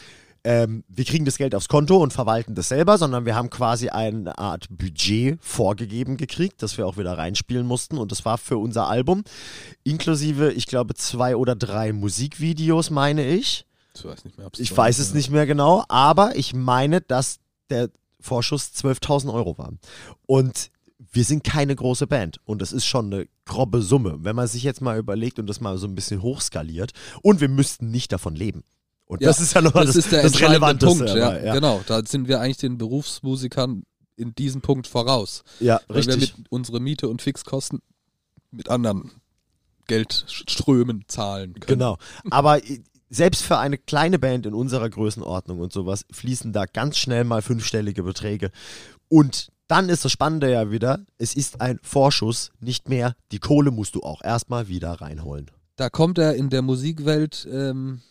ähm, 0.44 0.84
wir 0.90 1.06
kriegen 1.06 1.24
das 1.24 1.38
Geld 1.38 1.56
aufs 1.56 1.70
Konto 1.70 2.04
und 2.04 2.12
verwalten 2.12 2.54
das 2.54 2.68
selber, 2.68 2.98
sondern 2.98 3.26
wir 3.26 3.34
haben 3.34 3.50
quasi 3.50 3.90
eine 3.90 4.38
Art 4.38 4.68
Budget 4.70 5.40
vorgegeben 5.42 6.18
gekriegt, 6.18 6.62
das 6.62 6.78
wir 6.78 6.86
auch 6.86 6.98
wieder 6.98 7.18
reinspielen 7.18 7.66
mussten. 7.66 7.98
Und 7.98 8.12
das 8.12 8.26
war 8.26 8.38
für 8.38 8.58
unser 8.58 8.90
Album, 8.90 9.24
inklusive, 9.86 10.52
ich 10.52 10.68
glaube, 10.68 10.96
zwei 10.96 11.38
oder 11.38 11.56
drei 11.56 11.94
Musikvideos, 11.94 12.90
meine 12.90 13.26
ich. 13.26 13.66
Ich 13.96 14.04
weiß 14.04 14.26
nicht 14.26 14.38
mehr. 14.38 14.50
Ich 14.58 14.76
weiß 14.76 15.00
es 15.00 15.10
ja. 15.12 15.16
nicht 15.16 15.30
mehr 15.30 15.46
genau, 15.46 15.86
aber 15.88 16.36
ich 16.36 16.54
meine, 16.54 17.00
dass 17.00 17.40
der 17.70 17.90
Vorschuss 18.20 18.72
12.000 18.76 19.34
Euro 19.34 19.58
war. 19.58 19.74
Und 20.26 20.72
wir 21.12 21.24
sind 21.24 21.44
keine 21.44 21.76
große 21.76 22.08
Band 22.08 22.40
und 22.46 22.62
das 22.62 22.72
ist 22.72 22.86
schon 22.86 23.14
eine 23.14 23.28
grobe 23.46 23.82
Summe. 23.82 24.18
Wenn 24.22 24.36
man 24.36 24.48
sich 24.48 24.64
jetzt 24.64 24.82
mal 24.82 24.98
überlegt 24.98 25.40
und 25.40 25.48
das 25.48 25.62
mal 25.62 25.78
so 25.78 25.88
ein 25.88 25.96
bisschen 25.96 26.22
hochskaliert 26.22 26.92
und 27.22 27.42
wir 27.42 27.50
müssten 27.50 27.90
nicht 27.90 28.12
davon 28.12 28.36
leben. 28.36 28.64
Und 29.06 29.22
Ja, 29.22 29.30
das 29.30 29.40
ist 29.40 29.54
ja 29.54 29.62
noch 29.62 29.72
Das, 29.72 29.96
ist 29.96 30.12
der 30.12 30.24
entscheidende 30.24 30.58
Relevanteste 30.58 31.06
Punkt. 31.06 31.18
Ja, 31.18 31.40
ja. 31.40 31.54
Genau, 31.54 31.82
da 31.88 32.06
sind 32.06 32.28
wir 32.28 32.42
eigentlich 32.42 32.58
den 32.58 32.78
Berufsmusikern 32.78 33.84
in 34.18 34.36
diesem 34.36 34.62
Punkt 34.62 34.86
voraus. 34.86 35.44
ja, 35.60 35.80
Weil 35.88 36.06
wir 36.06 36.16
richtig. 36.16 36.38
mit 36.38 36.48
unsere 36.52 36.80
Miete 36.80 37.08
und 37.08 37.22
Fixkosten 37.22 37.80
mit 38.52 38.70
anderen 38.70 39.12
Geldströmen 39.88 41.06
zahlen 41.08 41.54
können. 41.54 41.80
Genau. 41.80 41.98
Aber 42.30 42.60
selbst 43.10 43.44
für 43.44 43.58
eine 43.58 43.78
kleine 43.78 44.20
Band 44.20 44.46
in 44.46 44.54
unserer 44.54 44.90
Größenordnung 44.90 45.60
und 45.60 45.74
sowas 45.74 46.06
fließen 46.12 46.54
da 46.54 46.66
ganz 46.66 46.98
schnell 46.98 47.24
mal 47.24 47.42
fünfstellige 47.42 48.04
Beträge. 48.04 48.52
Und 49.08 49.50
dann 49.68 49.90
ist 49.90 50.06
das 50.06 50.12
Spannende 50.12 50.52
ja 50.52 50.72
wieder, 50.72 51.06
es 51.18 51.36
ist 51.36 51.62
ein 51.62 51.80
Vorschuss, 51.84 52.52
nicht 52.60 52.90
mehr. 52.90 53.16
Die 53.32 53.40
Kohle 53.40 53.72
musst 53.72 53.96
du 53.96 54.02
auch 54.02 54.24
erstmal 54.24 54.68
wieder 54.68 54.94
reinholen. 54.94 55.52
Da 55.76 55.90
kommt 55.90 56.18
er 56.18 56.36
in 56.36 56.50
der 56.50 56.62
Musikwelt, 56.62 57.48
ähm, 57.52 58.02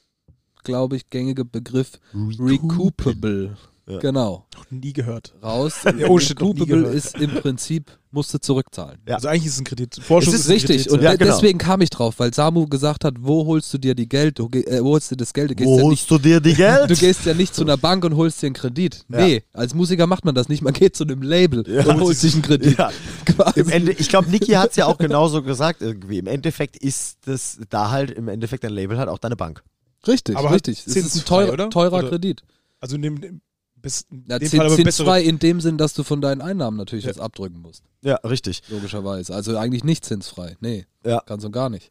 glaube 0.63 0.97
ich, 0.97 1.11
gängige 1.11 1.45
Begriff 1.45 1.99
recoupable. 2.15 3.57
Ja. 3.88 3.98
Genau. 3.98 4.46
Noch 4.55 4.70
nie 4.70 4.92
gehört. 4.92 5.35
Raus. 5.42 5.74
Ja, 5.98 6.09
oh 6.09 6.18
shit, 6.18 6.38
gehört. 6.38 6.94
ist 6.94 7.16
im 7.18 7.31
Prinzip, 7.31 7.90
musst 8.11 8.33
du 8.35 8.38
zurückzahlen. 8.38 8.98
Ja. 9.09 9.14
Also 9.16 9.29
eigentlich 9.29 9.46
ist 9.46 9.55
es 9.55 9.61
ein 9.61 9.64
Kredit. 9.64 9.98
Vorschuss 10.03 10.35
es 10.35 10.40
ist 10.40 10.46
ein 10.48 10.53
richtig. 10.53 10.77
Kredit. 10.79 10.92
Und 10.92 11.03
Ja, 11.03 11.14
genau. 11.16 11.33
deswegen 11.35 11.59
kam 11.59 11.81
ich 11.81 11.90
drauf, 11.90 12.14
weil 12.18 12.33
Samu 12.35 12.66
gesagt 12.66 13.05
hat, 13.05 13.14
wo 13.20 13.46
holst 13.46 13.72
du 13.72 13.79
dir 13.79 13.94
die 13.94 14.09
Geld? 14.09 14.38
Du, 14.38 14.48
äh, 14.53 14.83
wo 14.85 14.90
holst 14.90 15.11
du 15.11 15.16
das 15.16 15.33
Geld? 15.33 15.51
Du 15.51 15.55
gehst 15.55 15.66
Wo 15.66 15.77
ja 15.77 15.83
nicht 15.83 15.87
holst 15.88 16.11
du 16.11 16.18
dir 16.18 16.40
die 16.40 16.55
Geld? 16.55 16.90
Du 16.90 16.94
gehst 16.96 17.24
ja 17.24 17.35
nicht 17.35 17.55
zu 17.55 17.62
einer 17.62 17.77
Bank 17.79 18.05
und 18.05 18.14
holst 18.16 18.42
dir 18.42 18.46
einen 18.48 18.55
Kredit. 18.55 19.05
Ja. 19.09 19.20
Nee, 19.27 19.42
als 19.53 19.74
Musiker 19.74 20.07
macht 20.07 20.24
man 20.24 20.35
das 20.35 20.48
nicht. 20.48 20.62
Man 20.62 20.74
geht 20.74 20.94
zu 20.94 21.05
einem 21.05 21.22
Label 21.22 21.64
Ja. 21.68 21.87
und 21.87 22.01
holt 22.01 22.16
sich 22.16 22.35
einen 22.35 22.42
Kredit. 22.42 22.77
Ja. 22.79 22.90
Quasi. 23.24 23.61
Im 23.61 23.68
Ende, 23.70 23.92
ich 23.92 24.09
glaube, 24.09 24.31
Niki 24.31 24.53
hat 24.53 24.70
es 24.70 24.77
ja 24.77 24.87
auch 24.87 24.98
genauso 24.98 25.42
gesagt 25.42 25.81
irgendwie. 25.83 26.18
Im 26.18 26.27
Endeffekt 26.27 26.77
ist 26.77 27.18
das 27.27 27.59
da 27.70 27.90
halt, 27.90 28.11
im 28.11 28.29
Endeffekt 28.29 28.64
dein 28.64 28.72
Label 28.72 28.98
hat 28.98 29.09
auch 29.09 29.18
deine 29.18 29.37
Bank. 29.37 29.62
richtig, 30.07 30.37
Aber 30.37 30.51
halt 30.51 30.68
richtig. 30.68 30.87
Es 30.87 30.94
ist 30.96 31.16
ein 31.16 31.24
teurer, 31.24 31.53
oder? 31.55 31.70
teurer 31.70 31.98
Oder? 31.98 32.09
Kredit. 32.11 32.42
Also 32.81 32.94
in 32.96 33.03
dem, 33.03 33.20
dem, 33.20 33.40
bis, 33.81 34.07
in 34.11 34.25
Ja, 34.29 34.38
dem 34.38 34.49
Fall 34.49 34.71
zinsfrei 34.71 35.23
in 35.23 35.38
dem 35.38 35.61
Sinn, 35.61 35.79
dass 35.79 35.95
du 35.95 36.03
von 36.03 36.21
deinen 36.21 36.41
Einnahmen 36.41 36.77
natürlich 36.77 37.05
Ja. 37.05 37.11
was 37.11 37.19
abdrücken 37.19 37.61
musst. 37.61 37.85
Ja, 38.03 38.17
richtig. 38.17 38.62
Logischerweise. 38.69 39.35
Also 39.35 39.57
eigentlich 39.57 39.85
nicht 39.85 40.05
zinsfrei. 40.05 40.57
Nee. 40.61 40.87
Ja. 41.05 41.23
Ganz 41.27 41.45
und 41.45 41.53
gar 41.53 41.71
nicht. 41.71 41.91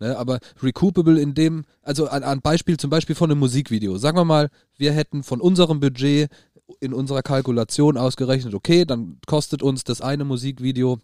Ne, 0.00 0.16
aber 0.16 0.40
recoupable 0.62 1.20
in 1.20 1.34
dem, 1.34 1.64
also 1.82 2.08
ein, 2.08 2.22
ein 2.24 2.40
Beispiel 2.40 2.76
zum 2.76 2.90
Beispiel 2.90 3.14
von 3.14 3.30
einem 3.30 3.40
Musikvideo. 3.40 3.98
Sagen 3.98 4.16
wir 4.16 4.24
mal, 4.24 4.50
wir 4.76 4.92
hätten 4.92 5.22
von 5.22 5.40
unserem 5.40 5.80
Budget 5.80 6.30
in 6.80 6.92
unserer 6.92 7.22
Kalkulation 7.22 7.96
ausgerechnet, 7.96 8.54
okay, 8.54 8.84
dann 8.84 9.18
kostet 9.26 9.62
uns 9.62 9.84
das 9.84 10.00
eine 10.00 10.24
Musikvideo 10.24 10.98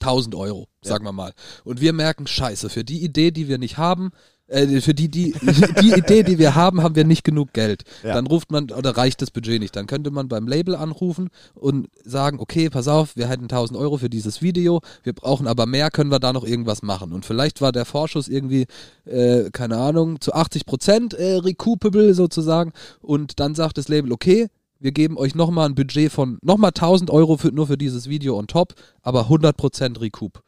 1000 0.00 0.34
Euro, 0.34 0.68
sagen 0.82 1.04
wir 1.04 1.12
mal. 1.12 1.32
Und 1.64 1.80
wir 1.80 1.92
merken, 1.92 2.26
scheiße, 2.26 2.68
für 2.68 2.84
die 2.84 3.02
Idee, 3.02 3.30
die 3.30 3.48
wir 3.48 3.58
nicht 3.58 3.78
haben, 3.78 4.10
äh, 4.54 4.80
für 4.80 4.94
die, 4.94 5.08
die, 5.08 5.34
die 5.82 5.92
Idee, 5.92 6.22
die 6.22 6.38
wir 6.38 6.54
haben, 6.54 6.82
haben 6.82 6.96
wir 6.96 7.04
nicht 7.04 7.24
genug 7.24 7.52
Geld. 7.52 7.82
Ja. 8.02 8.14
Dann 8.14 8.26
ruft 8.26 8.50
man, 8.50 8.70
oder 8.70 8.96
reicht 8.96 9.20
das 9.22 9.30
Budget 9.30 9.60
nicht. 9.60 9.74
Dann 9.76 9.86
könnte 9.86 10.10
man 10.10 10.28
beim 10.28 10.46
Label 10.46 10.74
anrufen 10.76 11.28
und 11.54 11.88
sagen, 12.04 12.38
okay, 12.40 12.70
pass 12.70 12.88
auf, 12.88 13.16
wir 13.16 13.28
hätten 13.28 13.44
1000 13.44 13.78
Euro 13.78 13.98
für 13.98 14.10
dieses 14.10 14.42
Video, 14.42 14.80
wir 15.02 15.12
brauchen 15.12 15.46
aber 15.46 15.66
mehr, 15.66 15.90
können 15.90 16.10
wir 16.10 16.20
da 16.20 16.32
noch 16.32 16.44
irgendwas 16.44 16.82
machen. 16.82 17.12
Und 17.12 17.24
vielleicht 17.26 17.60
war 17.60 17.72
der 17.72 17.84
Vorschuss 17.84 18.28
irgendwie, 18.28 18.66
äh, 19.04 19.50
keine 19.50 19.76
Ahnung, 19.76 20.20
zu 20.20 20.32
80 20.32 20.66
Prozent 20.66 21.14
äh, 21.14 21.36
recoupable 21.36 22.14
sozusagen. 22.14 22.72
Und 23.00 23.40
dann 23.40 23.54
sagt 23.54 23.78
das 23.78 23.88
Label, 23.88 24.12
okay, 24.12 24.48
wir 24.80 24.92
geben 24.92 25.16
euch 25.16 25.34
nochmal 25.34 25.68
ein 25.68 25.74
Budget 25.74 26.12
von 26.12 26.38
nochmal 26.42 26.70
1000 26.70 27.10
Euro 27.10 27.36
für, 27.36 27.48
nur 27.48 27.66
für 27.66 27.78
dieses 27.78 28.08
Video 28.08 28.38
on 28.38 28.46
top, 28.46 28.74
aber 29.02 29.28
100% 29.28 30.00
Recoup. 30.00 30.42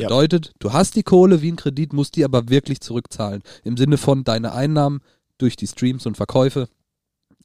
Ja. 0.00 0.08
Bedeutet, 0.08 0.52
du 0.58 0.72
hast 0.72 0.96
die 0.96 1.02
Kohle 1.02 1.42
wie 1.42 1.52
ein 1.52 1.56
Kredit, 1.56 1.92
musst 1.92 2.16
die 2.16 2.24
aber 2.24 2.48
wirklich 2.48 2.80
zurückzahlen. 2.80 3.42
Im 3.64 3.76
Sinne 3.76 3.98
von 3.98 4.24
deine 4.24 4.52
Einnahmen 4.52 5.00
durch 5.38 5.56
die 5.56 5.66
Streams 5.66 6.06
und 6.06 6.16
Verkäufe 6.16 6.68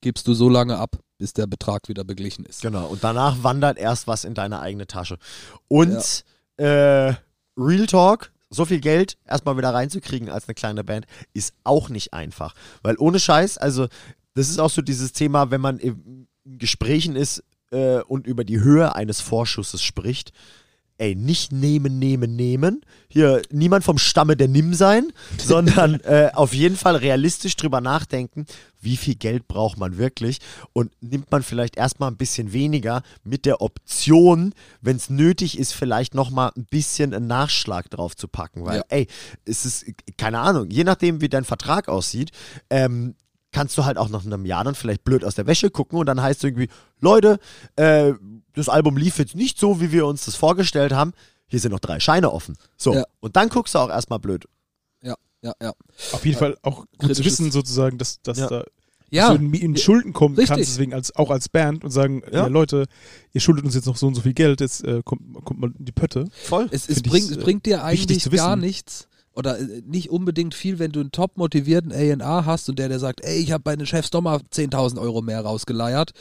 gibst 0.01 0.27
du 0.27 0.33
so 0.33 0.49
lange 0.49 0.77
ab, 0.77 0.99
bis 1.17 1.33
der 1.33 1.47
Betrag 1.47 1.87
wieder 1.87 2.03
beglichen 2.03 2.45
ist. 2.45 2.61
Genau. 2.61 2.87
Und 2.87 3.03
danach 3.03 3.43
wandert 3.43 3.77
erst 3.77 4.07
was 4.07 4.25
in 4.25 4.33
deine 4.33 4.59
eigene 4.59 4.87
Tasche. 4.87 5.17
Und 5.67 6.23
äh, 6.57 7.13
Real 7.57 7.87
Talk, 7.87 8.31
so 8.49 8.65
viel 8.65 8.79
Geld 8.79 9.17
erstmal 9.25 9.57
wieder 9.57 9.73
reinzukriegen 9.73 10.29
als 10.29 10.47
eine 10.47 10.55
kleine 10.55 10.83
Band, 10.83 11.05
ist 11.33 11.53
auch 11.63 11.89
nicht 11.89 12.13
einfach. 12.13 12.53
Weil 12.83 12.95
ohne 12.99 13.19
Scheiß, 13.19 13.57
also 13.57 13.87
das 14.33 14.49
ist 14.49 14.59
auch 14.59 14.69
so 14.69 14.81
dieses 14.81 15.13
Thema, 15.13 15.51
wenn 15.51 15.61
man 15.61 15.79
in 15.79 16.27
Gesprächen 16.45 17.15
ist 17.15 17.43
äh, 17.71 18.01
und 18.01 18.27
über 18.27 18.43
die 18.43 18.59
Höhe 18.59 18.95
eines 18.95 19.21
Vorschusses 19.21 19.81
spricht. 19.81 20.31
Ey, 20.97 21.15
nicht 21.15 21.51
nehmen, 21.51 21.99
nehmen, 21.99 22.35
nehmen. 22.35 22.81
Hier 23.07 23.41
niemand 23.51 23.83
vom 23.83 23.97
Stamme 23.97 24.35
der 24.37 24.47
Nimm 24.47 24.73
sein, 24.73 25.11
sondern 25.37 25.99
äh, 26.01 26.31
auf 26.33 26.53
jeden 26.53 26.75
Fall 26.77 26.95
realistisch 26.95 27.55
drüber 27.55 27.81
nachdenken, 27.81 28.45
wie 28.81 28.97
viel 28.97 29.15
Geld 29.15 29.47
braucht 29.47 29.77
man 29.77 29.97
wirklich 29.97 30.39
und 30.73 30.91
nimmt 31.01 31.31
man 31.31 31.41
vielleicht 31.43 31.75
erstmal 31.77 32.11
ein 32.11 32.17
bisschen 32.17 32.53
weniger 32.53 33.01
mit 33.23 33.45
der 33.45 33.61
Option, 33.61 34.53
wenn 34.81 34.95
es 34.97 35.09
nötig 35.09 35.57
ist, 35.57 35.73
vielleicht 35.73 36.13
nochmal 36.13 36.51
ein 36.55 36.65
bisschen 36.65 37.13
einen 37.13 37.27
Nachschlag 37.27 37.89
drauf 37.89 38.15
zu 38.15 38.27
packen. 38.27 38.63
Weil, 38.65 38.77
Ja. 38.77 38.83
ey, 38.89 39.07
es 39.45 39.65
ist, 39.65 39.85
keine 40.17 40.39
Ahnung, 40.39 40.69
je 40.69 40.83
nachdem, 40.83 41.21
wie 41.21 41.29
dein 41.29 41.45
Vertrag 41.45 41.87
aussieht, 41.89 42.31
ähm, 42.69 43.15
kannst 43.55 43.77
du 43.77 43.85
halt 43.85 43.97
auch 43.97 44.09
nach 44.09 44.25
einem 44.25 44.45
Jahr 44.45 44.65
dann 44.65 44.75
vielleicht 44.75 45.05
blöd 45.05 45.23
aus 45.23 45.35
der 45.35 45.47
Wäsche 45.47 45.69
gucken 45.69 45.97
und 45.97 46.07
dann 46.07 46.21
heißt 46.21 46.41
es 46.41 46.43
irgendwie, 46.43 46.67
Leute, 46.99 47.39
äh, 47.77 48.11
das 48.53 48.67
Album 48.67 48.97
lief 48.97 49.17
jetzt 49.17 49.33
nicht 49.33 49.57
so, 49.57 49.79
wie 49.79 49.93
wir 49.93 50.05
uns 50.07 50.25
das 50.25 50.35
vorgestellt 50.35 50.91
haben. 50.91 51.13
Hier 51.47 51.61
sind 51.61 51.71
noch 51.71 51.79
drei 51.79 52.01
Scheine 52.01 52.33
offen. 52.33 52.57
So. 52.75 52.93
Ja. 52.93 53.05
Und 53.21 53.37
dann 53.37 53.47
guckst 53.47 53.73
du 53.73 53.79
auch 53.79 53.89
erstmal 53.89 54.19
blöd. 54.19 54.43
Ja, 55.01 55.15
ja, 55.41 55.53
ja. 55.61 55.73
Auf 56.11 56.25
jeden 56.25 56.37
Fall 56.37 56.57
auch 56.63 56.83
gut 56.97 57.15
zu 57.15 57.23
wissen, 57.23 57.49
sozusagen, 57.49 57.97
dass, 57.97 58.21
dass 58.23 58.39
Ja. 58.39 58.47
da 58.47 58.63
Ja, 59.09 59.29
du 59.29 59.35
in, 59.35 59.53
in 59.53 59.77
Schulden 59.77 60.11
kommen 60.11 60.35
Richtig. 60.35 60.53
kannst, 60.53 60.71
deswegen 60.71 60.93
als, 60.93 61.15
auch 61.15 61.29
als 61.31 61.47
Band 61.47 61.85
und 61.85 61.91
sagen, 61.91 62.23
Ja. 62.29 62.39
ja. 62.39 62.47
Leute, 62.47 62.87
ihr 63.31 63.39
schuldet 63.39 63.63
uns 63.63 63.73
jetzt 63.73 63.85
noch 63.85 63.95
so 63.95 64.07
und 64.07 64.15
so 64.15 64.21
viel 64.21 64.33
Geld, 64.33 64.59
jetzt 64.59 64.83
äh, 64.83 65.01
kommt, 65.05 65.21
kommt 65.45 65.61
mal 65.61 65.71
in 65.79 65.85
die 65.85 65.93
Pötte. 65.93 66.25
Voll. 66.43 66.67
es, 66.71 66.89
es, 66.89 67.01
bringt, 67.01 67.31
es 67.31 67.37
äh, 67.37 67.41
bringt 67.41 67.65
dir 67.65 67.77
wichtig 67.89 68.25
eigentlich 68.25 68.37
gar 68.41 68.57
nichts 68.57 69.07
oder 69.35 69.59
äh, 69.59 69.81
nicht 69.85 70.09
unbedingt 70.09 70.55
viel, 70.55 70.79
wenn 70.79 70.91
du 70.91 71.01
einen 71.01 71.11
top 71.11 71.37
motivierten 71.37 71.91
A&R 71.91 72.45
hast 72.45 72.69
und 72.69 72.79
der, 72.79 72.89
der 72.89 72.99
sagt, 72.99 73.21
ey, 73.23 73.37
ich 73.37 73.51
habe 73.51 73.63
bei 73.63 73.75
den 73.75 73.85
Chefs 73.85 74.09
doch 74.09 74.21
mal 74.21 74.37
10.000 74.37 74.99
Euro 74.99 75.21
mehr 75.21 75.41
rausgeleiert. 75.41 76.11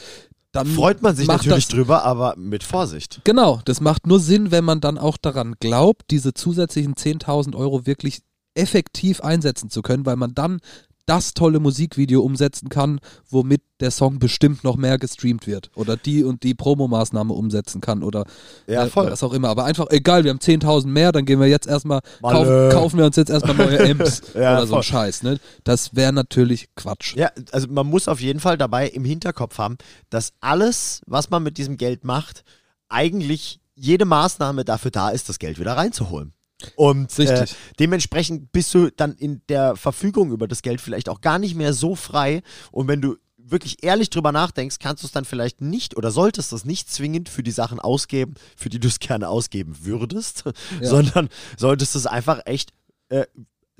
Dann 0.52 0.68
Freut 0.68 1.02
man 1.02 1.16
sich 1.16 1.26
natürlich 1.26 1.66
das, 1.66 1.74
drüber, 1.74 2.04
aber 2.04 2.34
mit 2.36 2.62
Vorsicht. 2.62 3.20
Genau, 3.24 3.60
das 3.64 3.80
macht 3.80 4.06
nur 4.06 4.20
Sinn, 4.20 4.52
wenn 4.52 4.64
man 4.64 4.80
dann 4.80 4.98
auch 4.98 5.16
daran 5.16 5.56
glaubt, 5.58 6.10
diese 6.10 6.32
zusätzlichen 6.32 6.94
10.000 6.94 7.56
Euro 7.56 7.86
wirklich 7.86 8.20
effektiv 8.54 9.20
einsetzen 9.20 9.68
zu 9.68 9.82
können, 9.82 10.06
weil 10.06 10.14
man 10.14 10.32
dann 10.34 10.60
das 11.06 11.34
tolle 11.34 11.60
Musikvideo 11.60 12.22
umsetzen 12.22 12.68
kann, 12.68 13.00
womit 13.28 13.62
der 13.80 13.90
Song 13.90 14.18
bestimmt 14.18 14.64
noch 14.64 14.76
mehr 14.76 14.98
gestreamt 14.98 15.46
wird 15.46 15.70
oder 15.74 15.96
die 15.96 16.24
und 16.24 16.42
die 16.42 16.54
Promomaßnahme 16.54 17.32
umsetzen 17.32 17.80
kann 17.80 18.02
oder 18.02 18.24
Ja, 18.66 18.84
äh, 18.84 18.88
voll. 18.88 19.10
was 19.10 19.22
auch 19.22 19.32
immer. 19.32 19.48
Aber 19.48 19.64
einfach, 19.64 19.86
egal, 19.90 20.24
wir 20.24 20.30
haben 20.30 20.38
10.000 20.38 20.86
mehr, 20.86 21.12
dann 21.12 21.24
gehen 21.24 21.40
wir 21.40 21.46
jetzt 21.48 21.66
erstmal, 21.66 22.00
kaufen, 22.22 22.70
kaufen 22.70 22.98
wir 22.98 23.06
uns 23.06 23.16
jetzt 23.16 23.30
erstmal 23.30 23.56
neue 23.56 23.80
Amps 23.90 24.22
Ja, 24.34 24.56
oder 24.56 24.66
so 24.66 24.76
ein 24.76 24.82
Scheiß. 24.82 25.22
Ne? 25.22 25.38
Das 25.64 25.94
wäre 25.94 26.12
natürlich 26.12 26.68
Quatsch. 26.76 27.16
Ja, 27.16 27.30
also 27.52 27.68
man 27.68 27.86
muss 27.86 28.08
auf 28.08 28.20
jeden 28.20 28.40
Fall 28.40 28.56
dabei 28.58 28.88
im 28.88 29.04
Hinterkopf 29.04 29.58
haben, 29.58 29.76
dass 30.10 30.32
alles, 30.40 31.00
was 31.06 31.30
man 31.30 31.42
mit 31.42 31.58
diesem 31.58 31.76
Geld 31.76 32.04
macht, 32.04 32.44
eigentlich 32.88 33.60
jede 33.74 34.04
Maßnahme 34.04 34.64
dafür 34.64 34.90
da 34.90 35.08
ist, 35.10 35.28
das 35.28 35.38
Geld 35.38 35.58
wieder 35.58 35.76
reinzuholen. 35.76 36.32
Und 36.76 37.18
äh, 37.18 37.46
dementsprechend 37.78 38.52
bist 38.52 38.72
du 38.74 38.90
dann 38.90 39.12
in 39.14 39.42
der 39.48 39.76
Verfügung 39.76 40.30
über 40.32 40.48
das 40.48 40.62
Geld 40.62 40.80
vielleicht 40.80 41.08
auch 41.08 41.20
gar 41.20 41.38
nicht 41.38 41.54
mehr 41.54 41.72
so 41.72 41.94
frei. 41.94 42.42
Und 42.70 42.88
wenn 42.88 43.00
du 43.02 43.16
wirklich 43.36 43.82
ehrlich 43.84 44.08
drüber 44.08 44.32
nachdenkst, 44.32 44.78
kannst 44.78 45.02
du 45.02 45.06
es 45.06 45.12
dann 45.12 45.26
vielleicht 45.26 45.60
nicht 45.60 45.96
oder 45.96 46.10
solltest 46.10 46.52
es 46.52 46.64
nicht 46.64 46.90
zwingend 46.90 47.28
für 47.28 47.42
die 47.42 47.50
Sachen 47.50 47.78
ausgeben, 47.80 48.34
für 48.56 48.70
die 48.70 48.80
du 48.80 48.88
es 48.88 48.98
gerne 49.00 49.28
ausgeben 49.28 49.76
würdest, 49.82 50.44
Ja. 50.80 50.88
sondern 50.88 51.28
solltest 51.58 51.94
es 51.96 52.06
einfach 52.06 52.40
echt 52.46 52.70
äh, 53.10 53.26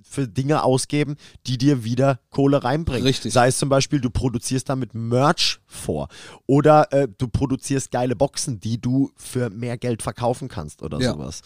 für 0.02 0.28
Dinge 0.28 0.64
ausgeben, 0.64 1.16
die 1.46 1.56
dir 1.56 1.84
wieder 1.84 2.20
Kohle 2.28 2.62
reinbringen. 2.62 3.06
Richtig. 3.06 3.32
Sei 3.32 3.46
es 3.46 3.56
zum 3.58 3.70
Beispiel, 3.70 4.00
du 4.00 4.10
produzierst 4.10 4.68
damit 4.68 4.92
Merch 4.92 5.60
vor 5.66 6.08
oder 6.46 6.92
äh, 6.92 7.08
du 7.16 7.28
produzierst 7.28 7.90
geile 7.90 8.16
Boxen, 8.16 8.60
die 8.60 8.78
du 8.80 9.10
für 9.16 9.48
mehr 9.48 9.78
Geld 9.78 10.02
verkaufen 10.02 10.48
kannst 10.48 10.82
oder 10.82 11.00
Ja. 11.00 11.12
sowas. 11.12 11.40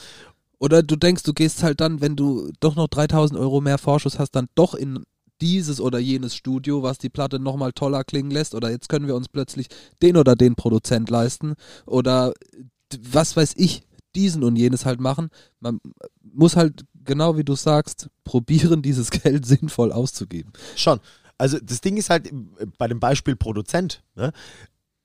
Oder 0.58 0.82
du 0.82 0.96
denkst, 0.96 1.22
du 1.22 1.32
gehst 1.32 1.62
halt 1.62 1.80
dann, 1.80 2.00
wenn 2.00 2.16
du 2.16 2.50
doch 2.60 2.74
noch 2.74 2.88
3000 2.88 3.38
Euro 3.38 3.60
mehr 3.60 3.78
Vorschuss 3.78 4.18
hast, 4.18 4.32
dann 4.32 4.48
doch 4.54 4.74
in 4.74 5.04
dieses 5.40 5.80
oder 5.80 5.98
jenes 5.98 6.34
Studio, 6.34 6.82
was 6.82 6.98
die 6.98 7.10
Platte 7.10 7.38
nochmal 7.38 7.72
toller 7.72 8.04
klingen 8.04 8.30
lässt. 8.30 8.54
Oder 8.54 8.70
jetzt 8.70 8.88
können 8.88 9.06
wir 9.06 9.14
uns 9.14 9.28
plötzlich 9.28 9.68
den 10.02 10.16
oder 10.16 10.34
den 10.34 10.56
Produzent 10.56 11.10
leisten. 11.10 11.54
Oder 11.86 12.34
was 13.12 13.36
weiß 13.36 13.54
ich, 13.56 13.82
diesen 14.14 14.42
und 14.42 14.56
jenes 14.56 14.84
halt 14.84 15.00
machen. 15.00 15.30
Man 15.60 15.80
muss 16.22 16.56
halt, 16.56 16.84
genau 17.04 17.36
wie 17.36 17.44
du 17.44 17.54
sagst, 17.54 18.08
probieren, 18.24 18.82
dieses 18.82 19.10
Geld 19.10 19.46
sinnvoll 19.46 19.92
auszugeben. 19.92 20.52
Schon. 20.76 21.00
Also 21.36 21.58
das 21.62 21.80
Ding 21.80 21.96
ist 21.96 22.10
halt 22.10 22.26
äh, 22.26 22.66
bei 22.78 22.88
dem 22.88 22.98
Beispiel 22.98 23.36
Produzent. 23.36 24.02
Ne? 24.16 24.32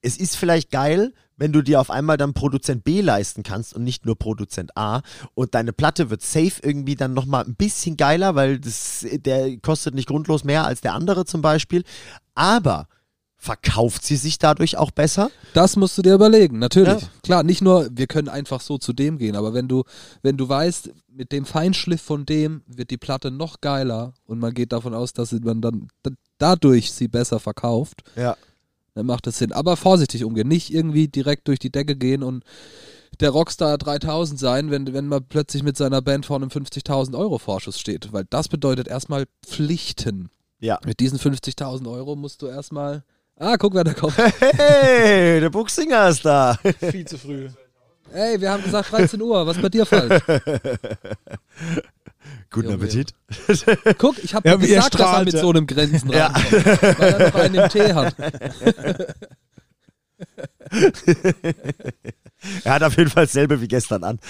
Es 0.02 0.18
ist 0.18 0.36
vielleicht 0.36 0.72
geil, 0.72 1.13
wenn 1.38 1.52
du 1.52 1.62
dir 1.62 1.80
auf 1.82 1.89
einmal 1.89 2.17
dann 2.17 2.34
Produzent 2.34 2.84
B 2.84 3.02
leisten 3.02 3.43
kannst 3.43 3.74
und 3.74 3.84
nicht 3.84 4.06
nur 4.06 4.17
Produzent 4.17 4.78
A 4.78 5.02
und 5.34 5.56
deine 5.56 5.74
Platte 5.74 6.10
wird 6.10 6.22
safe 6.22 6.62
irgendwie 6.62 6.96
dann 6.96 7.13
nochmal 7.13 7.46
ein 7.46 7.56
bisschen 7.56 7.98
geiler, 7.98 8.36
weil 8.36 8.60
das, 8.60 9.06
der 9.12 9.58
kostet 9.58 9.96
nicht 9.96 10.08
grundlos 10.08 10.43
mehr 10.43 10.65
als 10.65 10.82
der 10.82 10.93
andere 10.93 11.26
zum 11.26 11.41
Beispiel. 11.41 11.84
Aber 12.36 12.88
verkauft 13.43 14.06
sie 14.06 14.15
sich 14.15 14.39
dadurch 14.39 14.78
auch 14.78 14.91
besser? 14.91 15.30
Das 15.54 15.76
musst 15.76 15.98
du 15.98 16.02
dir 16.02 16.13
überlegen, 16.13 16.60
natürlich. 16.60 17.02
Ja. 17.02 17.10
Klar, 17.24 17.43
nicht 17.43 17.62
nur, 17.62 17.89
wir 17.91 18.08
können 18.08 18.30
einfach 18.30 18.62
so 18.62 18.78
zu 18.78 18.93
dem 18.93 19.17
gehen, 19.17 19.36
aber 19.36 19.54
wenn 19.54 19.67
du, 19.67 19.84
wenn 20.22 20.38
du 20.38 20.48
weißt, 20.48 20.91
mit 21.10 21.34
dem 21.34 21.46
Feinschliff 21.46 22.02
von 22.02 22.26
dem 22.26 22.62
wird 22.67 22.89
die 22.89 22.98
Platte 22.98 23.32
noch 23.32 23.60
geiler 23.60 24.13
und 24.26 24.39
man 24.39 24.54
geht 24.54 24.72
davon 24.72 24.93
aus, 24.93 25.12
dass 25.12 25.34
man 25.34 25.62
dann 25.62 25.89
dadurch 26.38 26.93
sie 26.93 27.10
besser 27.10 27.39
verkauft, 27.39 28.04
Ja. 28.15 28.38
Dann 28.96 29.06
macht 29.06 29.28
es 29.28 29.38
Sinn. 29.38 29.52
Aber 29.52 29.78
vorsichtig 29.78 30.24
umgehen, 30.24 30.48
nicht 30.48 30.74
irgendwie 30.74 31.08
direkt 31.08 31.48
durch 31.48 31.60
die 31.60 31.72
Decke 31.72 31.96
gehen 31.96 32.24
und 32.24 32.44
der 33.20 33.30
Rockstar 33.30 33.78
3000 33.78 34.40
sein, 34.40 34.72
wenn, 34.72 34.94
wenn 34.94 35.08
man 35.08 35.24
plötzlich 35.28 35.64
mit 35.64 35.78
seiner 35.78 36.02
Band 36.02 36.26
vor 36.26 36.38
einem 36.38 36.50
50.000 36.50 37.18
Euro 37.18 37.38
Vorschuss 37.38 37.80
steht, 37.80 38.12
weil 38.12 38.26
das 38.30 38.48
bedeutet 38.48 38.88
erstmal 38.88 39.26
Pflichten. 39.46 40.30
Ja. 40.60 40.80
Mit 40.86 41.00
diesen 41.00 41.20
50.000 41.20 41.92
Euro 41.92 42.16
musst 42.16 42.42
du 42.42 42.48
erstmal, 42.48 43.04
ah, 43.38 43.58
guck, 43.58 43.74
wer 43.76 43.84
da 43.84 43.94
kommt. 43.94 44.18
Hey, 44.40 45.40
der 45.40 45.50
Buchsinger 45.50 46.10
ist 46.10 46.26
da. 46.26 46.58
Viel 46.80 47.06
zu 47.06 47.18
früh. 47.18 47.50
Ey, 48.12 48.40
wir 48.40 48.52
haben 48.52 48.64
gesagt 48.64 48.92
13 48.92 49.22
Uhr, 49.22 49.46
was 49.46 49.58
ist 49.58 49.62
bei 49.62 49.70
dir 49.70 49.86
falsch? 49.86 50.22
Guten 52.54 52.70
Junge, 52.70 52.84
Appetit. 52.84 53.13
Guck, 53.98 54.24
ich 54.24 54.34
habe 54.34 54.48
Ja, 54.48 54.56
gesagt, 54.56 54.94
dass 55.00 55.02
er 55.18 55.24
mit 55.26 55.38
so 55.38 55.50
einem 55.50 55.68
Grenzen 55.68 56.10
Ja. 56.12 56.28
rankommt, 56.28 57.00
weil 57.00 57.13
er 57.13 57.28
noch 57.28 57.36
einen 57.36 57.56
im 57.56 57.70
Tee 57.70 57.94
hat. 57.94 58.16
Er 62.66 62.74
hat 62.74 62.84
auf 62.84 62.98
jeden 62.98 63.10
Fall 63.10 63.26
dasselbe 63.26 63.62
wie 63.62 63.68
gestern 63.68 64.04
an. 64.04 64.20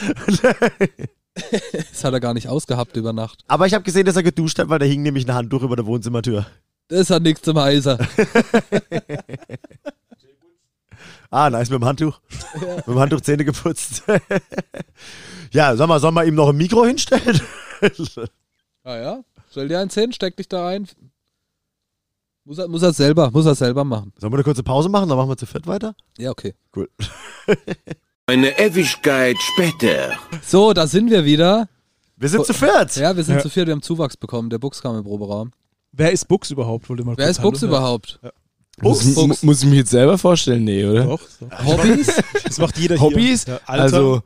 Das 1.90 2.04
hat 2.04 2.14
er 2.14 2.20
gar 2.20 2.36
nicht 2.36 2.48
ausgehabt 2.48 2.96
über 2.96 3.12
Nacht. 3.12 3.44
Aber 3.48 3.66
ich 3.66 3.74
habe 3.74 3.84
gesehen, 3.84 4.06
dass 4.06 4.16
er 4.16 4.22
geduscht 4.22 4.60
hat, 4.60 4.70
weil 4.70 4.78
da 4.78 4.86
hing 4.86 5.02
nämlich 5.02 5.28
ein 5.28 5.34
Handtuch 5.34 5.64
über 5.64 5.76
der 5.76 5.88
Wohnzimmertür. 5.88 6.46
Das 6.90 7.10
hat 7.10 7.24
nichts 7.24 7.42
zum 7.42 7.58
Heiser. 7.60 7.98
Ah, 11.32 11.50
nice, 11.50 11.72
mit 11.72 11.82
dem 11.82 11.86
Handtuch. 11.86 12.20
Mit 12.76 12.86
dem 12.86 13.00
Handtuch 13.00 13.22
Zähne 13.22 13.44
geputzt. 13.44 14.04
ja, 15.52 15.76
sag 15.76 15.88
mal, 15.88 16.00
sollen 16.00 16.14
wir 16.14 16.26
ihm 16.26 16.36
noch 16.36 16.50
ein 16.50 16.56
Mikro 16.58 16.86
hinstellen? 16.86 17.42
Ah 18.84 18.98
ja, 18.98 19.24
stell 19.52 19.68
dir 19.70 19.80
eins 19.80 19.94
hin, 19.94 20.12
steck 20.12 20.36
dich 20.38 20.50
da 20.50 20.68
ein. 20.68 20.88
Muss 22.46 22.58
er, 22.58 22.68
muss 22.68 22.82
er 22.82 22.92
selber, 22.92 23.32
muss 23.32 23.46
er 23.46 23.56
selber 23.56 23.84
machen. 23.86 24.12
Sollen 24.20 24.34
wir 24.34 24.38
eine 24.38 24.44
kurze 24.44 24.64
Pause 24.64 24.90
machen? 24.90 25.08
Dann 25.08 25.18
machen 25.18 25.30
wir 25.30 25.38
zu 25.38 25.46
viert 25.46 25.66
weiter. 25.66 25.96
Ja, 26.18 26.32
okay. 26.32 26.54
Cool. 26.76 26.90
Eine 28.26 28.58
Ewigkeit 28.60 29.36
später. 29.40 30.18
So, 30.46 30.74
da 30.74 30.88
sind 30.88 31.10
wir 31.10 31.24
wieder. 31.26 31.68
Wir 32.18 32.30
sind 32.30 32.46
zu 32.46 32.54
viert. 32.54 32.96
Ja, 32.98 33.16
wir 33.16 33.24
sind 33.24 33.36
Ja. 33.36 33.42
zu 33.42 33.50
viert, 33.50 33.68
wir 33.68 33.74
haben 33.74 33.82
Zuwachs 33.82 34.16
bekommen. 34.18 34.50
Der 34.50 34.60
Bux 34.60 34.82
kam 34.82 34.98
im 34.98 35.04
Proberaum. 35.04 35.52
Wer 35.92 36.12
ist 36.12 36.28
Bux 36.28 36.52
überhaupt? 36.52 36.90
Wollte 36.90 37.04
mal 37.04 37.18
Wer 37.18 37.26
kurz 37.28 37.38
ist 37.38 37.42
Bux 37.44 37.62
Hallo- 37.62 37.72
überhaupt? 37.72 38.20
Muss, 38.82 39.02
Fuchs. 39.04 39.16
mu- 39.16 39.48
muss 39.48 39.62
ich 39.64 39.70
mich 39.70 39.78
jetzt 39.80 39.92
selber 39.92 40.18
vorstellen? 40.18 40.64
Nee, 40.64 40.84
oder? 40.86 41.04
Doch, 41.06 41.22
doch. 41.40 41.66
Hobbys? 41.66 42.22
Das 42.44 42.58
macht 42.58 42.78
jeder 42.78 43.00
Hobbys? 43.00 43.46
hier. 43.46 43.54
Ja, 43.56 43.60
Alter. 43.68 43.84
Also, 43.84 44.22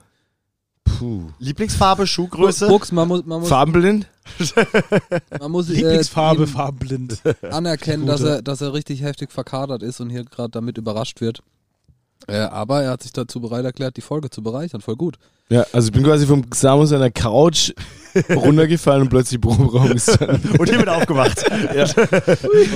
puh. 0.98 1.24
Lieblingsfarbe, 1.40 2.08
Schuhgröße. 2.08 2.68
Bux, 2.68 2.92
man 2.92 3.08
muss, 3.08 3.26
man 3.26 3.42
muss, 3.42 3.50
Farbenblind? 3.50 4.08
man 5.40 5.52
muss 5.52 5.70
äh, 5.70 5.74
Lieblingsfarbe, 5.74 6.44
ihm 6.44 6.48
farbenblind. 6.48 7.22
anerkennen, 7.50 8.06
dass 8.06 8.22
er, 8.22 8.42
dass 8.42 8.62
er 8.62 8.74
richtig 8.74 9.02
heftig 9.02 9.32
verkadert 9.32 9.84
ist 9.84 10.00
und 10.00 10.10
hier 10.10 10.24
gerade 10.24 10.52
damit 10.52 10.78
überrascht 10.78 11.22
wird. 11.22 11.42
Äh, 12.28 12.38
aber 12.40 12.84
er 12.84 12.92
hat 12.92 13.04
sich 13.04 13.14
dazu 13.14 13.40
bereit 13.40 13.64
erklärt, 13.66 13.96
die 13.98 14.02
Folge 14.02 14.30
zu 14.30 14.42
bereichern. 14.44 14.82
Voll 14.82 14.96
gut. 14.96 15.18
Ja, 15.50 15.66
also 15.72 15.88
ich 15.88 15.94
bin 15.94 16.04
quasi 16.04 16.26
vom 16.26 16.44
Samus 16.54 16.92
an 16.92 17.00
der 17.00 17.12
Couch 17.12 17.72
runtergefallen 18.30 19.04
und 19.04 19.10
plötzlich 19.10 19.40
Proberaum 19.40 19.92
ist. 19.92 20.10
Und 20.60 20.70
hier 20.70 20.82
wieder 20.82 20.98
aufgewacht. 20.98 21.46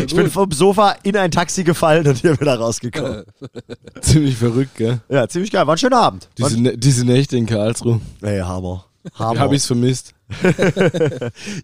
ich 0.06 0.16
bin 0.16 0.30
vom 0.30 0.52
Sofa 0.52 0.96
in 1.04 1.18
ein 1.18 1.32
Taxi 1.32 1.64
gefallen 1.64 2.08
und 2.08 2.18
hier 2.20 2.40
wieder 2.40 2.56
rausgekommen. 2.58 3.24
Ziemlich 4.02 4.38
verrückt, 4.38 4.76
gell? 4.78 5.02
Ja, 5.10 5.28
ziemlich 5.28 5.52
geil. 5.52 5.66
War 5.68 5.76
ein 5.76 5.78
schöner 5.80 6.00
Abend. 6.02 6.30
Diese, 6.38 6.56
Nä- 6.58 6.78
diese 6.78 7.04
Nächte 7.06 7.36
in 7.38 7.46
Karlsruhe. 7.48 8.00
Ey, 8.22 8.40
Hammer. 8.40 8.86
Hammer. 9.16 9.40
Habe 9.40 9.56
ich's 9.56 9.66
vermisst. 9.66 10.14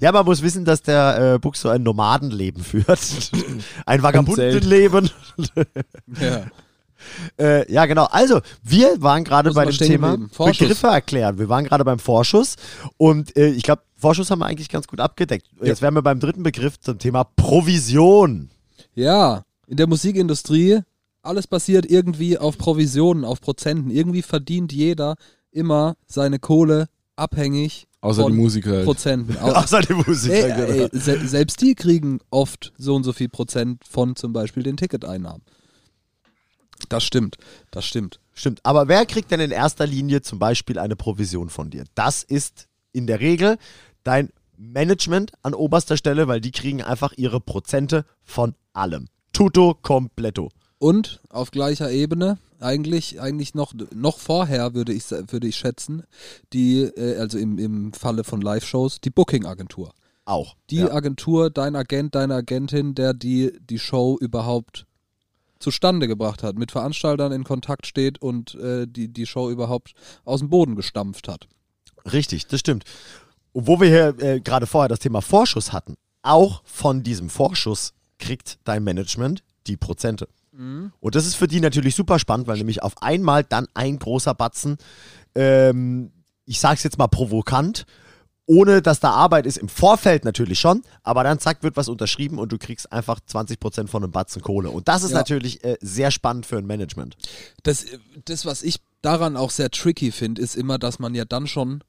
Ja, 0.02 0.12
man 0.12 0.26
muss 0.26 0.42
wissen, 0.42 0.66
dass 0.66 0.82
der 0.82 1.36
äh, 1.36 1.40
Buch 1.40 1.56
so 1.56 1.70
ein 1.70 1.84
Nomadenleben 1.84 2.64
führt. 2.64 3.00
ein. 3.86 4.04
Vagabundenleben. 4.04 5.10
ja. 6.20 6.46
Äh, 7.40 7.72
ja, 7.72 7.86
genau. 7.86 8.06
Also, 8.06 8.42
wir 8.64 9.02
waren 9.02 9.24
gerade 9.24 9.52
bei 9.54 9.66
dem 9.66 9.78
Thema. 9.78 10.18
Begriffe 10.38 10.88
erklären. 10.88 11.38
Wir 11.40 11.50
waren 11.50 11.66
gerade 11.66 11.84
beim 11.86 12.00
Vorschuss 12.00 12.56
und 12.98 13.36
äh, 13.38 13.50
ich 13.50 13.64
glaube, 13.64 13.82
Vorschuss 13.96 14.30
haben 14.30 14.40
wir 14.40 14.46
eigentlich 14.46 14.70
ganz 14.70 14.88
gut 14.88 15.00
abgedeckt. 15.00 15.48
Jetzt 15.62 15.82
wären 15.82 15.94
wir 15.96 16.02
beim 16.02 16.20
dritten 16.20 16.44
Begriff 16.44 16.80
zum 16.80 17.00
Thema 17.00 17.24
Provision. 17.24 18.50
Ja, 18.94 19.44
in 19.68 19.78
der 19.78 19.88
Musikindustrie, 19.88 20.80
alles 21.22 21.48
basiert 21.48 21.86
irgendwie 21.90 22.38
auf 22.38 22.58
Provisionen, 22.58 23.26
auf 23.26 23.42
Prozenten. 23.42 23.92
Irgendwie 23.92 24.22
verdient 24.22 24.72
jeder 24.72 25.16
immer 25.52 25.96
seine 26.08 26.40
Kohle 26.40 26.88
abhängig 27.16 27.88
Außer 28.02 28.22
von 28.24 28.32
die 28.32 28.38
Musiker 28.38 28.72
halt. 28.72 28.86
Prozenten. 28.86 29.38
Au- 29.38 29.52
Außer 29.54 29.82
die 29.82 29.94
Musiker. 29.94 30.36
Ey, 30.36 30.68
genau. 30.68 30.90
ey, 30.94 31.00
se 31.00 31.28
selbst 31.28 31.62
die 31.62 31.74
kriegen 31.76 32.20
oft 32.30 32.74
so 32.78 32.96
und 32.96 33.04
so 33.04 33.12
viel 33.12 33.28
Prozent 33.30 33.84
von 33.90 34.16
zum 34.16 34.34
Beispiel 34.34 34.64
den 34.64 34.78
Ticketeinnahmen. 34.78 35.42
Das 36.90 37.04
stimmt, 37.04 37.38
das 37.72 37.86
stimmt. 37.86 38.20
Stimmt. 38.34 38.60
Aber 38.64 38.88
wer 38.88 39.06
kriegt 39.06 39.32
denn 39.32 39.40
in 39.40 39.52
erster 39.52 39.88
Linie 39.88 40.22
zum 40.22 40.40
Beispiel 40.40 40.78
eine 40.78 40.96
Provision 40.96 41.50
von 41.50 41.70
dir? 41.70 41.86
Das 41.96 42.24
ist 42.24 42.68
in 42.92 43.08
der 43.08 43.20
Regel 43.20 43.58
dein 44.04 44.30
Management 44.58 45.32
an 45.44 45.54
oberster 45.54 45.98
Stelle, 45.98 46.28
weil 46.28 46.42
die 46.42 46.52
kriegen 46.52 46.82
einfach 46.82 47.14
ihre 47.18 47.40
Prozente 47.40 48.06
von 48.24 48.56
allem. 48.74 49.08
Tutto 49.34 49.76
completo. 49.82 50.50
Und 50.80 51.22
auf 51.30 51.52
gleicher 51.52 51.92
Ebene, 51.92 52.38
eigentlich, 52.60 53.22
eigentlich 53.22 53.54
noch, 53.54 53.74
noch 53.94 54.18
vorher 54.18 54.74
würde 54.74 54.94
ich, 54.94 55.10
würde 55.12 55.48
ich 55.48 55.56
schätzen, 55.56 56.04
die, 56.54 56.82
äh, 56.82 57.18
also 57.18 57.38
im, 57.38 57.58
im 57.58 57.94
Falle 57.94 58.24
von 58.24 58.42
Live-Shows, 58.42 59.02
die 59.02 59.10
Booking-Agentur. 59.10 59.94
Auch. 60.26 60.56
Die 60.70 60.78
ja. 60.78 60.92
Agentur, 60.92 61.50
dein 61.50 61.76
Agent, 61.76 62.16
deine 62.16 62.36
Agentin, 62.36 62.96
der 62.96 63.14
die, 63.14 63.54
die 63.70 63.80
Show 63.80 64.18
überhaupt 64.20 64.87
zustande 65.60 66.08
gebracht 66.08 66.44
hat, 66.44 66.58
mit 66.58 66.72
Veranstaltern 66.72 67.32
in 67.32 67.44
Kontakt 67.44 67.88
steht 67.88 68.22
und 68.22 68.56
äh, 68.56 68.86
die, 68.88 69.08
die 69.08 69.26
Show 69.26 69.50
überhaupt 69.50 69.94
aus 70.26 70.40
dem 70.40 70.50
Boden 70.50 70.76
gestampft 70.76 71.28
hat. 71.28 71.48
Richtig, 72.12 72.48
das 72.48 72.60
stimmt. 72.60 72.84
Und 73.52 73.68
wo 73.68 73.80
wir 73.80 73.88
hier 73.88 74.20
äh, 74.20 74.40
gerade 74.40 74.68
vorher 74.68 74.90
das 74.90 75.00
Thema 75.00 75.22
Vorschuss 75.22 75.74
hatten, 75.74 75.96
auch 76.22 76.62
von 76.66 77.04
diesem 77.04 77.30
Vorschuss 77.30 77.94
kriegt 78.20 78.60
dein 78.64 78.84
Management 78.84 79.44
die 79.68 79.78
Prozente. 79.78 80.28
Und 81.00 81.16
das 81.16 81.26
ist 81.26 81.36
für 81.36 81.48
die 81.48 81.60
natürlich 81.60 81.96
super 81.96 82.20
spannend, 82.20 82.48
weil 82.48 82.58
nämlich 82.58 82.82
auf 82.82 83.02
einmal 83.02 83.44
dann 83.44 83.68
ein 83.74 84.00
großer 84.00 84.34
Batzen, 84.34 84.78
ähm, 85.36 86.12
ich 86.46 86.60
sag's 86.60 86.84
jetzt 86.84 86.98
mal 86.98 87.08
provokant, 87.08 87.86
ohne 88.48 88.82
dass 88.82 89.00
da 89.02 89.12
Arbeit 89.12 89.46
ist, 89.46 89.58
im 89.58 89.68
Vorfeld 89.70 90.26
natürlich 90.26 90.60
schon, 90.60 90.82
aber 91.04 91.24
dann 91.24 91.38
zack, 91.38 91.62
wird 91.64 91.76
was 91.78 91.90
unterschrieben 91.90 92.40
und 92.40 92.52
du 92.52 92.58
kriegst 92.58 92.92
einfach 92.92 93.20
20% 93.20 93.88
von 93.88 94.04
einem 94.04 94.12
Batzen 94.12 94.42
Kohle. 94.42 94.72
Und 94.72 94.88
das 94.88 95.04
ist 95.04 95.12
Ja. 95.12 95.18
natürlich 95.18 95.64
äh, 95.64 95.78
sehr 95.82 96.10
spannend 96.12 96.46
für 96.46 96.58
ein 96.58 96.66
Management. 96.66 97.18
Das, 97.64 97.86
das, 98.26 98.46
was 98.46 98.64
ich 98.64 98.78
daran 99.02 99.36
auch 99.38 99.52
sehr 99.52 99.70
tricky 99.70 100.12
finde, 100.12 100.42
ist 100.42 100.56
immer, 100.56 100.80
dass 100.80 100.98
man 100.98 101.14
ja 101.14 101.26
dann 101.26 101.46
schon 101.46 101.84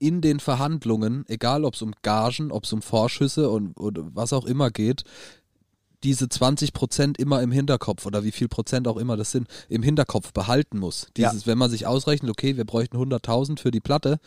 in 0.00 0.20
den 0.20 0.40
Verhandlungen, 0.40 1.24
egal 1.28 1.64
ob 1.64 1.74
es 1.74 1.82
um 1.82 1.92
Gagen, 2.02 2.50
ob 2.50 2.64
es 2.64 2.72
um 2.72 2.82
Vorschüsse 2.82 3.48
und 3.48 3.78
oder 3.78 4.02
was 4.12 4.32
auch 4.32 4.46
immer 4.46 4.70
geht, 4.70 5.04
diese 6.02 6.28
20 6.28 6.72
Prozent 6.72 7.18
immer 7.18 7.42
im 7.42 7.52
Hinterkopf 7.52 8.06
oder 8.06 8.24
wie 8.24 8.32
viel 8.32 8.48
Prozent 8.48 8.88
auch 8.88 8.96
immer 8.96 9.16
das 9.16 9.30
sind, 9.30 9.46
im 9.68 9.82
Hinterkopf 9.82 10.32
behalten 10.32 10.78
muss. 10.78 11.06
Ja. 11.16 11.30
Dieses, 11.30 11.46
wenn 11.46 11.58
man 11.58 11.70
sich 11.70 11.86
ausrechnet, 11.86 12.30
okay, 12.30 12.56
wir 12.56 12.64
bräuchten 12.64 12.96
100.000 12.96 13.58
für 13.60 13.70
die 13.70 13.80
Platte, 13.80 14.18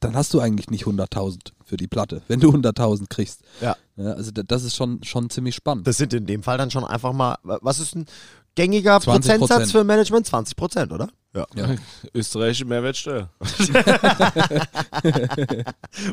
dann 0.00 0.14
hast 0.14 0.32
du 0.34 0.40
eigentlich 0.40 0.70
nicht 0.70 0.84
100.000 0.84 1.52
für 1.64 1.76
die 1.76 1.86
Platte, 1.88 2.22
wenn 2.28 2.40
du 2.40 2.50
100.000 2.50 3.06
kriegst. 3.08 3.40
Ja. 3.60 3.76
Ja, 3.96 4.12
also 4.12 4.30
da- 4.30 4.42
das 4.42 4.62
ist 4.62 4.76
schon, 4.76 5.02
schon 5.02 5.30
ziemlich 5.30 5.54
spannend. 5.54 5.86
Das 5.86 5.96
sind 5.96 6.12
in 6.12 6.26
dem 6.26 6.42
Fall 6.42 6.58
dann 6.58 6.70
schon 6.70 6.84
einfach 6.84 7.12
mal, 7.12 7.36
was 7.42 7.78
ist 7.80 7.94
ein 7.96 8.06
gängiger 8.54 8.96
20%. 8.98 9.04
Prozentsatz 9.38 9.72
für 9.72 9.84
Management? 9.84 10.26
20 10.26 10.54
Prozent, 10.56 10.92
oder? 10.92 11.08
Ja. 11.34 11.46
Ja. 11.54 11.68
Österreichische 12.14 12.64
Mehrwertsteuer. 12.66 13.28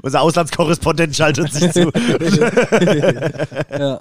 Unser 0.01 0.21
Auslandskorrespondent 0.21 1.15
schaltet 1.15 1.53
sich 1.53 1.71
zu. 1.71 1.91
Ja. 3.69 3.69
Ja, 3.69 3.99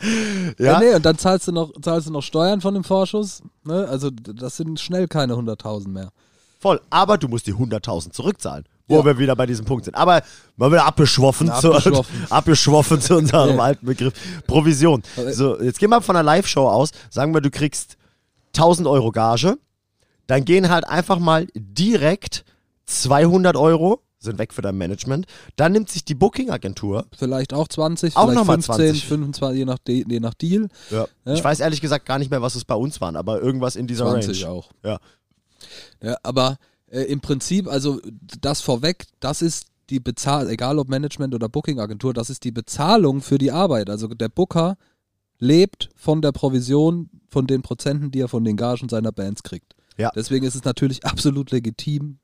Ja? 0.58 0.78
nee, 0.80 0.94
und 0.94 1.04
dann 1.04 1.18
zahlst 1.18 1.48
du 1.48 1.52
noch, 1.52 1.72
zahlst 1.80 2.08
du 2.08 2.12
noch 2.12 2.22
Steuern 2.22 2.60
von 2.60 2.74
dem 2.74 2.84
Vorschuss. 2.84 3.42
Ne? 3.64 3.86
Also 3.88 4.10
das 4.10 4.56
sind 4.56 4.78
schnell 4.80 5.08
keine 5.08 5.34
100.000 5.34 5.88
mehr. 5.88 6.10
Voll. 6.60 6.80
Aber 6.90 7.18
du 7.18 7.28
musst 7.28 7.46
die 7.46 7.54
100.000 7.54 8.12
zurückzahlen. 8.12 8.64
Wo 8.88 8.96
Ja. 8.98 9.04
wir 9.04 9.18
wieder 9.18 9.36
bei 9.36 9.46
diesem 9.46 9.64
Punkt 9.64 9.84
sind. 9.84 9.94
Aber 9.94 10.22
mal 10.56 10.70
wieder 10.70 10.84
abgeschwoffen, 10.84 11.46
Na, 11.46 11.60
zu, 11.60 11.72
abgeschwoffen. 11.72 12.26
abgeschwoffen 12.30 13.00
zu 13.00 13.16
unserem 13.16 13.56
Ja. 13.56 13.62
alten 13.62 13.86
Begriff. 13.86 14.12
Provision. 14.46 15.02
So, 15.30 15.60
jetzt 15.60 15.78
gehen 15.78 15.90
wir 15.90 16.02
von 16.02 16.16
einer 16.16 16.24
Live-Show 16.24 16.68
aus. 16.68 16.90
Sagen 17.10 17.32
wir, 17.34 17.40
du 17.40 17.50
kriegst 17.50 17.96
1000 18.56 18.86
Euro 18.88 19.10
Gage. 19.12 19.56
Dann 20.26 20.44
gehen 20.44 20.68
halt 20.70 20.86
einfach 20.86 21.18
mal 21.18 21.46
direkt 21.54 22.44
200 22.86 23.56
Euro, 23.56 24.00
sind 24.18 24.38
weg 24.38 24.52
für 24.52 24.62
dein 24.62 24.76
Management. 24.76 25.26
Dann 25.56 25.72
nimmt 25.72 25.88
sich 25.90 26.04
die 26.04 26.14
Booking-Agentur. 26.14 27.06
Vielleicht 27.16 27.52
auch 27.54 27.68
20, 27.68 28.16
Auch 28.16 28.24
vielleicht 28.24 28.38
noch 28.38 28.44
mal 28.46 28.54
15, 28.54 28.74
20. 28.76 29.06
25, 29.06 29.58
je 29.58 29.64
nach, 29.64 29.78
De 29.78 30.04
je 30.08 30.20
nach 30.20 30.34
Deal. 30.34 30.68
Ja. 30.90 31.06
Ja. 31.24 31.34
Ich 31.34 31.42
weiß 31.42 31.60
ehrlich 31.60 31.80
gesagt 31.80 32.06
gar 32.06 32.18
nicht 32.18 32.30
mehr, 32.30 32.42
was 32.42 32.54
es 32.54 32.64
bei 32.64 32.74
uns 32.74 33.00
waren, 33.00 33.16
aber 33.16 33.40
irgendwas 33.40 33.76
in 33.76 33.86
dieser 33.86 34.06
20 34.06 34.44
Range. 34.44 34.52
auch. 34.54 34.70
Ja. 34.84 34.98
Ja, 36.02 36.16
aber 36.22 36.58
äh, 36.92 37.02
im 37.04 37.20
Prinzip, 37.20 37.68
also 37.68 38.00
das 38.40 38.60
vorweg, 38.60 39.06
das 39.18 39.42
ist 39.42 39.68
die 39.90 39.98
Bezahlung, 39.98 40.50
egal 40.50 40.78
ob 40.78 40.88
Management 40.88 41.34
oder 41.34 41.48
Booking-Agentur, 41.48 42.14
das 42.14 42.30
ist 42.30 42.44
die 42.44 42.52
Bezahlung 42.52 43.20
für 43.20 43.38
die 43.38 43.50
Arbeit. 43.50 43.90
Also 43.90 44.08
der 44.08 44.28
Booker 44.28 44.76
lebt 45.38 45.88
von 45.96 46.22
der 46.22 46.32
Provision, 46.32 47.10
von 47.28 47.46
den 47.46 47.62
Prozenten, 47.62 48.10
die 48.10 48.20
er 48.20 48.28
von 48.28 48.44
den 48.44 48.56
Gagen 48.56 48.88
seiner 48.88 49.10
Bands 49.10 49.42
kriegt. 49.42 49.74
Ja. 49.96 50.10
Deswegen 50.14 50.46
ist 50.46 50.54
es 50.54 50.64
natürlich 50.64 51.04
absolut 51.04 51.50
legitim, 51.50 52.18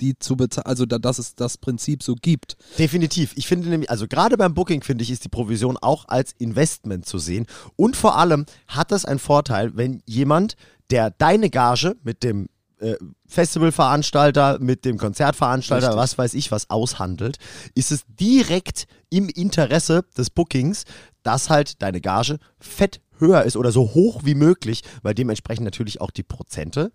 die 0.00 0.18
zu 0.18 0.36
bezahlen, 0.36 0.66
also 0.66 0.84
da, 0.84 0.98
dass 0.98 1.18
es 1.18 1.34
das 1.34 1.56
Prinzip 1.56 2.02
so 2.02 2.14
gibt. 2.14 2.56
Definitiv. 2.78 3.32
Ich 3.36 3.46
finde 3.46 3.68
nämlich, 3.68 3.90
also 3.90 4.06
gerade 4.06 4.36
beim 4.36 4.54
Booking 4.54 4.82
finde 4.82 5.02
ich, 5.02 5.10
ist 5.10 5.24
die 5.24 5.28
Provision 5.28 5.78
auch 5.80 6.08
als 6.08 6.32
Investment 6.38 7.06
zu 7.06 7.18
sehen. 7.18 7.46
Und 7.76 7.96
vor 7.96 8.16
allem 8.16 8.44
hat 8.68 8.92
das 8.92 9.04
einen 9.04 9.20
Vorteil, 9.20 9.76
wenn 9.76 10.02
jemand, 10.06 10.56
der 10.90 11.10
deine 11.10 11.50
Gage 11.50 11.96
mit 12.02 12.22
dem 12.22 12.48
äh, 12.82 12.96
Festivalveranstalter, 13.26 14.58
mit 14.60 14.84
dem 14.84 14.98
Konzertveranstalter, 14.98 15.88
Richtig. 15.88 16.02
was 16.02 16.18
weiß 16.18 16.34
ich 16.34 16.50
was 16.50 16.68
aushandelt, 16.70 17.38
ist 17.74 17.92
es 17.92 18.04
direkt 18.08 18.86
im 19.10 19.28
Interesse 19.28 20.04
des 20.16 20.30
Bookings, 20.30 20.84
dass 21.22 21.50
halt 21.50 21.80
deine 21.82 22.00
Gage 22.00 22.38
fett 22.58 23.00
höher 23.18 23.44
ist 23.44 23.56
oder 23.56 23.72
so 23.72 23.94
hoch 23.94 24.22
wie 24.24 24.34
möglich, 24.34 24.82
weil 25.02 25.14
dementsprechend 25.14 25.64
natürlich 25.64 26.00
auch 26.00 26.10
die 26.10 26.24
Prozente 26.24 26.92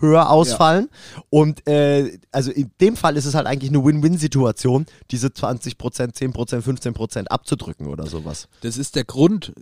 höher 0.00 0.30
ausfallen. 0.30 0.88
Und 1.28 1.66
äh, 1.68 2.18
also 2.32 2.50
in 2.50 2.70
dem 2.80 2.96
Fall 2.96 3.16
ist 3.16 3.26
es 3.26 3.34
halt 3.34 3.46
eigentlich 3.46 3.70
eine 3.70 3.84
Win-Win-Situation, 3.84 4.86
diese 5.10 5.28
20%, 5.28 5.76
10%, 5.76 6.32
15% 6.32 7.26
abzudrücken 7.28 7.86
oder 7.86 8.06
sowas. 8.06 8.48
Das 8.62 8.76
ist 8.76 8.96
der 8.96 9.04
Grund, 9.04 9.52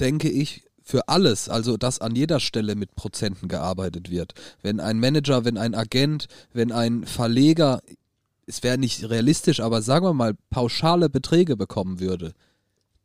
denke 0.00 0.28
ich, 0.28 0.67
für 0.88 1.06
alles, 1.06 1.50
also 1.50 1.76
dass 1.76 2.00
an 2.00 2.16
jeder 2.16 2.40
Stelle 2.40 2.74
mit 2.74 2.94
Prozenten 2.96 3.48
gearbeitet 3.48 4.08
wird. 4.08 4.32
Wenn 4.62 4.80
ein 4.80 4.98
Manager, 4.98 5.44
wenn 5.44 5.58
ein 5.58 5.74
Agent, 5.74 6.28
wenn 6.54 6.72
ein 6.72 7.04
Verleger, 7.04 7.82
es 8.46 8.62
wäre 8.62 8.78
nicht 8.78 9.10
realistisch, 9.10 9.60
aber 9.60 9.82
sagen 9.82 10.06
wir 10.06 10.14
mal, 10.14 10.32
pauschale 10.48 11.10
Beträge 11.10 11.58
bekommen 11.58 12.00
würde, 12.00 12.32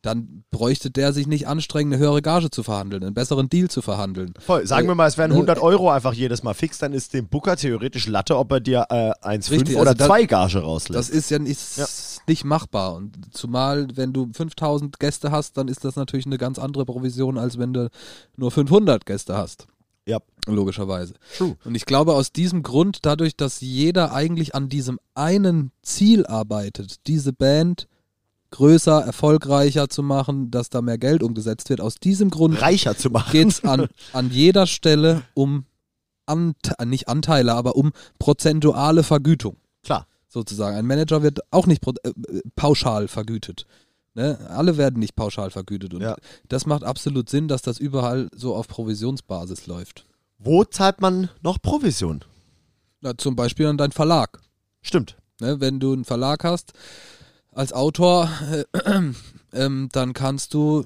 dann 0.04 0.44
bräuchte 0.52 0.92
der 0.92 1.14
sich 1.14 1.26
nicht 1.26 1.48
anstrengen, 1.48 1.92
eine 1.94 2.00
höhere 2.04 2.22
Gage 2.22 2.52
zu 2.52 2.62
verhandeln, 2.62 3.04
einen 3.04 3.14
besseren 3.16 3.50
Deal 3.50 3.70
zu 3.70 3.82
verhandeln. 3.82 4.34
Voll. 4.40 4.68
Sagen 4.68 4.86
Äh, 4.86 4.90
wir 4.92 4.96
mal, 4.96 5.08
es 5.08 5.18
wären 5.18 5.30
ne, 5.32 5.36
100 5.38 5.60
Euro 5.60 5.90
einfach 5.90 6.14
jedes 6.14 6.44
Mal 6.44 6.54
fix, 6.54 6.78
dann 6.78 6.94
ist 6.94 7.14
dem 7.14 7.28
Booker 7.28 7.56
theoretisch 7.56 8.06
Latte, 8.08 8.38
ob 8.38 8.52
er 8.52 8.60
dir 8.60 8.86
äh, 8.90 9.12
1,5 9.26 9.52
Richtig, 9.52 9.76
oder 9.78 9.92
also 9.92 9.94
da- 9.98 10.06
2 10.06 10.26
Gage 10.26 10.60
rauslässt. 10.60 11.00
Das 11.00 11.10
ist 11.10 11.32
ja 11.32 11.40
nicht, 11.40 11.78
Ja. 11.78 11.86
nicht 12.28 12.44
machbar. 12.44 12.94
Und 12.96 13.34
zumal, 13.34 13.88
wenn 13.96 14.14
du 14.14 14.30
5000 14.32 15.00
Gäste 15.00 15.32
hast, 15.32 15.58
dann 15.58 15.68
ist 15.70 15.84
das 15.86 15.96
natürlich 15.96 16.26
eine 16.26 16.38
ganz 16.38 16.60
andere 16.60 16.86
Provision, 16.86 17.38
als 17.38 17.58
wenn 17.58 17.74
du 17.74 17.90
nur 18.36 18.52
500 18.52 19.06
Gäste 19.06 19.36
hast. 19.38 19.68
ja, 20.06 20.20
Logischerweise. 20.48 21.14
true. 21.38 21.56
Und 21.64 21.76
ich 21.76 21.86
glaube, 21.86 22.14
aus 22.14 22.34
diesem 22.34 22.62
Grund, 22.62 23.00
dadurch, 23.04 23.38
dass 23.38 23.62
jeder 23.62 24.14
eigentlich 24.14 24.54
an 24.54 24.68
diesem 24.68 25.00
einen 25.16 25.72
Ziel 25.82 26.26
arbeitet, 26.26 27.08
diese 27.08 27.32
Band 27.32 27.88
größer, 28.54 29.02
erfolgreicher 29.04 29.90
zu 29.90 30.04
machen, 30.04 30.52
dass 30.52 30.70
da 30.70 30.82
mehr 30.82 30.98
Geld 31.00 31.24
umgesetzt 31.24 31.70
wird, 31.70 31.82
aus 31.82 31.96
diesem 31.96 32.30
Grund 32.30 32.62
Reicher 32.62 32.96
zu 32.96 33.10
machen. 33.10 33.32
geht 33.32 33.48
es 33.50 33.64
an, 33.64 33.88
an 34.14 34.30
jeder 34.30 34.68
Stelle 34.68 35.24
um 35.34 35.66
Ante 36.26 36.74
nicht 36.86 37.10
Anteile, 37.10 37.54
aber 37.54 37.76
um 37.76 37.92
prozentuale 38.20 39.04
Vergütung 39.04 39.58
Klar. 39.84 40.08
sozusagen. 40.30 40.78
Ein 40.78 40.86
Manager 40.86 41.22
wird 41.24 41.40
auch 41.52 41.66
nicht 41.66 41.84
äh, 41.86 42.12
pauschal 42.56 43.08
vergütet. 43.08 43.66
Ne? 44.14 44.38
Alle 44.50 44.78
werden 44.78 45.00
nicht 45.00 45.16
pauschal 45.16 45.50
vergütet. 45.50 45.94
Und 45.94 46.02
Ja. 46.02 46.16
das 46.48 46.66
macht 46.68 46.84
absolut 46.84 47.30
Sinn, 47.30 47.48
dass 47.48 47.64
das 47.64 47.80
überall 47.80 48.30
so 48.36 48.56
auf 48.56 48.68
Provisionsbasis 48.68 49.66
läuft. 49.68 50.06
Wo 50.38 50.64
zahlt 50.64 51.02
man 51.02 51.30
noch 51.42 51.60
Provision? 51.62 52.24
Na, 53.02 53.18
zum 53.18 53.36
Beispiel 53.36 53.66
an 53.66 53.78
deinen 53.78 53.92
Verlag. 53.92 54.40
Stimmt. 54.82 55.18
Ne? 55.42 55.60
Wenn 55.60 55.80
du 55.80 55.92
einen 55.94 56.06
Verlag 56.06 56.44
hast 56.44 56.74
als 57.56 57.74
Autor, 57.74 58.30
äh, 58.52 58.64
ähm, 59.54 59.90
dann 59.92 60.14
kannst 60.14 60.54
du 60.54 60.86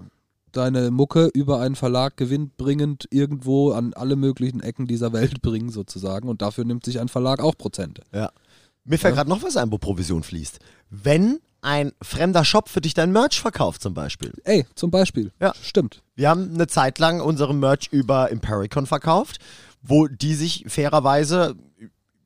deine 0.51 0.91
Mucke 0.91 1.27
über 1.33 1.59
einen 1.59 1.75
Verlag 1.75 2.17
gewinnbringend 2.17 3.07
irgendwo 3.11 3.71
an 3.71 3.93
alle 3.93 4.15
möglichen 4.15 4.61
Ecken 4.61 4.87
dieser 4.87 5.13
Welt 5.13 5.41
bringen, 5.43 5.69
sozusagen. 5.69 6.27
Und 6.29 6.41
dafür 6.41 6.65
nimmt 6.65 6.85
sich 6.85 6.99
ein 6.99 7.09
Verlag 7.09 7.41
auch 7.41 7.57
Prozente. 7.57 8.01
Ja. 8.13 8.31
Mir 8.83 8.97
fällt 8.97 9.13
Ja. 9.15 9.23
gerade 9.23 9.29
noch 9.29 9.43
was 9.43 9.57
ein, 9.57 9.71
wo 9.71 9.77
Provision 9.77 10.23
fließt. 10.23 10.59
Wenn 10.89 11.39
ein 11.61 11.91
fremder 12.01 12.45
Shop 12.45 12.69
für 12.69 12.81
dich 12.81 12.93
dein 12.93 13.11
Merch 13.11 13.41
verkauft 13.41 13.81
zum 13.81 13.93
Beispiel. 13.93 14.31
Ey, 14.43 14.65
zum 14.75 14.89
Beispiel. 14.91 15.31
Ja. 15.41 15.53
Stimmt. 15.61 16.01
Wir 16.15 16.29
haben 16.29 16.53
eine 16.53 16.67
Zeit 16.67 16.97
lang 16.99 17.19
unseren 17.19 17.59
Merch 17.59 17.87
über 17.91 18.29
Impericon 18.31 18.85
verkauft, 18.85 19.39
wo 19.81 20.07
die 20.07 20.33
sich 20.33 20.65
fairerweise 20.67 21.55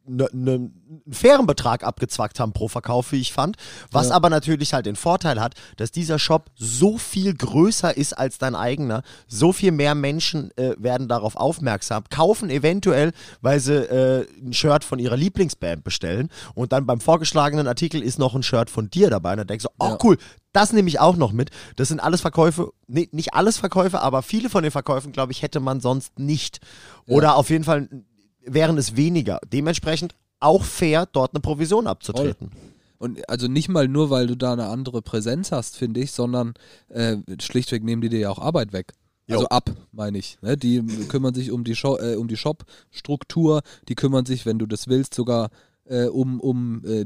ne, 0.08 0.28
ne, 0.34 0.52
einen 0.54 1.02
fairen 1.14 1.46
Betrag 1.46 1.84
abgezwackt 1.84 2.40
haben 2.40 2.54
pro 2.54 2.68
Verkauf, 2.68 3.12
wie 3.12 3.20
ich 3.22 3.34
fand. 3.34 3.58
Was 3.92 4.10
Ja. 4.10 4.16
aber 4.16 4.30
natürlich 4.30 4.74
halt 4.74 4.86
den 4.86 4.96
Vorteil 4.96 5.40
hat, 5.42 5.56
dass 5.78 5.92
dieser 5.92 6.20
Shop 6.20 6.50
so 6.56 6.98
viel 6.98 7.34
größer 7.34 7.96
ist 7.96 8.14
als 8.14 8.38
dein 8.38 8.56
eigener. 8.56 9.04
So 9.28 9.54
viel 9.54 9.72
mehr 9.72 9.96
Menschen 9.96 10.52
äh, 10.58 10.74
werden 10.78 11.08
darauf 11.08 11.36
aufmerksam, 11.36 12.04
kaufen 12.10 12.50
eventuell, 12.50 13.12
weil 13.42 13.60
sie 13.60 13.76
äh, 13.76 14.28
ein 14.44 14.54
Shirt 14.54 14.84
von 14.84 15.00
ihrer 15.00 15.18
Lieblingsband 15.18 15.84
bestellen 15.84 16.30
und 16.56 16.72
dann 16.74 16.86
beim 16.86 17.00
vorgeschlagenen 17.02 17.68
Artikel 17.68 18.02
ist 18.02 18.20
noch 18.20 18.36
ein 18.36 18.44
Shirt 18.44 18.70
von 18.70 18.90
dir 18.90 19.10
dabei 19.10 19.32
und 19.32 19.38
dann 19.38 19.48
denkst 19.48 19.64
du, 19.66 19.70
oh 19.80 19.90
Ja. 19.90 19.98
cool, 20.04 20.18
das 20.54 20.74
nehme 20.74 20.90
ich 20.90 21.00
auch 21.00 21.16
noch 21.16 21.32
mit. 21.32 21.50
Das 21.78 21.88
sind 21.88 22.02
alles 22.02 22.20
Verkäufe, 22.22 22.72
nee, 22.88 23.08
nicht 23.14 23.34
alles 23.34 23.58
Verkäufe, 23.58 24.02
aber 24.02 24.22
viele 24.22 24.50
von 24.50 24.64
den 24.64 24.72
Verkäufen, 24.72 25.14
glaube 25.14 25.32
ich, 25.32 25.42
hätte 25.42 25.60
man 25.62 25.80
sonst 25.80 26.20
nicht. 26.20 26.60
Oder 27.08 27.36
auf 27.36 27.50
jeden 27.50 27.64
Fall 27.64 27.88
wären 28.46 28.78
es 28.78 28.96
weniger. 28.96 29.40
Dementsprechend 29.52 30.16
auch 30.40 30.64
fair, 30.64 31.08
dort 31.12 31.34
eine 31.34 31.42
Provision 31.42 31.88
abzutreten. 31.88 32.52
Und 32.98 33.28
also 33.30 33.48
nicht 33.48 33.68
mal 33.68 33.88
nur, 33.88 34.10
weil 34.10 34.28
du 34.28 34.36
da 34.36 34.54
eine 34.54 34.68
andere 34.68 35.02
Präsenz 35.02 35.52
hast, 35.52 35.76
finde 35.76 36.02
ich, 36.02 36.12
sondern 36.12 36.54
äh, 36.90 37.18
schlichtweg 37.40 37.84
nehmen 37.84 38.02
die 38.02 38.10
dir 38.10 38.20
ja 38.20 38.30
auch 38.30 38.40
Arbeit 38.40 38.74
weg. 38.74 38.94
Jo. 39.28 39.38
Also 39.38 39.48
ab, 39.50 39.72
meine 39.92 40.18
ich. 40.18 40.38
Ne? 40.42 40.58
Die 40.58 40.84
kümmern 41.08 41.34
sich 41.34 41.52
um 41.52 41.64
die, 41.64 41.76
Sho 41.76 41.98
äh, 41.98 42.16
um 42.16 42.28
die 42.28 42.38
Shop-Struktur, 42.38 43.62
die 43.88 43.96
kümmern 43.96 44.26
sich, 44.26 44.46
wenn 44.46 44.60
du 44.60 44.66
das 44.66 44.88
willst, 44.88 45.14
sogar 45.14 45.50
äh, 45.86 46.06
um, 46.06 46.40
um 46.40 46.84
äh, 46.86 47.06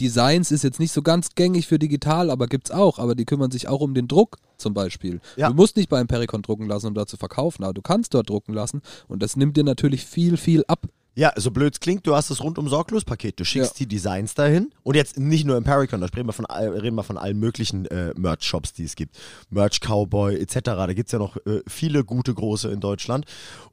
Designs 0.00 0.50
ist 0.50 0.64
jetzt 0.64 0.80
nicht 0.80 0.92
so 0.92 1.02
ganz 1.02 1.34
gängig 1.34 1.66
für 1.66 1.78
digital, 1.78 2.30
aber 2.30 2.46
gibt's 2.46 2.70
auch. 2.70 2.98
Aber 2.98 3.14
die 3.14 3.24
kümmern 3.24 3.50
sich 3.50 3.68
auch 3.68 3.80
um 3.80 3.94
den 3.94 4.08
Druck 4.08 4.36
zum 4.56 4.74
Beispiel. 4.74 5.20
Ja. 5.36 5.48
Du 5.48 5.54
musst 5.54 5.76
nicht 5.76 5.88
beim 5.88 6.06
Pericon 6.06 6.42
drucken 6.42 6.66
lassen, 6.68 6.86
um 6.88 6.94
da 6.94 7.06
zu 7.06 7.16
verkaufen, 7.16 7.64
aber 7.64 7.74
du 7.74 7.82
kannst 7.82 8.14
dort 8.14 8.28
drucken 8.30 8.52
lassen 8.54 8.82
und 9.08 9.22
das 9.22 9.36
nimmt 9.36 9.56
dir 9.56 9.64
natürlich 9.64 10.04
viel, 10.04 10.36
viel 10.36 10.64
ab. 10.68 10.86
Ja, 11.14 11.32
so 11.34 11.50
blöd 11.50 11.74
es 11.74 11.80
klingt, 11.80 12.06
du 12.06 12.14
hast 12.14 12.30
das 12.30 12.44
rundum 12.44 12.68
sorglos 12.68 13.04
Paket. 13.04 13.40
Du 13.40 13.44
schickst 13.44 13.72
Ja. 13.72 13.78
die 13.80 13.88
Designs 13.88 14.34
dahin. 14.34 14.70
Und 14.84 14.94
jetzt 14.94 15.18
nicht 15.18 15.44
nur 15.44 15.56
im 15.56 15.64
Pericon, 15.64 16.00
da 16.00 16.06
reden 16.06 16.28
wir 16.28 16.32
von, 16.32 16.44
reden 16.44 16.94
wir 16.94 17.02
von 17.02 17.18
allen 17.18 17.40
möglichen 17.40 17.86
äh, 17.86 18.12
Merch-Shops, 18.16 18.72
die 18.74 18.84
es 18.84 18.94
gibt. 18.94 19.18
Merch 19.50 19.80
Cowboy 19.80 20.36
etc. 20.36 20.60
Da 20.62 20.92
gibt 20.92 21.08
es 21.08 21.12
ja 21.12 21.18
noch 21.18 21.36
äh, 21.38 21.62
viele 21.66 22.04
gute 22.04 22.32
große 22.32 22.70
in 22.70 22.78
Deutschland. 22.78 23.24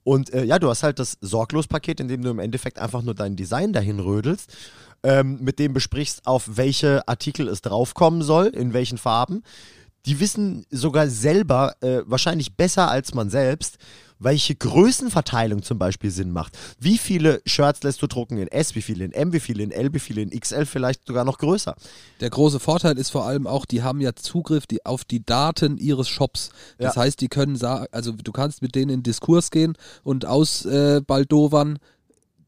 Und 0.04 0.34
äh, 0.34 0.44
ja, 0.44 0.58
du 0.58 0.70
hast 0.70 0.82
halt 0.82 0.98
das 0.98 1.20
Sorglos-Paket, 1.22 2.00
in 2.00 2.08
dem 2.08 2.24
du 2.24 2.32
im 2.32 2.40
Endeffekt 2.40 2.80
einfach 2.80 3.04
nur 3.04 3.14
dein 3.14 3.36
Design 3.36 3.74
dahin 3.74 4.00
rödelst. 4.00 4.52
Ähm, 5.04 5.38
mit 5.42 5.60
dem 5.60 5.74
besprichst, 5.74 6.26
auf 6.26 6.58
welche 6.58 7.08
Artikel 7.08 7.48
es 7.48 7.62
draufkommen 7.62 8.24
soll, 8.24 8.48
in 8.48 8.74
welchen 8.74 8.98
Farben. 8.98 9.44
Die 10.08 10.20
wissen 10.20 10.66
sogar 10.72 11.08
selber, 11.10 11.76
äh, 11.82 12.02
wahrscheinlich 12.06 12.56
besser 12.56 12.90
als 12.90 13.14
man 13.14 13.30
selbst, 13.30 13.78
welche 14.18 14.56
Größenverteilung 14.56 15.62
zum 15.62 15.78
Beispiel 15.78 16.10
Sinn 16.10 16.32
macht. 16.32 16.58
Wie 16.80 16.98
viele 16.98 17.42
Shirts 17.46 17.84
lässt 17.84 18.02
du 18.02 18.08
drucken 18.08 18.38
in 18.38 18.48
S, 18.48 18.74
wie 18.76 18.82
viele 18.82 19.04
in 19.04 19.12
M, 19.12 19.34
wie 19.34 19.40
viele 19.40 19.62
in 19.64 19.72
L, 19.72 19.94
wie 19.94 20.00
viele 20.00 20.22
in 20.22 20.30
XL, 20.30 20.66
vielleicht 20.66 21.06
sogar 21.06 21.26
noch 21.26 21.38
größer. 21.38 21.76
Der 22.22 22.30
große 22.30 22.60
Vorteil 22.60 22.98
ist 22.98 23.10
vor 23.10 23.26
allem 23.26 23.46
auch, 23.46 23.66
die 23.66 23.84
haben 23.84 24.00
ja 24.00 24.16
Zugriff 24.16 24.68
die, 24.68 24.86
auf 24.86 25.04
die 25.04 25.26
Daten 25.26 25.78
ihres 25.78 26.08
Shops. 26.08 26.50
Das 26.78 26.96
Ja. 26.96 27.02
heißt, 27.02 27.20
die 27.20 27.28
können 27.28 27.56
sagen, 27.58 27.88
also 27.92 28.12
du 28.14 28.32
kannst 28.32 28.62
mit 28.62 28.74
denen 28.76 28.90
in 28.92 29.04
Diskurs 29.04 29.52
gehen 29.52 29.76
und 30.04 30.26
ausbaldowern, 30.26 31.76
äh, 31.76 31.80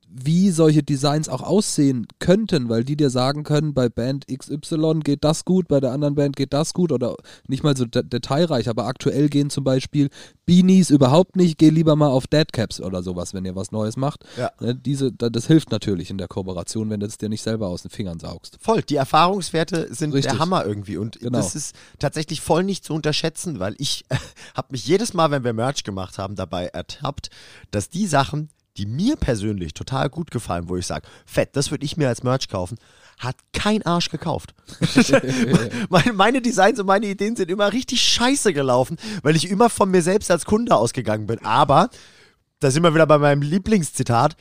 wie 0.10 0.52
solche 0.52 0.84
Designs 0.84 1.30
auch 1.30 1.42
aussehen 1.42 2.08
könnten, 2.20 2.70
weil 2.70 2.84
die 2.84 2.96
dir 2.96 3.10
sagen 3.10 3.44
können, 3.44 3.74
bei 3.74 3.90
Band 3.90 4.26
XY 4.28 5.02
geht 5.04 5.24
das 5.24 5.46
gut, 5.46 5.68
bei 5.68 5.80
der 5.80 5.92
anderen 5.92 6.16
Band 6.16 6.36
geht 6.36 6.54
das 6.54 6.74
gut 6.74 6.92
oder 6.92 7.16
nicht 7.48 7.64
mal 7.64 7.76
so 7.76 7.86
de 7.86 8.04
detailreich, 8.04 8.70
aber 8.70 8.86
aktuell 8.86 9.30
gehen 9.30 9.50
zum 9.50 9.64
Beispiel 9.64 10.10
Beanies 10.46 10.90
überhaupt 10.90 11.36
nicht, 11.36 11.58
geh 11.58 11.70
lieber 11.70 11.96
mal 11.96 12.08
auf 12.08 12.26
Deadcaps 12.26 12.80
oder 12.80 13.04
sowas, 13.04 13.34
wenn 13.34 13.44
ihr 13.46 13.56
was 13.56 13.72
Neues 13.72 13.98
macht. 13.98 14.24
Ja. 14.38 14.52
Ne, 14.62 14.76
Diese, 14.76 15.12
da- 15.12 15.30
das 15.30 15.48
hilft 15.48 15.72
natürlich 15.72 16.10
in 16.10 16.18
der 16.18 16.28
Kooperation, 16.30 16.90
wenn 16.90 17.02
du 17.02 17.06
es 17.06 17.18
dir 17.18 17.28
nicht 17.30 17.44
selber 17.44 17.68
aus 17.68 17.82
den 17.82 17.92
Fingern 17.92 18.20
saugst. 18.20 18.58
Voll, 18.62 18.82
die 18.84 18.96
Erfahrungswerte 18.96 19.94
sind 19.94 20.12
der 20.12 20.20
Richtig. 20.24 20.40
Hammer 20.40 20.66
irgendwie 20.66 20.98
und 20.98 21.20
Genau. 21.20 21.38
das 21.38 21.54
ist 21.56 21.76
tatsächlich 22.00 22.40
voll 22.42 22.64
nicht 22.64 22.86
zu 22.86 22.94
unterschätzen, 22.94 23.60
weil 23.60 23.76
ich 23.78 24.06
habe 24.56 24.70
mich 24.72 24.88
jedes 24.88 25.14
Mal, 25.14 25.32
wenn 25.32 25.44
wir 25.44 25.54
Merch 25.54 25.84
gemacht 25.84 26.18
haben, 26.18 26.36
dabei 26.36 26.68
ertappt, 26.68 27.30
dass 27.72 27.90
die 27.90 28.08
Sachen, 28.08 28.50
die 28.78 28.86
mir 28.86 29.16
persönlich 29.16 29.74
total 29.74 30.10
gut 30.10 30.32
gefallen, 30.32 30.70
wo 30.70 30.78
ich 30.78 30.86
sage, 30.86 31.08
fett, 31.26 31.56
das 31.56 31.72
würde 31.72 31.86
ich 31.86 31.98
mir 31.98 32.08
als 32.08 32.24
Merch 32.24 32.48
kaufen, 32.48 32.78
hat 33.18 33.36
kein 33.54 33.86
Arsch 33.86 34.10
gekauft. 34.10 34.54
meine, 35.90 36.14
meine 36.14 36.42
Designs 36.42 36.80
und 36.80 36.86
meine 36.86 37.08
Ideen 37.08 37.36
sind 37.36 37.50
immer 37.50 37.74
richtig 37.74 38.02
scheiße 38.02 38.54
gelaufen, 38.54 38.98
weil 39.24 39.36
ich 39.36 39.50
immer 39.50 39.70
von 39.70 39.90
mir 39.90 40.02
selbst 40.02 40.30
als 40.32 40.46
Kunde 40.46 40.76
ausgegangen 40.76 41.28
bin. 41.28 41.44
Aber, 41.44 41.90
da 42.60 42.72
sind 42.72 42.84
wir 42.84 42.94
wieder 42.94 43.08
bei 43.08 43.18
meinem 43.18 43.42
Lieblingszitat, 43.42 44.36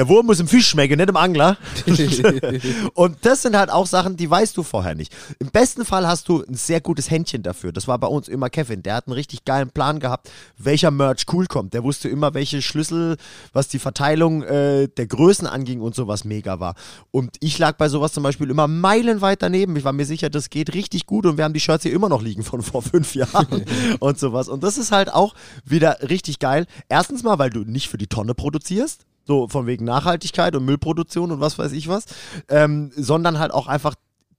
der 0.00 0.08
Wurm 0.08 0.24
muss 0.24 0.40
im 0.40 0.48
Fisch 0.48 0.68
schmecken, 0.68 0.96
nicht 0.96 1.10
im 1.10 1.16
Angler. 1.18 1.58
Und 2.94 3.18
das 3.20 3.42
sind 3.42 3.54
halt 3.54 3.68
auch 3.68 3.86
Sachen, 3.86 4.16
die 4.16 4.30
weißt 4.30 4.56
du 4.56 4.62
vorher 4.62 4.94
nicht. 4.94 5.14
Im 5.38 5.50
besten 5.50 5.84
Fall 5.84 6.06
hast 6.06 6.26
du 6.30 6.42
ein 6.42 6.54
sehr 6.54 6.80
gutes 6.80 7.10
Händchen 7.10 7.42
dafür. 7.42 7.70
Das 7.70 7.86
war 7.86 7.98
bei 7.98 8.06
uns 8.06 8.26
immer 8.26 8.48
Kevin. 8.48 8.82
Der 8.82 8.94
hat 8.94 9.08
einen 9.08 9.12
richtig 9.12 9.44
geilen 9.44 9.68
Plan 9.68 10.00
gehabt, 10.00 10.30
welcher 10.56 10.90
Merch 10.90 11.26
cool 11.34 11.44
kommt. 11.44 11.74
Der 11.74 11.84
wusste 11.84 12.08
immer, 12.08 12.32
welche 12.32 12.62
Schlüssel, 12.62 13.18
was 13.52 13.68
die 13.68 13.78
Verteilung 13.78 14.42
äh, 14.42 14.88
der 14.88 15.06
Größen 15.06 15.46
anging 15.46 15.82
und 15.82 15.94
sowas 15.94 16.24
mega 16.24 16.60
war. 16.60 16.76
Und 17.10 17.36
ich 17.40 17.58
lag 17.58 17.76
bei 17.76 17.90
sowas 17.90 18.14
zum 18.14 18.22
Beispiel 18.22 18.48
immer 18.48 18.68
meilenweit 18.68 19.42
daneben. 19.42 19.76
Ich 19.76 19.84
war 19.84 19.92
mir 19.92 20.06
sicher, 20.06 20.30
das 20.30 20.48
geht 20.48 20.72
richtig 20.72 21.04
gut 21.04 21.26
und 21.26 21.36
wir 21.36 21.44
haben 21.44 21.52
die 21.52 21.60
Shirts 21.60 21.82
hier 21.82 21.92
immer 21.92 22.08
noch 22.08 22.22
liegen 22.22 22.42
von 22.42 22.62
vor 22.62 22.80
fünf 22.80 23.14
Jahren 23.14 23.66
und 24.00 24.18
sowas. 24.18 24.48
Und 24.48 24.64
das 24.64 24.78
ist 24.78 24.92
halt 24.92 25.12
auch 25.12 25.34
wieder 25.66 25.98
richtig 26.08 26.38
geil. 26.38 26.64
Erstens 26.88 27.22
mal, 27.22 27.38
weil 27.38 27.50
du 27.50 27.64
nicht 27.64 27.90
für 27.90 27.98
die 27.98 28.06
Tonne 28.06 28.32
produzierst. 28.32 29.04
So 29.30 29.46
von 29.46 29.68
wegen 29.68 29.84
Nachhaltigkeit 29.84 30.56
und 30.56 30.64
Müllproduktion 30.64 31.30
und 31.30 31.38
was 31.38 31.56
weiß 31.56 31.70
ich 31.70 31.86
was. 31.86 32.06
Ähm, 32.48 32.90
sondern 32.96 33.38
halt 33.38 33.52
auch 33.52 33.68
einfach 33.68 33.94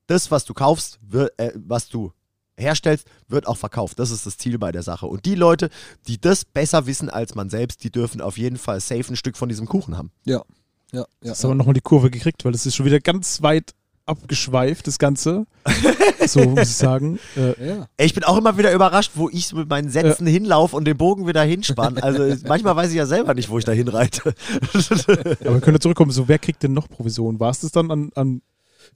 das, 0.08 0.32
was 0.32 0.44
du 0.44 0.54
kaufst, 0.54 1.00
wird, 1.02 1.32
äh, 1.40 1.54
was 1.56 1.88
du 1.88 2.12
herstellst, 2.58 3.08
wird 3.30 3.48
auch 3.48 3.56
verkauft. 3.56 4.00
Das 4.00 4.12
ist 4.12 4.26
das 4.26 4.38
Ziel 4.38 4.60
bei 4.60 4.74
der 4.74 4.84
Sache. 4.84 5.08
Und 5.08 5.24
die 5.24 5.36
Leute, 5.36 5.70
die 6.10 6.20
das 6.20 6.44
besser 6.44 6.88
wissen 6.88 7.10
als 7.10 7.36
man 7.36 7.50
selbst, 7.50 7.86
die 7.86 7.90
dürfen 7.90 8.20
auf 8.20 8.38
jeden 8.38 8.58
Fall 8.58 8.82
safe 8.82 9.14
ein 9.14 9.16
Stück 9.16 9.38
von 9.38 9.48
diesem 9.48 9.66
Kuchen 9.66 9.98
haben. 9.98 10.12
Ja. 10.26 10.44
Ja, 10.92 11.06
ja, 11.24 11.32
Hast 11.32 11.46
aber 11.46 11.56
nochmal 11.56 11.74
die 11.74 11.80
Kurve 11.80 12.12
gekriegt, 12.12 12.44
weil 12.44 12.52
das 12.52 12.66
ist 12.66 12.76
schon 12.76 12.86
wieder 12.86 13.00
ganz 13.00 13.42
weit 13.42 13.74
abgeschweift, 14.06 14.88
das 14.88 15.00
Ganze. 15.00 15.46
so 16.28 16.40
muss 16.42 16.62
ich 16.70 16.76
sagen. 16.76 17.20
Äh, 17.38 17.68
ja. 17.68 17.88
Ey, 17.98 18.06
Ich 18.06 18.14
bin 18.14 18.24
auch 18.24 18.38
immer 18.38 18.58
wieder 18.58 18.72
überrascht, 18.74 19.12
wo 19.16 19.30
ich 19.30 19.54
mit 19.54 19.70
meinen 19.70 19.90
Sätzen 19.90 20.28
hinlaufe 20.28 20.76
und 20.76 20.86
den 20.86 20.98
Bogen 20.98 21.28
wieder 21.28 21.44
hinspanne. 21.44 22.02
Also 22.04 22.36
manchmal 22.48 22.76
weiß 22.76 22.90
ich 22.90 22.98
ja 22.98 23.06
selber 23.06 23.34
nicht, 23.34 23.50
wo 23.50 23.58
ich 23.58 23.66
da 23.66 23.72
hinreite. 23.72 24.34
aber 24.74 25.54
wir 25.54 25.62
können 25.62 25.76
ja 25.76 25.80
zurückkommen, 25.80 26.12
so 26.12 26.28
wer 26.28 26.40
kriegt 26.40 26.64
denn 26.64 26.74
noch 26.74 26.90
Provision? 26.90 27.40
War 27.40 27.52
es 27.52 27.62
das 27.62 27.72
dann 27.72 27.92
an, 27.92 28.12
an 28.16 28.42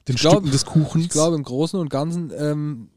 den 0.08 0.14
Ich 0.16 0.20
glaub- 0.20 0.34
Stücken 0.34 0.50
des 0.50 0.64
Kuchens? 0.66 1.04
Ich 1.04 1.10
glaube, 1.10 1.36
im 1.36 1.42
Großen 1.42 1.78
und 1.78 1.88
Ganzen 1.88 2.32
ähm, 2.36 2.88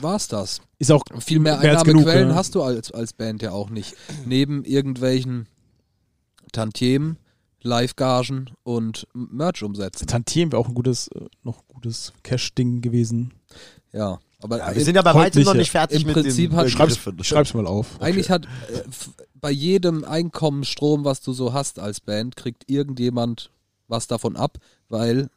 war 0.00 0.16
es 0.16 0.28
das. 0.28 0.60
ist 0.78 0.90
auch 0.92 1.02
Viel 1.18 1.40
mehr, 1.40 1.58
mehr 1.58 1.72
als 1.72 1.84
genug, 1.84 2.02
Einnahmequellen 2.02 2.28
ja. 2.30 2.34
hast 2.36 2.54
du 2.54 2.62
als, 2.62 2.90
als 2.92 3.12
Band 3.12 3.42
ja 3.42 3.50
auch 3.52 3.70
nicht. 3.70 3.94
Neben 4.24 4.64
irgendwelchen 4.64 5.46
Tantiemen, 6.52 7.16
Live-Gagen 7.62 8.50
und 8.62 9.06
Merch-Umsätzen. 9.14 10.06
Tantiem 10.06 10.52
wäre 10.52 10.60
auch 10.60 10.68
ein 10.68 10.74
gutes, 10.74 11.08
äh, 11.08 11.20
noch 11.42 11.66
gutes 11.68 12.12
Cash-Ding 12.22 12.80
gewesen. 12.80 13.32
Ja, 13.92 14.18
aber 14.40 14.58
Ja, 14.58 14.74
wir 14.74 14.84
sind 14.84 14.94
ja 14.94 15.02
bei 15.02 15.14
weitem 15.14 15.40
nicht, 15.40 15.46
noch 15.46 15.54
nicht 15.54 15.70
fertig 15.70 16.00
Im 16.02 16.06
mit 16.06 16.14
Prinzip 16.14 16.50
den 16.50 16.56
hat- 16.56 16.70
Schreib's, 16.70 16.98
schreib's 17.22 17.54
mal 17.54 17.66
auf. 17.66 18.00
eigentlich 18.00 18.30
hat 18.30 18.44
äh, 18.46 18.82
bei 19.34 19.50
jedem 19.50 20.04
Einkommensstrom, 20.04 21.04
was 21.04 21.20
du 21.20 21.32
so 21.32 21.52
hast 21.52 21.78
als 21.78 22.00
Band, 22.00 22.36
kriegt 22.36 22.70
irgendjemand 22.70 23.50
was 23.88 24.06
davon 24.06 24.36
ab, 24.36 24.58
weil 24.88 25.28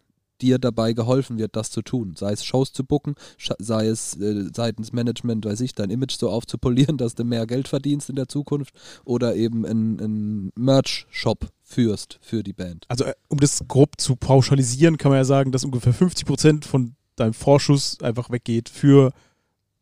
dir 0.44 0.60
dabei 0.60 0.94
geholfen 0.94 1.38
wird, 1.38 1.56
das 1.56 1.72
zu 1.72 1.82
tun. 1.82 2.16
Sei 2.18 2.34
es 2.34 2.44
Shows 2.44 2.74
zu 2.74 2.84
booken, 2.84 3.16
sei 3.58 3.88
es 3.88 4.16
äh, 4.18 4.50
seitens 4.54 4.91
Management, 4.91 5.46
weiß 5.46 5.62
ich, 5.62 5.74
dein 5.74 5.89
Image 5.89 6.18
so 6.18 6.30
aufzupolieren, 6.30 6.98
dass 6.98 7.16
du 7.16 7.24
mehr 7.24 7.48
Geld 7.48 7.68
verdienst 7.68 8.10
in 8.10 8.16
der 8.16 8.28
Zukunft 8.28 8.76
oder 9.06 9.36
eben 9.36 9.66
einen 9.66 10.52
Merch-Shop 10.56 11.48
führst 11.64 12.20
für 12.22 12.44
die 12.44 12.54
Band. 12.54 12.86
Also 12.89 13.06
äh, 13.06 13.14
um 13.30 13.39
das 13.39 13.64
grob 13.68 14.00
zu 14.00 14.16
pauschalisieren, 14.16 14.98
kann 14.98 15.12
man 15.12 15.20
ja 15.20 15.26
sagen, 15.26 15.52
dass 15.52 15.64
ungefähr 15.64 15.94
50% 15.94 16.66
von 16.66 16.96
deinem 17.16 17.34
Vorschuss 17.34 17.98
einfach 18.02 18.30
weggeht 18.30 18.70
für 18.70 19.12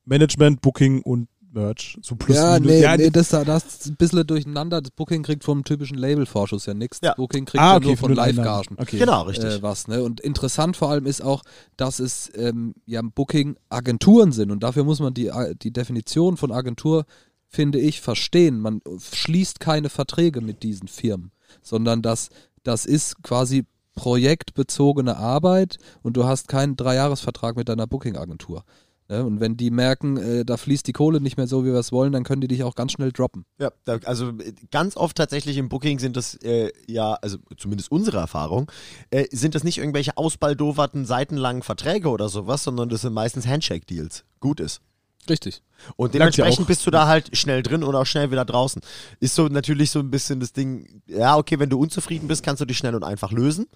Management, 0.05 0.61
Booking 0.61 1.01
und 1.01 1.27
Merch. 1.53 1.97
So 2.01 2.15
plus 2.15 2.35
ja, 2.35 2.53
minus. 2.53 2.67
nee, 2.67 2.81
ja, 2.81 2.97
nee, 2.97 3.09
das, 3.09 3.29
das 3.29 3.65
ist 3.65 3.87
ein 3.87 3.95
bisschen 3.97 4.25
durcheinander. 4.25 4.81
Das 4.81 4.91
Booking 4.91 5.23
kriegt 5.23 5.43
vom 5.43 5.63
typischen 5.63 5.97
Labelvorschuss 5.97 6.65
ja 6.65 6.73
nichts. 6.73 6.99
Ja. 7.03 7.09
Das 7.09 7.17
Booking 7.17 7.45
kriegt 7.45 7.61
ah, 7.61 7.71
ja 7.71 7.77
okay, 7.77 7.87
nur 7.87 7.97
von. 7.97 8.13
Live-Gagen. 8.13 8.77
Okay. 8.79 8.99
Genau, 8.99 9.23
richtig. 9.23 9.55
Äh, 9.55 9.61
was, 9.61 9.87
ne? 9.87 10.03
Und 10.03 10.21
interessant 10.21 10.77
vor 10.77 10.89
allem 10.89 11.05
ist 11.05 11.21
auch, 11.21 11.43
dass 11.77 11.99
es 11.99 12.31
ähm, 12.35 12.73
ja 12.85 13.01
Booking-Agenturen 13.01 14.31
sind 14.31 14.51
und 14.51 14.63
dafür 14.63 14.83
muss 14.83 14.99
man 14.99 15.13
die, 15.13 15.27
äh, 15.27 15.55
die 15.55 15.71
Definition 15.71 16.37
von 16.37 16.51
Agentur, 16.51 17.05
finde 17.47 17.79
ich, 17.79 18.01
verstehen. 18.01 18.59
Man 18.59 18.81
schließt 19.11 19.59
keine 19.59 19.89
Verträge 19.89 20.41
mit 20.41 20.63
diesen 20.63 20.87
Firmen, 20.87 21.31
sondern 21.61 22.01
das, 22.01 22.29
das 22.63 22.85
ist 22.85 23.21
quasi 23.23 23.65
projektbezogene 23.95 25.17
Arbeit 25.17 25.77
und 26.01 26.15
du 26.15 26.23
hast 26.25 26.47
keinen 26.47 26.77
Dreijahresvertrag 26.77 27.57
mit 27.57 27.67
deiner 27.67 27.87
Booking-Agentur. 27.87 28.63
Ne? 29.11 29.25
Und 29.25 29.41
wenn 29.41 29.57
die 29.57 29.71
merken, 29.71 30.15
äh, 30.15 30.45
da 30.45 30.55
fließt 30.55 30.87
die 30.87 30.93
Kohle 30.93 31.19
nicht 31.19 31.35
mehr 31.35 31.45
so, 31.45 31.65
wie 31.65 31.73
wir 31.73 31.79
es 31.79 31.91
wollen, 31.91 32.13
dann 32.13 32.23
können 32.23 32.39
die 32.39 32.47
dich 32.47 32.63
auch 32.63 32.75
ganz 32.75 32.93
schnell 32.93 33.11
droppen. 33.11 33.45
Ja, 33.59 33.71
da, 33.83 33.99
also 34.05 34.29
äh, 34.29 34.53
ganz 34.71 34.95
oft 34.95 35.17
tatsächlich 35.17 35.57
im 35.57 35.67
Booking 35.67 35.99
sind 35.99 36.15
das 36.15 36.35
äh, 36.35 36.71
ja, 36.87 37.15
also 37.15 37.37
zumindest 37.57 37.91
unsere 37.91 38.19
Erfahrung, 38.19 38.71
äh, 39.09 39.25
sind 39.31 39.53
das 39.53 39.65
nicht 39.65 39.79
irgendwelche 39.79 40.15
ausbaldoverten, 40.15 41.05
seitenlangen 41.05 41.61
Verträge 41.61 42.07
oder 42.07 42.29
sowas, 42.29 42.63
sondern 42.63 42.87
das 42.87 43.01
sind 43.01 43.11
meistens 43.13 43.45
Handshake-Deals. 43.45 44.23
Gut 44.39 44.61
ist. 44.61 44.81
Richtig. 45.29 45.61
Und 45.97 46.13
ja 46.13 46.19
dementsprechend 46.19 46.67
bist 46.67 46.87
du 46.87 46.91
da 46.91 47.05
halt 47.05 47.35
schnell 47.35 47.63
drin 47.63 47.83
und 47.83 47.93
auch 47.95 48.05
schnell 48.05 48.31
wieder 48.31 48.45
draußen. 48.45 48.81
Ist 49.19 49.35
so 49.35 49.47
natürlich 49.49 49.91
so 49.91 49.99
ein 49.99 50.09
bisschen 50.09 50.39
das 50.39 50.53
Ding, 50.53 51.01
ja, 51.05 51.37
okay, 51.37 51.59
wenn 51.59 51.69
du 51.69 51.77
unzufrieden 51.77 52.29
bist, 52.29 52.43
kannst 52.43 52.61
du 52.61 52.65
dich 52.65 52.77
schnell 52.77 52.95
und 52.95 53.03
einfach 53.03 53.33
lösen. 53.33 53.67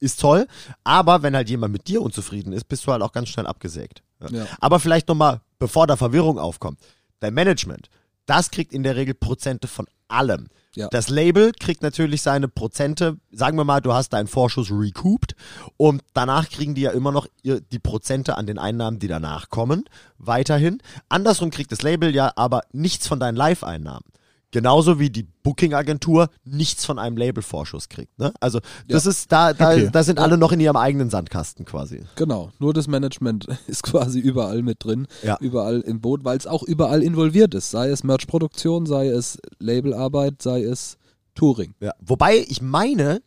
Ist 0.00 0.20
toll. 0.20 0.46
Aber 0.82 1.22
wenn 1.22 1.36
halt 1.36 1.50
jemand 1.50 1.72
mit 1.72 1.88
dir 1.88 2.00
unzufrieden 2.00 2.54
ist, 2.54 2.64
bist 2.64 2.86
du 2.86 2.92
halt 2.92 3.02
auch 3.02 3.12
ganz 3.12 3.28
schnell 3.28 3.46
abgesägt. 3.46 4.02
Ja. 4.30 4.46
Aber 4.60 4.80
vielleicht 4.80 5.08
nochmal, 5.08 5.40
bevor 5.58 5.86
da 5.86 5.96
Verwirrung 5.96 6.38
aufkommt. 6.38 6.78
Dein 7.20 7.34
Management, 7.34 7.90
das 8.26 8.50
kriegt 8.50 8.72
in 8.72 8.82
der 8.82 8.96
Regel 8.96 9.14
Prozente 9.14 9.68
von 9.68 9.86
allem. 10.08 10.48
Ja. 10.74 10.88
Das 10.90 11.08
Label 11.08 11.52
kriegt 11.52 11.82
natürlich 11.82 12.22
seine 12.22 12.46
Prozente, 12.46 13.16
sagen 13.32 13.56
wir 13.56 13.64
mal, 13.64 13.80
du 13.80 13.92
hast 13.92 14.12
deinen 14.12 14.28
Vorschuss 14.28 14.70
recouped 14.70 15.34
und 15.76 16.02
danach 16.14 16.48
kriegen 16.48 16.74
die 16.74 16.82
ja 16.82 16.92
immer 16.92 17.10
noch 17.10 17.26
die 17.42 17.78
Prozente 17.78 18.36
an 18.36 18.46
den 18.46 18.58
Einnahmen, 18.58 18.98
die 18.98 19.08
danach 19.08 19.48
kommen, 19.48 19.84
weiterhin. 20.18 20.78
Andersrum 21.08 21.50
kriegt 21.50 21.72
das 21.72 21.82
Label 21.82 22.14
ja 22.14 22.32
aber 22.36 22.62
nichts 22.72 23.08
von 23.08 23.18
deinen 23.18 23.34
Live-Einnahmen. 23.36 24.04
Genauso 24.50 24.98
wie 24.98 25.10
die 25.10 25.24
Booking-Agentur 25.42 26.30
nichts 26.44 26.86
von 26.86 26.98
einem 26.98 27.18
Label-Vorschuss 27.18 27.88
kriegt. 27.90 28.18
Ne? 28.18 28.32
Also 28.40 28.60
das 28.88 29.04
ist, 29.04 29.30
da, 29.30 29.52
da, 29.52 29.72
Okay. 29.72 29.90
da 29.92 30.02
sind 30.02 30.18
alle 30.18 30.38
noch 30.38 30.52
in 30.52 30.60
ihrem 30.60 30.76
eigenen 30.76 31.10
Sandkasten 31.10 31.66
quasi. 31.66 32.02
Genau, 32.16 32.50
nur 32.58 32.72
das 32.72 32.86
Management 32.88 33.46
ist 33.66 33.82
quasi 33.82 34.20
überall 34.20 34.62
mit 34.62 34.82
drin, 34.82 35.06
Ja. 35.22 35.36
überall 35.40 35.80
im 35.82 36.00
Boot, 36.00 36.24
weil 36.24 36.38
es 36.38 36.46
auch 36.46 36.62
überall 36.62 37.02
involviert 37.02 37.52
ist. 37.54 37.70
Sei 37.70 37.90
es 37.90 38.04
Merch-Produktion, 38.04 38.86
sei 38.86 39.08
es 39.08 39.38
Labelarbeit, 39.58 40.40
sei 40.40 40.62
es 40.62 40.96
Touring. 41.34 41.74
Ja. 41.80 41.92
Wobei 42.00 42.38
ich 42.48 42.62
meine, 42.62 43.20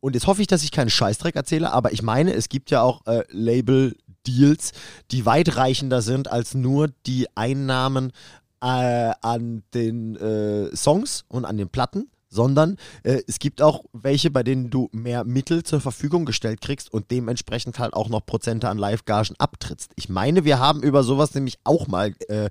und 0.00 0.14
jetzt 0.14 0.26
hoffe 0.26 0.40
ich, 0.40 0.46
dass 0.48 0.62
ich 0.64 0.72
keinen 0.72 0.90
Scheißdreck 0.90 1.36
erzähle, 1.36 1.70
aber 1.72 1.92
ich 1.92 2.02
meine, 2.02 2.32
es 2.32 2.48
gibt 2.48 2.70
ja 2.70 2.80
auch 2.82 3.04
äh, 3.06 3.24
Label-Deals, 3.30 4.72
die 5.10 5.26
weitreichender 5.26 6.02
sind 6.02 6.28
als 6.30 6.54
nur 6.54 6.88
die 7.06 7.26
Einnahmen 7.36 8.12
äh, 8.62 9.12
an 9.20 9.62
den 9.74 10.16
äh, 10.16 10.74
Songs 10.74 11.24
und 11.28 11.44
an 11.44 11.58
den 11.58 11.68
Platten. 11.68 12.08
Sondern 12.28 12.78
äh, 13.02 13.20
es 13.26 13.38
gibt 13.38 13.60
auch 13.60 13.84
welche, 13.92 14.30
bei 14.30 14.42
denen 14.42 14.70
du 14.70 14.88
mehr 14.92 15.22
Mittel 15.24 15.64
zur 15.64 15.82
Verfügung 15.82 16.24
gestellt 16.24 16.62
kriegst 16.62 16.90
und 16.90 17.10
dementsprechend 17.10 17.78
halt 17.78 17.92
auch 17.92 18.08
noch 18.08 18.24
Prozente 18.24 18.70
an 18.70 18.78
Live-Gagen 18.78 19.36
abtrittst. 19.36 19.90
Ich 19.96 20.08
meine, 20.08 20.46
wir 20.46 20.58
haben 20.58 20.82
über 20.82 21.02
sowas 21.04 21.34
nämlich 21.34 21.58
auch 21.64 21.88
mal, 21.88 22.14
äh, 22.28 22.48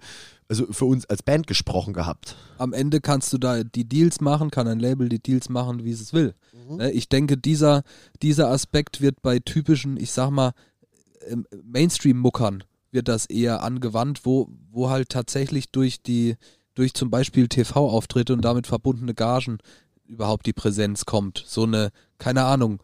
also 0.48 0.68
für 0.72 0.86
uns 0.86 1.08
als 1.08 1.24
Band 1.24 1.48
gesprochen 1.48 1.94
gehabt. 1.94 2.36
Am 2.60 2.74
Ende 2.74 3.02
kannst 3.02 3.34
du 3.34 3.40
da 3.40 3.64
die 3.64 3.86
Deals 3.86 4.22
machen, 4.22 4.52
kann 4.52 4.68
ein 4.68 4.80
Label 4.80 5.10
die 5.10 5.18
Deals 5.18 5.50
machen, 5.50 5.84
wie 5.84 5.92
es 5.92 6.02
es 6.02 6.14
will. 6.14 6.36
Ne, 6.70 6.92
Ich 6.92 7.10
denke, 7.10 7.38
dieser, 7.38 7.82
dieser 8.22 8.50
Aspekt 8.50 9.02
wird 9.02 9.24
bei 9.24 9.40
typischen, 9.40 9.98
ich 9.98 10.12
sag 10.12 10.30
mal, 10.30 10.52
ähm, 11.28 11.48
Mainstream-Muckern 11.64 12.64
wird 12.92 13.08
das 13.08 13.26
eher 13.26 13.64
angewandt, 13.64 14.22
wo, 14.26 14.50
wo 14.70 14.90
halt 14.90 15.10
tatsächlich 15.10 15.72
durch 15.72 16.02
die, 16.02 16.36
durch 16.76 16.94
zum 16.94 17.10
Beispiel 17.10 17.48
TV-Auftritte 17.48 18.34
und 18.34 18.42
damit 18.42 18.68
verbundene 18.68 19.14
Gagen 19.14 19.60
überhaupt 20.06 20.46
die 20.46 20.54
Präsenz 20.54 21.06
kommt. 21.06 21.44
So 21.46 21.64
eine, 21.64 21.92
keine 22.18 22.44
Ahnung, 22.44 22.82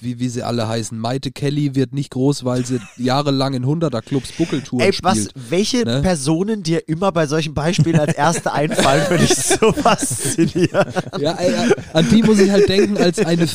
wie, 0.00 0.18
wie 0.18 0.28
sie 0.28 0.42
alle 0.42 0.68
heißen. 0.68 0.98
Maite 0.98 1.32
Kelly 1.32 1.74
wird 1.74 1.92
nicht 1.92 2.10
groß, 2.10 2.44
weil 2.44 2.64
sie 2.64 2.80
jahrelang 2.96 3.54
in 3.54 3.64
100er-Clubs 3.64 4.32
Buckeltouren 4.32 4.86
Ey, 4.86 4.92
spielt. 4.92 5.04
was, 5.04 5.28
welche 5.50 5.84
ne? 5.84 6.02
Personen 6.02 6.62
dir 6.62 6.88
immer 6.88 7.12
bei 7.12 7.26
solchen 7.26 7.54
Beispielen 7.54 7.98
als 7.98 8.14
erste 8.14 8.52
einfallen, 8.52 9.04
finde 9.08 9.24
ich 9.24 9.34
so 9.34 9.72
faszinierend. 9.72 10.94
Ja, 11.18 11.32
ey, 11.32 11.72
an 11.92 12.08
die 12.08 12.22
muss 12.22 12.38
ich 12.38 12.50
halt 12.50 12.68
denken 12.68 12.96
als 12.96 13.18
eine. 13.18 13.48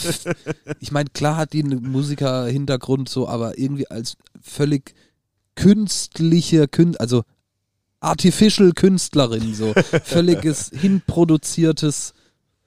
Ich 0.80 0.92
meine, 0.92 1.10
klar 1.10 1.38
hat 1.38 1.54
die 1.54 1.64
einen 1.64 1.92
Musiker-Hintergrund 1.92 3.10
so, 3.10 3.28
aber 3.28 3.58
irgendwie 3.58 3.90
als 3.90 4.18
völlig 4.42 4.94
künstliche, 5.56 6.68
Kün 6.68 6.96
also 6.98 7.24
artificial 8.00 8.72
Künstlerin, 8.72 9.54
so 9.54 9.74
völliges 10.04 10.72
hinproduziertes 10.74 12.14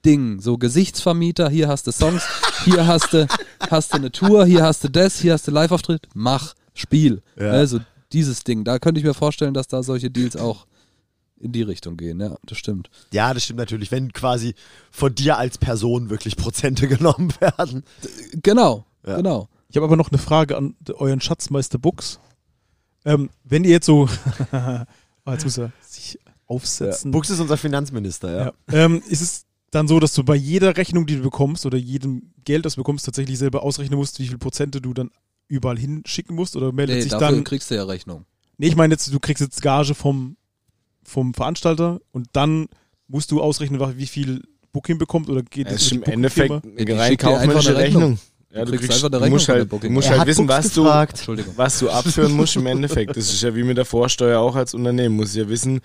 Ding, 0.05 0.39
so 0.39 0.57
Gesichtsvermieter. 0.57 1.49
Hier 1.49 1.67
hast 1.67 1.87
du 1.87 1.91
Songs, 1.91 2.23
hier 2.65 2.85
hast 2.87 3.13
du 3.13 3.27
hast 3.69 3.93
du 3.93 3.97
eine 3.97 4.11
Tour, 4.11 4.45
hier 4.45 4.63
hast 4.63 4.83
du 4.83 4.89
das, 4.89 5.19
hier 5.19 5.33
hast 5.33 5.47
du 5.47 5.51
Live-Auftritt, 5.51 6.07
mach, 6.13 6.53
spiel. 6.73 7.21
Ja. 7.39 7.51
Also 7.51 7.79
dieses 8.11 8.43
Ding, 8.43 8.63
da 8.63 8.79
könnte 8.79 8.99
ich 8.99 9.05
mir 9.05 9.13
vorstellen, 9.13 9.53
dass 9.53 9.67
da 9.67 9.81
solche 9.83 10.11
Deals 10.11 10.35
auch 10.35 10.67
in 11.39 11.51
die 11.51 11.61
Richtung 11.61 11.97
gehen. 11.97 12.19
Ja, 12.21 12.35
das 12.45 12.57
stimmt. 12.57 12.89
Ja, 13.11 13.33
das 13.33 13.43
stimmt 13.43 13.59
natürlich, 13.59 13.91
wenn 13.91 14.13
quasi 14.13 14.55
von 14.91 15.13
dir 15.13 15.37
als 15.37 15.57
Person 15.57 16.09
wirklich 16.09 16.35
Prozente 16.37 16.87
genommen 16.89 17.33
werden. 17.39 17.83
Genau, 18.41 18.85
Ja. 19.05 19.17
genau. 19.17 19.49
Ich 19.69 19.75
habe 19.75 19.85
aber 19.87 19.97
noch 19.97 20.11
eine 20.11 20.19
Frage 20.19 20.55
an 20.55 20.75
euren 20.93 21.19
Schatzmeister 21.19 21.79
Bux. 21.79 22.19
Ähm, 23.05 23.29
wenn 23.43 23.63
ihr 23.63 23.71
jetzt 23.71 23.87
so. 23.87 24.07
oh, 24.51 25.31
jetzt 25.31 25.43
muss 25.45 25.57
er 25.57 25.71
sich 25.81 26.19
aufsetzen. 26.45 27.09
Bux 27.11 27.29
ist 27.31 27.39
unser 27.39 27.57
Finanzminister, 27.57 28.31
ja. 28.31 28.45
Ja. 28.71 28.85
Ähm, 28.85 29.01
ist 29.09 29.21
es 29.21 29.45
dann 29.75 29.87
so, 29.87 29.99
dass 29.99 30.13
du 30.13 30.23
bei 30.23 30.35
jeder 30.35 30.77
Rechnung, 30.77 31.05
die 31.05 31.15
du 31.17 31.23
bekommst 31.23 31.65
oder 31.65 31.77
jedem 31.77 32.33
Geld, 32.45 32.65
das 32.65 32.75
du 32.75 32.81
bekommst, 32.81 33.05
tatsächlich 33.05 33.37
selber 33.37 33.63
ausrechnen 33.63 33.97
musst, 33.97 34.19
wie 34.19 34.27
viel 34.27 34.37
Prozente 34.37 34.81
du 34.81 34.93
dann 34.93 35.09
überall 35.47 35.77
hinschicken 35.77 36.35
musst? 36.35 36.55
Oder 36.55 36.71
meldet 36.71 36.95
Nee, 36.97 37.01
sich 37.01 37.11
dafür 37.11 37.27
dann. 37.31 37.43
kriegst 37.43 37.69
du 37.71 37.75
ja 37.75 37.83
Rechnung. 37.83 38.25
Nee, 38.57 38.67
ich 38.67 38.75
meine 38.75 38.93
jetzt, 38.93 39.11
du 39.13 39.19
kriegst 39.19 39.41
jetzt 39.41 39.61
Gage 39.61 39.95
vom, 39.95 40.37
vom 41.03 41.33
Veranstalter 41.33 41.99
und 42.11 42.27
dann 42.33 42.67
musst 43.07 43.31
du 43.31 43.41
ausrechnen, 43.41 43.81
wie 43.97 44.07
viel 44.07 44.41
Booking 44.71 44.97
bekommt 44.97 45.29
oder 45.29 45.41
geht 45.43 45.67
Das 45.67 45.73
das 45.75 45.81
ist 45.83 45.91
über 45.93 46.07
im 46.07 46.13
Endeffekt 46.13 46.51
rein 46.51 47.17
kaufmännische 47.17 47.69
eine 47.69 47.77
Rechnung. 47.79 48.01
Rechnung. 48.03 48.19
Ja, 48.51 48.65
Du 48.65 48.71
du, 48.71 48.77
kriegst 48.77 48.91
kriegst, 48.91 49.03
einfach 49.05 49.17
eine 49.19 49.25
du 49.25 49.31
musst 49.31 49.49
Rechnung 49.49 49.57
halt, 49.59 49.69
von 49.69 49.79
der 49.79 49.89
du 49.89 49.93
musst 49.93 50.09
halt 50.11 50.27
wissen, 50.27 50.47
was 50.47 50.73
du, 50.73 50.83
gefragt. 50.83 51.27
Was 51.55 51.79
du 51.79 51.89
abführen 51.89 52.31
musst 52.33 52.55
im 52.55 52.67
Endeffekt. 52.67 53.17
Das 53.17 53.33
ist 53.33 53.41
ja 53.41 53.55
wie 53.55 53.63
mit 53.63 53.77
der 53.77 53.85
Vorsteuer 53.85 54.39
auch 54.39 54.55
als 54.55 54.73
Unternehmen. 54.75 55.15
Muss 55.15 55.33
ja 55.35 55.49
wissen, 55.49 55.81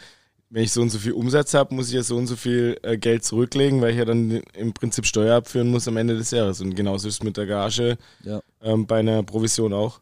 wenn 0.51 0.63
ich 0.63 0.73
so 0.73 0.81
und 0.81 0.91
so 0.91 0.99
viel 0.99 1.13
Umsatz 1.13 1.53
habe, 1.55 1.75
muss 1.75 1.89
ich 1.89 1.95
ja 1.95 2.03
so 2.03 2.17
und 2.17 2.27
so 2.27 2.35
viel 2.37 2.79
äh, 2.83 2.97
Geld 2.97 3.25
zurücklegen, 3.25 3.81
weil 3.83 3.91
ich 3.93 3.99
ja 3.99 4.05
dann 4.05 4.31
im 4.55 4.73
Prinzip 4.73 5.05
Steuer 5.07 5.37
abführen 5.37 5.69
muss 5.71 5.87
am 5.89 5.97
Ende 5.99 6.17
des 6.17 6.31
Jahres. 6.31 6.61
Und 6.61 6.75
genauso 6.75 7.09
ist 7.09 7.15
es 7.15 7.23
mit 7.23 7.37
der 7.37 7.47
Gage 7.47 7.99
Ja. 8.25 8.41
ähm, 8.63 8.87
bei 8.87 9.01
einer 9.01 9.23
Provision 9.23 9.73
auch. 9.75 10.01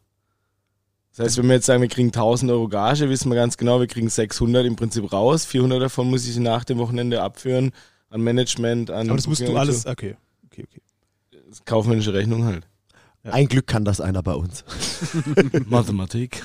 Das 1.16 1.24
heißt, 1.26 1.38
wenn 1.38 1.46
wir 1.48 1.54
jetzt 1.54 1.66
sagen, 1.66 1.80
wir 1.80 1.88
kriegen 1.88 2.08
1000 2.08 2.50
Euro 2.52 2.68
Gage, 2.68 3.08
wissen 3.08 3.30
wir 3.30 3.36
ganz 3.36 3.56
genau, 3.56 3.80
wir 3.80 3.86
kriegen 3.86 4.08
600 4.08 4.66
im 4.66 4.76
Prinzip 4.76 5.10
raus. 5.12 5.44
400 5.46 5.80
davon 5.82 6.10
muss 6.10 6.28
ich 6.28 6.36
nach 6.36 6.62
dem 6.64 6.78
Wochenende 6.78 7.22
abführen 7.22 7.72
an 8.10 8.20
Management, 8.20 8.90
an 8.90 9.08
Aber 9.08 9.16
das 9.16 9.26
musst 9.26 9.40
du 9.40 9.56
alles. 9.56 9.82
so. 9.82 9.88
Okay. 9.90 10.16
Okay, 10.46 10.64
okay. 10.70 10.82
Das 11.32 11.58
ist 11.58 11.66
kaufmännische 11.66 12.12
Rechnung 12.12 12.44
halt. 12.44 12.66
Ein 13.30 13.48
Glück 13.48 13.66
kann 13.66 13.84
das 13.84 14.00
einer 14.00 14.22
bei 14.22 14.34
uns. 14.34 14.64
Mathematik. 15.66 16.42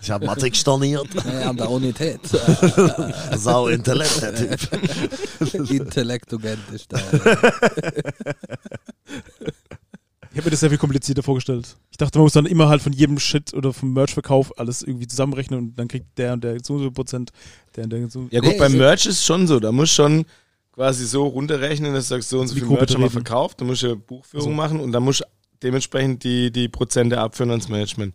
Ich 0.00 0.10
habe 0.10 0.26
Mathematik 0.26 0.56
storniert. 0.56 1.08
Ja, 1.24 1.50
an 1.50 1.56
der 1.56 1.70
Unität. 1.70 2.20
Sau 3.36 3.68
Intellekt, 3.68 4.22
der 4.22 4.34
Typ. 4.56 5.70
Intellektugent 5.70 6.60
ist 6.72 6.92
da. 6.92 6.98
Ich 10.32 10.36
habe 10.36 10.44
mir 10.44 10.50
das 10.52 10.60
sehr 10.60 10.68
viel 10.70 10.78
komplizierter 10.78 11.22
vorgestellt. 11.24 11.76
Ich 11.90 11.96
dachte, 11.96 12.18
man 12.18 12.24
muss 12.24 12.32
dann 12.34 12.46
immer 12.46 12.68
halt 12.68 12.82
von 12.82 12.92
jedem 12.92 13.18
Shit 13.18 13.52
oder 13.52 13.72
vom 13.72 13.92
Merch-Verkauf 13.92 14.56
alles 14.58 14.82
irgendwie 14.82 15.08
zusammenrechnen 15.08 15.58
und 15.58 15.78
dann 15.78 15.88
kriegt 15.88 16.16
der 16.18 16.34
und 16.34 16.44
der 16.44 16.58
so 16.62 16.74
und 16.74 16.82
so 16.82 16.90
Prozent, 16.92 17.32
der 17.74 17.84
und 17.84 17.90
der 17.90 18.08
so. 18.08 18.28
Ja 18.30 18.40
gut, 18.40 18.50
Nee, 18.52 18.58
beim 18.58 18.76
Merch 18.76 19.06
ist 19.06 19.18
es 19.18 19.24
schon 19.24 19.48
so. 19.48 19.58
Da 19.58 19.72
musst 19.72 19.92
schon 19.92 20.24
quasi 20.72 21.04
so 21.06 21.26
runterrechnen, 21.26 21.92
dass 21.92 22.04
du 22.08 22.14
sagst, 22.14 22.28
so 22.28 22.38
und 22.40 22.46
so 22.46 22.54
viel 22.54 22.64
Merch 22.66 22.94
haben 22.94 23.02
wir 23.02 23.10
verkauft. 23.10 23.60
Da 23.60 23.64
musst 23.64 23.82
du 23.82 23.88
ja 23.88 23.94
Buchführung 23.96 24.50
So. 24.50 24.54
machen 24.54 24.78
und 24.78 24.92
dann 24.92 25.02
musst 25.02 25.20
du 25.22 25.24
dementsprechend 25.62 26.24
die, 26.24 26.50
die 26.50 26.68
Prozente 26.68 27.18
abführen 27.18 27.50
ans 27.50 27.68
Management. 27.68 28.14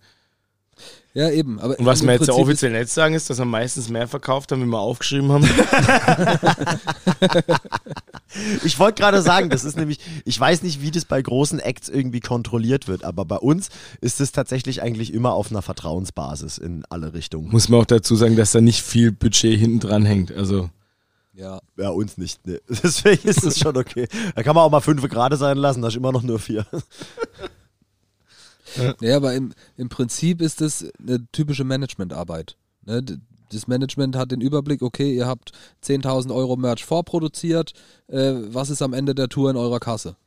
Ja, 1.13 1.29
eben. 1.29 1.59
Aber 1.59 1.79
Und 1.79 1.85
was 1.85 2.03
wir 2.03 2.11
jetzt 2.11 2.27
ja 2.27 2.33
offiziell 2.33 2.73
nicht 2.73 2.89
sagen, 2.89 3.15
ist, 3.15 3.29
dass 3.29 3.37
wir 3.37 3.45
meistens 3.45 3.87
mehr 3.87 4.07
verkauft 4.07 4.51
haben, 4.51 4.61
wie 4.61 4.67
wir 4.67 4.79
aufgeschrieben 4.79 5.31
haben. 5.31 5.49
Ich 8.63 8.79
wollte 8.79 9.01
gerade 9.01 9.21
sagen, 9.21 9.49
das 9.49 9.63
ist 9.63 9.77
nämlich, 9.77 9.99
ich 10.25 10.37
weiß 10.37 10.63
nicht, 10.63 10.81
wie 10.81 10.91
das 10.91 11.05
bei 11.05 11.21
großen 11.21 11.59
Acts 11.59 11.87
irgendwie 11.87 12.19
kontrolliert 12.19 12.87
wird, 12.87 13.03
aber 13.03 13.23
bei 13.23 13.37
uns 13.37 13.69
ist 14.01 14.19
es 14.19 14.31
tatsächlich 14.33 14.81
eigentlich 14.81 15.13
immer 15.13 15.33
auf 15.33 15.51
einer 15.51 15.61
Vertrauensbasis 15.61 16.57
in 16.57 16.83
alle 16.89 17.13
Richtungen. 17.13 17.49
Muss 17.49 17.69
man 17.69 17.79
auch 17.81 17.85
dazu 17.85 18.15
sagen, 18.15 18.35
dass 18.35 18.51
da 18.51 18.61
nicht 18.61 18.81
viel 18.81 19.11
Budget 19.11 19.57
hinten 19.57 19.79
dran 19.79 20.05
hängt. 20.05 20.33
Also 20.33 20.69
Ja, 21.35 21.59
Ja, 21.77 21.89
uns 21.89 22.17
nicht. 22.17 22.47
Ne. 22.47 22.61
Deswegen 22.69 23.27
ist 23.27 23.43
es 23.43 23.59
schon 23.59 23.75
okay. 23.77 24.07
Da 24.35 24.41
kann 24.43 24.55
man 24.55 24.63
auch 24.63 24.71
mal 24.71 24.79
fünf 24.81 25.01
gerade 25.09 25.35
sein 25.37 25.57
lassen, 25.57 25.81
da 25.81 25.89
ist 25.89 25.97
immer 25.97 26.11
noch 26.11 26.23
nur 26.23 26.39
vier. 26.39 26.65
Ja, 28.99 29.15
aber 29.17 29.33
im, 29.35 29.53
im 29.77 29.87
Prinzip 29.89 30.41
ist 30.41 30.59
es 30.59 30.85
eine 30.99 31.25
typische 31.31 31.63
Managementarbeit. 31.63 32.57
Ne? 32.85 33.03
Das 33.51 33.67
Management 33.67 34.17
hat 34.17 34.31
den 34.31 34.41
Überblick, 34.41 34.81
okay, 34.81 35.15
ihr 35.15 35.27
habt 35.27 35.51
10.000 35.83 36.33
Euro 36.35 36.57
Merch 36.57 36.83
vorproduziert, 36.83 37.73
äh, 38.07 38.33
was 38.47 38.69
ist 38.69 38.81
am 38.81 38.91
Ende 38.93 39.15
der 39.15 39.29
Tour 39.29 39.49
in 39.51 39.55
eurer 39.55 39.79
Kasse? 39.79 40.17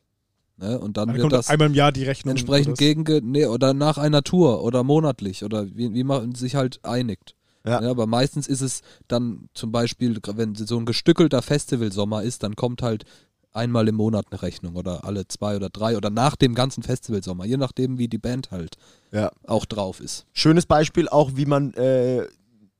Ne? 0.56 0.78
Und 0.78 0.96
dann 0.96 1.08
Dann 1.08 1.16
wird 1.16 1.22
kommt 1.24 1.32
das 1.34 1.50
einmal 1.50 1.68
im 1.68 1.74
Jahr 1.74 1.92
die 1.92 2.04
Rechnung. 2.04 2.30
entsprechend 2.30 2.68
oder 2.68 2.72
das- 2.72 2.78
gegen 2.78 3.30
nee, 3.30 3.44
oder 3.44 3.74
nach 3.74 3.98
einer 3.98 4.22
Tour 4.22 4.62
oder 4.62 4.82
monatlich 4.82 5.44
oder 5.44 5.66
wie, 5.76 5.92
wie 5.92 6.04
man 6.04 6.34
sich 6.34 6.54
halt 6.54 6.82
einigt. 6.84 7.34
Ja. 7.66 7.80
aber 7.80 8.06
meistens 8.06 8.46
ist 8.46 8.60
es 8.60 8.80
dann 9.08 9.48
zum 9.54 9.72
Beispiel, 9.72 10.18
wenn 10.34 10.54
so 10.54 10.78
ein 10.78 10.86
gestückelter 10.86 11.42
Festivalsommer 11.42 12.22
ist, 12.22 12.42
dann 12.42 12.56
kommt 12.56 12.82
halt 12.82 13.04
einmal 13.52 13.88
im 13.88 13.96
Monat 13.96 14.26
eine 14.30 14.40
Rechnung 14.42 14.76
oder 14.76 15.04
alle 15.04 15.26
zwei 15.26 15.56
oder 15.56 15.68
drei 15.68 15.96
oder 15.96 16.10
nach 16.10 16.36
dem 16.36 16.54
ganzen 16.54 16.82
Festivalsommer, 16.82 17.44
je 17.44 17.56
nachdem 17.56 17.98
wie 17.98 18.08
die 18.08 18.18
Band 18.18 18.50
halt 18.50 18.76
Ja. 19.10 19.30
auch 19.46 19.64
drauf 19.64 20.00
ist. 20.00 20.26
Schönes 20.32 20.66
Beispiel 20.66 21.08
auch, 21.08 21.32
wie 21.34 21.46
man 21.46 21.74
äh, 21.74 22.26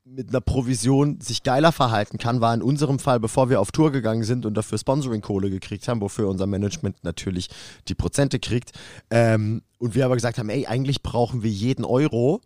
mit 0.04 0.30
einer 0.30 0.40
Provision 0.40 1.20
sich 1.20 1.42
geiler 1.42 1.72
verhalten 1.72 2.16
kann, 2.18 2.40
war 2.40 2.54
in 2.54 2.62
unserem 2.62 2.98
Fall, 2.98 3.20
bevor 3.20 3.50
wir 3.50 3.60
auf 3.60 3.72
Tour 3.72 3.92
gegangen 3.92 4.22
sind 4.22 4.46
und 4.46 4.54
dafür 4.54 4.78
Sponsoring-Kohle 4.78 5.50
gekriegt 5.50 5.86
haben, 5.88 6.00
wofür 6.00 6.28
unser 6.28 6.46
Management 6.46 7.02
natürlich 7.02 7.48
die 7.88 7.94
Prozente 7.94 8.38
kriegt. 8.38 8.72
Ähm, 9.10 9.62
und 9.78 9.94
wir 9.94 10.04
aber 10.06 10.14
gesagt 10.14 10.38
haben, 10.38 10.48
ey, 10.48 10.66
eigentlich 10.66 11.02
brauchen 11.02 11.42
wir 11.42 11.50
jeden 11.50 11.84
Euro. 11.84 12.40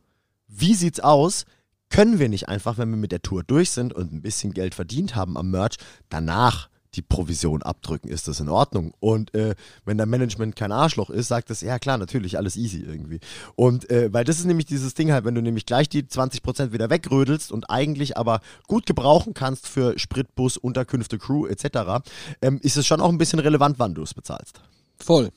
Wie 0.49 0.75
sieht's 0.75 1.01
aus? 1.01 1.45
Können 1.93 2.19
wir 2.19 2.31
nicht 2.31 2.49
einfach, 2.49 2.79
wenn 2.79 2.89
wir 2.89 2.97
mit 2.97 3.13
der 3.13 3.21
Tour 3.21 3.45
durch 3.45 3.71
sind 3.71 3.93
und 3.93 4.15
ein 4.15 4.23
bisschen 4.23 4.55
Geld 4.55 4.75
verdient 4.75 5.15
haben 5.15 5.37
am 5.37 5.51
Merch, 5.51 5.77
danach 6.09 6.71
die 6.95 7.03
Provision 7.03 7.63
abdrücken, 7.63 8.09
ist 8.09 8.29
das 8.29 8.41
in 8.41 8.49
Ordnung. 8.49 8.95
Und 8.99 9.35
äh, 9.35 9.55
wenn 9.85 9.99
der 9.99 10.07
Management 10.07 10.57
kein 10.57 10.73
Arschloch 10.73 11.11
ist, 11.11 11.29
sagt 11.29 11.51
es, 11.51 11.61
ja 11.61 11.79
klar, 11.79 11.99
natürlich, 11.99 12.39
alles 12.39 12.57
easy 12.57 12.81
irgendwie. 12.81 13.21
Und 13.57 13.91
äh, 13.91 14.11
weil 14.11 14.25
das 14.25 14.39
ist 14.39 14.47
nämlich 14.47 14.65
dieses 14.65 14.95
Ding 14.95 15.13
halt, 15.13 15.27
wenn 15.27 15.35
du 15.35 15.43
nämlich 15.43 15.67
gleich 15.67 15.91
die 15.91 16.03
20% 16.03 16.73
wieder 16.73 16.89
wegrödelst 16.89 17.53
und 17.53 17.69
eigentlich 17.69 18.17
aber 18.17 18.41
gut 18.69 18.87
gebrauchen 18.87 19.35
kannst 19.35 19.69
für 19.69 19.99
Spritbus, 19.99 20.57
Unterkünfte, 20.57 21.19
Crew 21.19 21.47
etc., 21.47 22.03
ähm, 22.41 22.59
ist 22.63 22.79
es 22.79 22.87
schon 22.87 23.03
auch 23.03 23.11
ein 23.11 23.19
bisschen 23.19 23.39
relevant, 23.39 23.79
wann 23.79 23.95
du 23.95 24.03
es 24.03 24.15
bezahlst. 24.15 24.63
Voll. 24.97 25.31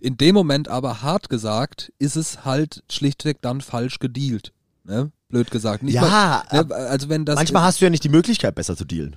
In 0.00 0.16
dem 0.16 0.34
Moment 0.34 0.66
aber 0.66 1.02
hart 1.02 1.28
gesagt, 1.28 1.92
ist 2.00 2.16
es 2.16 2.44
halt 2.44 2.82
schlichtweg 2.90 3.40
dann 3.42 3.60
falsch 3.60 4.00
gedealt. 4.00 4.52
Ne? 4.82 5.12
Blöd 5.30 5.50
gesagt. 5.50 5.82
Nicht 5.82 5.94
Ja, 5.94 6.02
mal, 6.02 6.62
ne? 6.64 6.74
also 6.74 7.08
wenn 7.08 7.24
das 7.24 7.36
Manchmal 7.36 7.62
hast 7.62 7.80
du 7.80 7.84
ja 7.86 7.90
nicht 7.90 8.04
die 8.04 8.08
Möglichkeit, 8.08 8.54
besser 8.54 8.76
zu 8.76 8.84
dealen. 8.84 9.16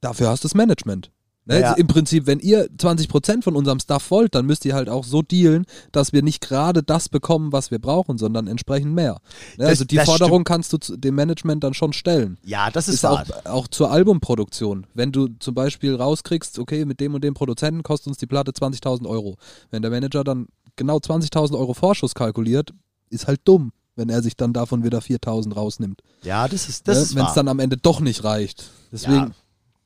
dafür 0.00 0.28
hast 0.28 0.44
du 0.44 0.48
das 0.48 0.54
Management. 0.54 1.10
Ne? 1.46 1.60
Ja. 1.60 1.72
Im 1.72 1.86
Prinzip, 1.86 2.26
wenn 2.26 2.40
ihr 2.40 2.68
20% 2.76 3.42
von 3.42 3.56
unserem 3.56 3.80
Stuff 3.80 4.10
wollt, 4.10 4.34
dann 4.34 4.44
müsst 4.44 4.66
ihr 4.66 4.74
halt 4.74 4.90
auch 4.90 5.02
so 5.02 5.22
dealen, 5.22 5.64
dass 5.92 6.12
wir 6.12 6.22
nicht 6.22 6.42
gerade 6.42 6.82
das 6.82 7.08
bekommen, 7.08 7.52
was 7.52 7.70
wir 7.70 7.78
brauchen, 7.78 8.18
sondern 8.18 8.46
entsprechend 8.48 8.92
mehr. 8.94 9.14
Ne? 9.14 9.20
Das- 9.56 9.68
also 9.70 9.84
die 9.86 9.98
Forderung 9.98 10.44
kannst 10.44 10.74
du 10.74 10.78
dem 10.96 11.14
Management 11.14 11.64
dann 11.64 11.72
schon 11.72 11.94
stellen. 11.94 12.36
Ja, 12.44 12.70
das 12.70 12.86
ist, 12.88 12.96
ist 12.96 13.04
auch, 13.06 13.24
auch 13.46 13.66
zur 13.66 13.90
Albumproduktion. 13.90 14.86
Wenn 14.92 15.10
du 15.10 15.28
zum 15.38 15.54
Beispiel 15.54 15.94
rauskriegst, 15.94 16.58
okay, 16.58 16.84
mit 16.84 17.00
dem 17.00 17.14
und 17.14 17.24
dem 17.24 17.32
Produzenten 17.32 17.82
kostet 17.82 18.08
uns 18.08 18.18
die 18.18 18.26
Platte 18.26 18.50
20.000 18.52 19.06
Euro. 19.08 19.38
Wenn 19.70 19.80
der 19.80 19.90
Manager 19.90 20.24
dann 20.24 20.48
genau 20.76 20.98
20.000 20.98 21.58
Euro 21.58 21.72
Vorschuss 21.72 22.14
kalkuliert, 22.14 22.74
ist 23.08 23.26
halt 23.26 23.40
dumm, 23.44 23.72
wenn 23.98 24.08
er 24.08 24.22
sich 24.22 24.36
dann 24.36 24.52
davon 24.54 24.84
wieder 24.84 25.00
4.000 25.00 25.54
rausnimmt. 25.54 26.00
Ja, 26.22 26.48
das 26.48 26.68
ist, 26.68 26.88
das 26.88 27.10
Ne? 27.10 27.20
Wenn 27.20 27.26
es 27.26 27.34
dann 27.34 27.48
am 27.48 27.58
Ende 27.58 27.76
doch 27.76 28.00
nicht 28.00 28.24
reicht. 28.24 28.70
Deswegen, 28.90 29.14
Ja. 29.14 29.30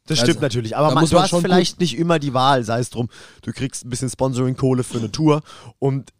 Das 0.07 0.19
Also, 0.19 0.31
stimmt 0.33 0.43
natürlich, 0.43 0.77
aber 0.77 0.93
man, 0.93 1.03
muss 1.03 1.11
du 1.11 1.21
hast 1.21 1.31
schon 1.31 1.43
vielleicht 1.43 1.79
nicht 1.79 1.97
immer 1.97 2.19
die 2.19 2.35
Wahl, 2.35 2.65
sei 2.65 2.81
es 2.81 2.91
drum, 2.91 3.09
du 3.43 3.53
kriegst 3.53 3.85
ein 3.85 3.89
bisschen 3.91 4.11
Sponsoring-Kohle 4.11 4.83
für 4.83 4.99
eine 4.99 5.13
Tour 5.13 5.43
und 5.79 6.13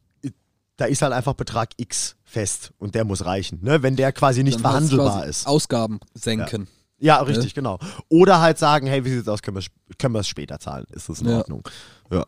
da 0.77 0.85
ist 0.85 1.03
halt 1.03 1.13
einfach 1.13 1.35
Betrag 1.35 1.71
X 1.79 2.15
fest 2.25 2.71
und 2.79 2.95
der 2.95 3.05
muss 3.05 3.25
reichen, 3.25 3.59
ne? 3.63 3.83
wenn 3.83 3.97
der 3.97 4.13
quasi 4.13 4.45
nicht 4.45 4.55
dann 4.57 4.63
verhandelbar 4.63 5.17
quasi 5.19 5.31
ist. 5.31 5.47
Ausgaben 5.49 5.99
senken. 6.15 6.69
Ja, 7.01 7.21
richtig, 7.23 7.55
genau. 7.55 7.81
Oder 8.09 8.41
halt 8.41 8.57
sagen, 8.59 8.87
hey, 8.87 9.05
wie 9.05 9.11
sieht's 9.11 9.27
aus, 9.27 9.43
können 9.43 9.57
wir 9.57 9.65
können 9.99 10.15
wir 10.15 10.21
es 10.21 10.29
später 10.29 10.61
zahlen, 10.61 10.87
ist 10.93 11.09
das 11.09 11.21
in 11.21 11.29
Ja. 11.29 11.39
Ordnung. 11.39 11.69
Ja. 12.13 12.25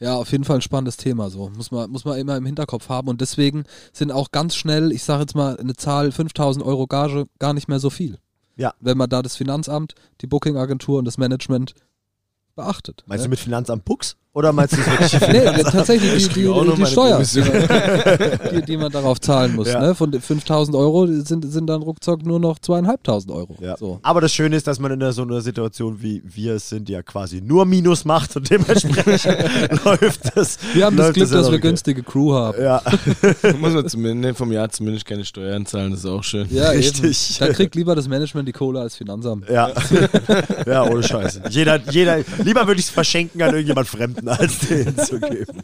Ja, 0.00 0.16
auf 0.16 0.32
jeden 0.32 0.44
Fall 0.44 0.56
ein 0.56 0.62
spannendes 0.62 0.96
Thema 0.96 1.28
so. 1.28 1.50
Muss 1.50 1.70
man, 1.70 1.90
muss 1.90 2.06
man 2.06 2.18
immer 2.18 2.36
im 2.36 2.46
Hinterkopf 2.46 2.88
haben. 2.88 3.08
Und 3.08 3.20
deswegen 3.20 3.64
sind 3.92 4.10
auch 4.10 4.30
ganz 4.32 4.56
schnell, 4.56 4.92
ich 4.92 5.02
sage 5.02 5.20
jetzt 5.20 5.34
mal, 5.34 5.58
eine 5.58 5.74
Zahl 5.74 6.10
5000 6.10 6.64
Euro 6.64 6.86
Gage 6.86 7.26
gar 7.38 7.52
nicht 7.52 7.68
mehr 7.68 7.80
so 7.80 7.90
viel. 7.90 8.18
Ja. 8.56 8.74
Wenn 8.80 8.96
man 8.96 9.10
da 9.10 9.20
das 9.22 9.36
Finanzamt, 9.36 9.94
die 10.22 10.26
Bookingagentur 10.26 10.98
und 10.98 11.04
das 11.04 11.18
Management 11.18 11.74
beachtet. 12.56 13.04
Meinst 13.06 13.22
ne? 13.22 13.26
du 13.26 13.30
mit 13.30 13.40
Finanzamt 13.40 13.84
Bux 13.84 14.16
oder 14.32 14.52
meinst 14.52 14.76
du 14.76 14.80
es 14.80 14.86
wirklich? 14.86 15.10
Nee, 15.30 15.62
tatsächlich 15.62 16.28
die, 16.28 16.34
die, 16.34 16.42
die 16.42 16.48
meine 16.48 16.86
Steuer, 16.86 17.16
Provision. 17.16 17.46
die, 18.52 18.62
die 18.62 18.76
man 18.76 18.90
darauf 18.90 19.20
zahlen 19.20 19.54
muss. 19.56 19.68
Ja. 19.68 19.80
Ne? 19.80 19.94
Von 19.94 20.10
den 20.10 20.20
5000 20.20 20.76
Euro 20.76 21.06
sind, 21.06 21.50
sind 21.50 21.66
dann 21.66 21.82
ruckzuck 21.82 22.24
nur 22.24 22.38
noch 22.38 22.58
zweieinhalbtausend 22.58 23.32
Euro. 23.32 23.56
Ja. 23.60 23.76
So. 23.76 23.98
Aber 24.02 24.20
das 24.20 24.32
Schöne 24.32 24.56
ist, 24.56 24.66
dass 24.66 24.78
man 24.78 24.92
in 24.92 25.02
einer, 25.02 25.12
so 25.12 25.22
einer 25.22 25.40
Situation 25.40 26.00
wie 26.00 26.22
wir 26.24 26.54
es 26.54 26.68
sind, 26.68 26.88
ja 26.88 27.02
quasi 27.02 27.40
nur 27.40 27.64
Minus 27.64 28.04
macht 28.04 28.36
und 28.36 28.50
dementsprechend 28.50 29.84
läuft 29.84 30.36
das. 30.36 30.58
Wir 30.74 30.86
haben 30.86 30.96
das 30.96 31.12
Glück, 31.12 31.28
ja 31.28 31.36
dass 31.36 31.46
wir 31.46 31.58
okay. 31.58 31.60
günstige 31.60 32.02
Crew 32.02 32.32
haben. 32.32 32.60
Ja, 32.60 32.82
muss 33.58 33.72
man 33.72 33.88
zumindest 33.88 34.38
vom 34.38 34.52
Jahr 34.52 34.68
zumindest 34.70 35.06
keine 35.06 35.24
Steuern 35.24 35.66
zahlen, 35.66 35.90
das 35.90 36.00
ist 36.00 36.06
auch 36.06 36.24
schön. 36.24 36.46
Ja, 36.50 36.70
Richtig. 36.70 37.36
Eben. 37.36 37.48
Da 37.48 37.52
kriegt 37.52 37.74
lieber 37.74 37.94
das 37.94 38.08
Management 38.08 38.48
die 38.48 38.52
Kohle 38.52 38.80
als 38.80 38.96
Finanzamt. 38.96 39.48
ja. 39.48 39.70
ja, 40.66 40.84
ohne 40.84 41.02
Scheiße. 41.02 41.42
Jeder, 41.50 41.80
jeder, 41.90 42.18
lieber 42.44 42.66
würde 42.66 42.80
ich 42.80 42.86
es 42.86 42.90
verschenken 42.90 43.42
an 43.42 43.50
irgendjemand 43.50 43.88
Fremden, 43.88 44.19
als 44.28 44.58
denen 44.60 44.96
zu 44.98 45.20
geben. 45.20 45.62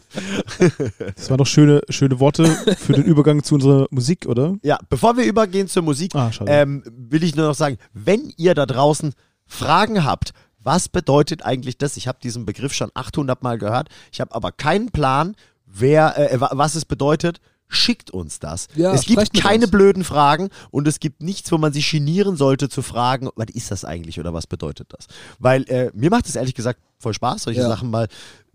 Das 1.15 1.29
waren 1.29 1.37
doch 1.37 1.47
schöne, 1.47 1.81
schöne 1.89 2.19
Worte 2.19 2.45
für 2.77 2.93
den 2.93 3.03
Übergang 3.03 3.43
zu 3.43 3.55
unserer 3.55 3.87
Musik, 3.91 4.25
oder? 4.27 4.55
Ja, 4.63 4.77
bevor 4.89 5.17
wir 5.17 5.25
übergehen 5.25 5.67
zur 5.67 5.83
Musik, 5.83 6.15
Ah, 6.15 6.31
ähm, 6.45 6.83
will 6.85 7.23
ich 7.23 7.35
nur 7.35 7.47
noch 7.47 7.55
sagen, 7.55 7.77
wenn 7.93 8.33
ihr 8.37 8.53
da 8.55 8.65
draußen 8.65 9.13
Fragen 9.45 10.03
habt, 10.03 10.31
was 10.59 10.89
bedeutet 10.89 11.43
eigentlich 11.45 11.77
das? 11.77 11.95
Ich 11.97 12.07
habe 12.07 12.19
diesen 12.21 12.45
Begriff 12.45 12.73
schon 12.73 12.91
800 12.93 13.41
Mal 13.43 13.57
gehört. 13.57 13.87
Ich 14.11 14.19
habe 14.19 14.35
aber 14.35 14.51
keinen 14.51 14.91
Plan, 14.91 15.35
wer, 15.65 16.17
äh, 16.33 16.39
wa- 16.41 16.51
was 16.53 16.75
es 16.75 16.83
bedeutet. 16.85 17.39
Schickt 17.69 18.11
uns 18.11 18.39
das. 18.39 18.67
Ja, 18.75 18.93
es 18.93 19.05
gibt 19.05 19.33
keine 19.33 19.63
uns. 19.65 19.71
blöden 19.71 20.05
Fragen 20.05 20.47
und 20.71 20.87
es 20.87 21.01
gibt 21.01 21.21
nichts, 21.21 21.51
wo 21.51 21.57
man 21.57 21.73
sich 21.73 21.89
genieren 21.91 22.37
sollte 22.37 22.69
zu 22.69 22.81
fragen, 22.81 23.27
was 23.35 23.47
ist 23.53 23.71
das 23.71 23.83
eigentlich 23.83 24.21
oder 24.21 24.33
was 24.33 24.47
bedeutet 24.47 24.87
das? 24.93 25.07
Weil 25.39 25.63
äh, 25.69 25.91
mir 25.93 26.09
macht 26.09 26.27
es 26.29 26.37
ehrlich 26.37 26.55
gesagt 26.55 26.79
voll 26.97 27.13
Spaß, 27.13 27.43
solche 27.43 27.59
Ja. 27.61 27.67
Sachen 27.67 27.89
mal, 27.89 28.07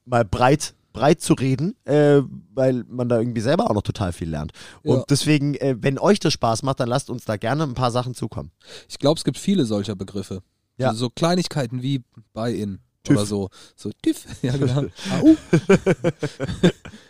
mal 0.05 0.25
breit, 0.25 0.75
breit 0.93 1.21
zu 1.21 1.35
reden, 1.35 1.75
äh, 1.85 2.21
weil 2.55 2.85
man 2.89 3.09
da 3.09 3.19
irgendwie 3.19 3.41
selber 3.41 3.71
auch 3.71 3.75
noch 3.75 3.83
total 3.83 4.13
viel 4.13 4.29
lernt. 4.29 4.53
Und 4.83 4.97
Ja. 4.99 5.05
deswegen, 5.09 5.55
äh, 5.55 5.77
wenn 5.81 5.99
euch 5.99 6.21
das 6.21 6.33
Spaß 6.35 6.63
macht, 6.65 6.81
dann 6.81 6.89
lasst 6.89 7.09
uns 7.11 7.25
da 7.25 7.37
gerne 7.37 7.63
ein 7.65 7.75
paar 7.75 7.91
Sachen 7.91 8.15
zukommen. 8.15 8.51
Ich 8.89 8.99
glaube, 8.99 9.19
es 9.19 9.25
gibt 9.25 9.39
viele 9.39 9.65
solcher 9.65 9.95
Begriffe. 9.97 10.43
Ja. 10.79 10.89
Also 10.89 11.01
so 11.07 11.11
Kleinigkeiten 11.11 11.83
wie 11.83 12.03
Buy-in 12.35 12.81
oder 13.09 13.25
so. 13.27 13.49
So 13.77 13.91
TÜV, 14.03 14.25
ja 14.43 14.57
genau. 14.57 14.83
AU. 15.13 15.37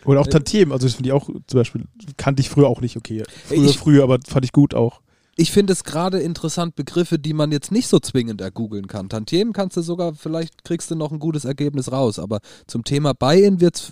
Oder 0.05 0.21
auch 0.21 0.27
Tantiemen, 0.27 0.71
also 0.71 0.85
das 0.87 0.95
finde 0.95 1.09
ich 1.09 1.13
auch 1.13 1.29
zum 1.47 1.59
Beispiel, 1.59 1.83
kannte 2.17 2.41
ich 2.41 2.49
früher 2.49 2.67
auch 2.67 2.81
nicht, 2.81 2.97
okay. 2.97 3.23
Früher, 3.47 3.63
Ich- 3.69 3.77
früher, 3.77 4.03
aber 4.03 4.19
fand 4.27 4.45
ich 4.45 4.51
gut 4.51 4.73
auch. 4.73 5.01
Ich 5.35 5.51
finde 5.51 5.73
es 5.73 5.83
gerade 5.83 6.19
interessant, 6.19 6.75
Begriffe, 6.75 7.17
die 7.17 7.33
man 7.33 7.51
jetzt 7.51 7.71
nicht 7.71 7.87
so 7.87 7.99
zwingend 7.99 8.41
ergoogeln 8.41 8.87
kann. 8.87 9.09
Tantiemen 9.09 9.51
kannst 9.53 9.77
du 9.77 9.81
sogar, 9.81 10.13
vielleicht 10.13 10.63
kriegst 10.63 10.91
du 10.91 10.95
noch 10.95 11.11
ein 11.11 11.19
gutes 11.19 11.45
Ergebnis 11.45 11.91
raus, 11.91 12.19
aber 12.19 12.39
zum 12.67 12.83
Thema 12.83 13.13
Buy-in 13.13 13.59
wird 13.59 13.75
es 13.75 13.91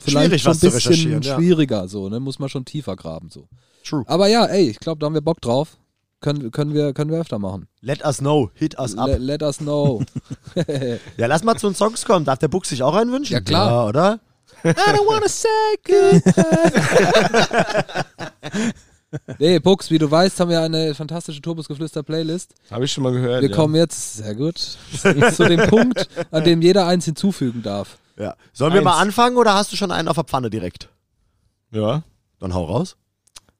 vielleicht 0.00 0.26
Schwierig, 0.26 0.42
schon 0.42 0.50
was 0.50 0.58
zu 0.60 0.66
ein 0.66 0.72
bisschen 0.72 0.90
recherchieren, 0.90 1.22
ja. 1.22 1.36
schwieriger, 1.36 1.88
so, 1.88 2.08
ne? 2.08 2.18
Muss 2.18 2.40
man 2.40 2.48
schon 2.48 2.64
tiefer 2.64 2.96
graben, 2.96 3.30
so. 3.30 3.46
True. 3.84 4.04
Aber 4.06 4.26
ja, 4.28 4.46
ey, 4.46 4.70
ich 4.70 4.80
glaube, 4.80 4.98
da 4.98 5.06
haben 5.06 5.14
wir 5.14 5.20
Bock 5.20 5.40
drauf. 5.40 5.76
Können, 6.20 6.52
können, 6.52 6.72
wir, 6.72 6.92
können 6.94 7.10
wir 7.10 7.18
öfter 7.18 7.40
machen. 7.40 7.66
Let 7.80 8.04
us 8.04 8.18
know, 8.18 8.50
hit 8.54 8.78
us 8.78 8.96
up. 8.96 9.08
Le 9.08 9.18
let 9.18 9.42
us 9.42 9.58
know. 9.58 10.02
ja, 11.16 11.26
lass 11.26 11.42
mal 11.42 11.56
zu 11.56 11.68
den 11.68 11.74
Songs 11.74 12.04
kommen. 12.04 12.24
Darf 12.24 12.38
der 12.38 12.48
Buch 12.48 12.64
sich 12.64 12.82
auch 12.82 12.94
einen 12.94 13.10
wünschen? 13.10 13.32
Ja, 13.32 13.40
klar. 13.40 13.70
Ja, 13.70 13.86
oder? 13.86 14.20
I 14.64 14.68
don't 14.68 15.06
wanna 15.06 15.28
say 15.28 15.48
goodbye. 18.42 18.72
Nee, 19.38 19.58
Bux, 19.58 19.90
wie 19.90 19.98
du 19.98 20.10
weißt, 20.10 20.40
haben 20.40 20.50
wir 20.50 20.60
eine 20.60 20.94
fantastische 20.94 21.40
Turbusgeflüster-Playlist. 21.40 22.54
Habe 22.70 22.84
ich 22.84 22.92
schon 22.92 23.04
mal 23.04 23.12
gehört. 23.12 23.42
Wir 23.42 23.50
ja. 23.50 23.56
kommen 23.56 23.74
jetzt, 23.74 24.14
sehr 24.16 24.34
gut, 24.34 24.58
zu 25.36 25.48
dem 25.48 25.68
Punkt, 25.68 26.08
an 26.30 26.44
dem 26.44 26.62
jeder 26.62 26.86
eins 26.86 27.04
hinzufügen 27.04 27.62
darf. 27.62 27.98
Ja. 28.18 28.34
Sollen 28.52 28.72
wir 28.72 28.80
Eins. 28.80 28.84
mal 28.84 28.98
anfangen 29.00 29.36
oder 29.36 29.54
hast 29.54 29.72
du 29.72 29.76
schon 29.76 29.90
einen 29.90 30.08
auf 30.08 30.16
der 30.16 30.24
Pfanne 30.24 30.50
direkt? 30.50 30.88
Ja. 31.70 32.02
Dann 32.40 32.54
hau 32.54 32.64
raus. 32.64 32.96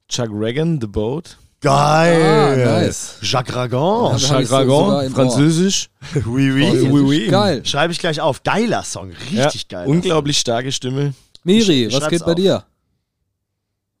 Chuck 0.07 0.29
Reagan, 0.31 0.79
The 0.79 0.87
Boat. 0.87 1.37
Geil. 1.61 2.21
Ah, 2.21 2.81
nice. 2.81 3.15
Jacques 3.21 3.55
Ja, 3.55 3.61
Ragon. 3.61 4.17
so 4.17 4.27
sogar 4.27 4.61
Ragon. 4.61 5.09
Französisch. 5.15 5.89
Oui, 6.25 6.51
oui. 6.53 6.89
Oui, 6.91 7.01
oui. 7.01 7.27
Geil. 7.29 7.65
Schreibe 7.65 7.93
ich 7.93 7.99
gleich 7.99 8.19
auf. 8.19 8.43
Geiler 8.43 8.83
Song. 8.83 9.11
Richtig 9.31 9.67
ja, 9.71 9.79
geil. 9.79 9.87
Unglaublich 9.87 10.37
starke 10.37 10.73
Stimme. 10.73 11.13
Miri, 11.45 11.85
Ich 11.85 11.93
was 11.95 12.09
geht 12.09 12.25
bei 12.25 12.31
auf. 12.31 12.35
dir? 12.35 12.65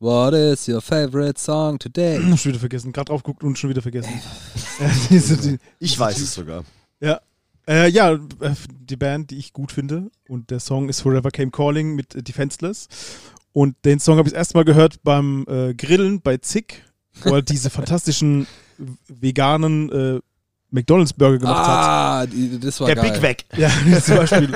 What 0.03 0.33
is 0.33 0.67
your 0.67 0.81
favorite 0.81 1.39
song 1.39 1.79
today? 1.79 2.19
Schon 2.37 2.51
wieder 2.51 2.59
vergessen. 2.59 2.91
Gerade 2.91 3.05
drauf 3.05 3.23
geguckt 3.23 3.41
und 3.45 3.57
schon 3.57 3.69
wieder 3.69 3.81
vergessen. 3.81 4.11
Die- 5.09 5.57
Ich 5.79 5.97
weiß 5.97 6.19
es 6.19 6.33
sogar. 6.33 6.65
Ja. 6.99 7.21
Äh, 7.65 7.87
ja, 7.89 8.11
äh, 8.11 8.19
die 8.81 8.97
Band, 8.97 9.31
die 9.31 9.37
ich 9.37 9.53
gut 9.53 9.71
finde. 9.71 10.11
Und 10.27 10.49
der 10.51 10.59
Song 10.59 10.89
ist 10.89 10.99
Forever 10.99 11.31
Came 11.31 11.51
Calling 11.51 11.95
mit 11.95 12.15
äh, 12.15 12.21
Defenseless. 12.21 12.89
Und 13.53 13.77
den 13.85 14.01
Song 14.01 14.17
habe 14.17 14.27
ich 14.27 14.33
das 14.33 14.39
erste 14.39 14.57
Mal 14.57 14.65
gehört 14.65 15.01
beim 15.03 15.45
äh, 15.47 15.73
Grillen 15.73 16.19
bei 16.19 16.35
Zick, 16.35 16.83
wo 17.23 17.35
er 17.35 17.41
diese 17.41 17.69
fantastischen 17.69 18.45
veganen 19.07 19.89
äh, 19.89 20.19
McDonalds-Burger 20.73 21.37
gemacht 21.39 21.67
hat. 21.67 21.67
Ah, 21.67 22.25
die, 22.25 22.59
das 22.59 22.79
war 22.79 22.87
Der 22.87 22.95
geil. 22.97 23.11
Big 23.11 23.21
Mac. 23.21 23.37
Ja, 23.57 23.69
zum 24.01 24.17
Beispiel. 24.17 24.49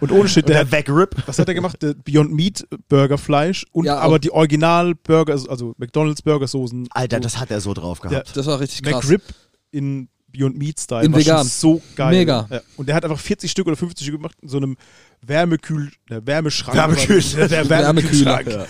Und 0.00 0.12
ohne 0.12 0.28
Shit, 0.28 0.48
der 0.48 0.58
Der 0.58 0.64
Back 0.66 0.88
Rip. 0.88 1.16
was 1.26 1.38
hat 1.38 1.48
er 1.48 1.54
gemacht? 1.54 1.82
Der 1.82 1.94
Beyond 1.94 2.32
Meat 2.32 2.66
Burger 2.88 3.18
Fleisch 3.18 3.64
und 3.72 3.86
Ja, 3.86 3.98
aber 3.98 4.18
die 4.18 4.30
Original 4.30 4.94
Burger, 4.94 5.32
also- 5.32 5.48
also 5.48 5.74
McDonalds 5.78 6.22
Burger 6.22 6.46
Soßen. 6.46 6.86
Alter, 6.90 7.18
das 7.20 7.38
hat 7.40 7.50
er 7.50 7.60
so 7.60 7.72
drauf 7.74 8.00
gehabt. 8.00 8.36
Das 8.36 8.46
war 8.46 8.60
richtig 8.60 8.82
krass. 8.82 9.02
McRib 9.04 9.22
in 9.70 10.08
Beyond 10.28 10.58
Meat 10.58 10.80
Style. 10.80 11.04
In 11.04 11.12
war 11.12 11.20
schon 11.20 11.30
vegan. 11.32 11.46
So 11.46 11.80
geil. 11.96 12.10
Mega. 12.10 12.46
Ja. 12.50 12.60
Und 12.76 12.88
der 12.88 12.96
hat 12.96 13.04
einfach 13.04 13.20
40 13.20 13.50
Stück 13.50 13.66
oder 13.68 13.76
50 13.76 14.04
Stück 14.06 14.16
gemacht 14.16 14.36
in 14.42 14.48
so 14.48 14.56
einem 14.56 14.76
Wärmekühl, 15.22 15.90
der 16.10 16.26
Wärmeschrank. 16.26 16.76
Wärmekühl- 16.76 17.36
Der, 17.36 17.48
der 17.64 17.68
Wärmekühlschrank. 17.70 18.46
Wärmekühler. 18.46 18.66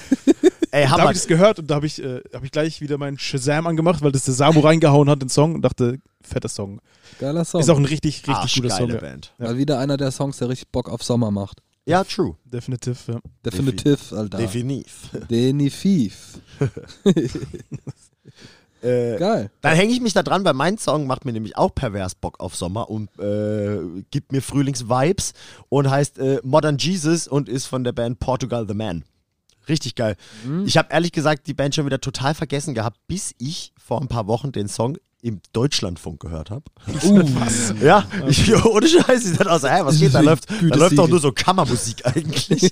Ey, 0.74 0.82
Da 0.82 0.90
habe 0.90 1.02
Hammer. 1.02 1.10
ich 1.12 1.18
das 1.18 1.26
gehört 1.28 1.60
und 1.60 1.70
da 1.70 1.76
habe 1.76 1.86
ich, 1.86 2.02
äh, 2.02 2.20
hab 2.32 2.42
ich 2.42 2.50
gleich 2.50 2.80
wieder 2.80 2.98
meinen 2.98 3.16
Shazam 3.16 3.68
angemacht, 3.68 4.02
weil 4.02 4.10
das 4.10 4.24
der 4.24 4.34
Samu 4.34 4.58
reingehauen 4.58 5.08
hat, 5.08 5.22
den 5.22 5.28
Song, 5.28 5.54
und 5.54 5.62
dachte, 5.62 6.00
fetter 6.20 6.48
Song. 6.48 6.80
Geiler 7.20 7.44
Song. 7.44 7.60
Ist 7.60 7.70
auch 7.70 7.78
ein 7.78 7.84
richtig, 7.84 8.26
richtig 8.26 8.56
guter 8.60 8.76
Song. 8.76 8.88
Band. 8.98 9.32
Ja. 9.38 9.44
Mal 9.46 9.56
wieder 9.56 9.78
einer 9.78 9.96
der 9.96 10.10
Songs, 10.10 10.38
der 10.38 10.48
richtig 10.48 10.72
Bock 10.72 10.88
auf 10.88 11.04
Sommer 11.04 11.30
macht. 11.30 11.62
Ja, 11.86 12.02
true. 12.02 12.34
Definitiv, 12.44 13.06
ja. 13.06 13.20
Definitiv, 13.44 14.12
Alter. 14.12 14.38
Definitiv. 14.38 15.10
Definitiv. 15.30 16.40
Äh, 18.82 19.16
Geil. 19.16 19.50
Dann 19.62 19.76
hänge 19.76 19.94
ich 19.94 20.02
mich 20.02 20.12
da 20.12 20.22
dran, 20.22 20.44
weil 20.44 20.52
mein 20.52 20.76
Song 20.76 21.06
macht 21.06 21.24
mir 21.24 21.32
nämlich 21.32 21.56
auch 21.56 21.74
pervers 21.74 22.14
Bock 22.14 22.38
auf 22.38 22.54
Sommer 22.54 22.90
und 22.90 23.08
äh, 23.18 23.78
gibt 24.10 24.30
mir 24.30 24.42
Frühlingsvibes 24.42 25.32
und 25.70 25.88
heißt 25.88 26.18
äh, 26.18 26.40
Modern 26.42 26.76
Jesus 26.76 27.26
und 27.26 27.48
ist 27.48 27.64
von 27.64 27.82
der 27.82 27.92
Band 27.92 28.18
Portugal 28.18 28.66
the 28.68 28.74
Man. 28.74 29.04
Richtig 29.68 29.94
geil. 29.94 30.16
Ich 30.66 30.76
habe 30.76 30.88
ehrlich 30.92 31.12
gesagt 31.12 31.46
die 31.46 31.54
Band 31.54 31.74
schon 31.74 31.86
wieder 31.86 32.00
total 32.00 32.34
vergessen 32.34 32.74
gehabt, 32.74 32.98
bis 33.06 33.34
ich 33.38 33.72
vor 33.78 34.00
ein 34.00 34.08
paar 34.08 34.26
Wochen 34.26 34.52
den 34.52 34.68
Song 34.68 34.96
im 35.24 35.40
Deutschlandfunk 35.54 36.20
gehört 36.20 36.50
habe. 36.50 36.64
Uh, 37.02 37.22
Ja, 37.82 38.06
ich, 38.28 38.54
ohne 38.66 38.86
Scheiß, 38.86 39.24
ich 39.24 39.38
dachte 39.38 39.50
auch 39.50 39.58
so, 39.58 39.68
hä, 39.68 39.80
was 39.82 39.98
geht, 39.98 40.12
da 40.12 40.20
läuft, 40.20 40.50
da 40.50 40.76
läuft 40.76 40.98
doch 40.98 41.08
nur 41.08 41.18
so 41.18 41.32
Kammermusik 41.32 42.04
eigentlich. 42.14 42.70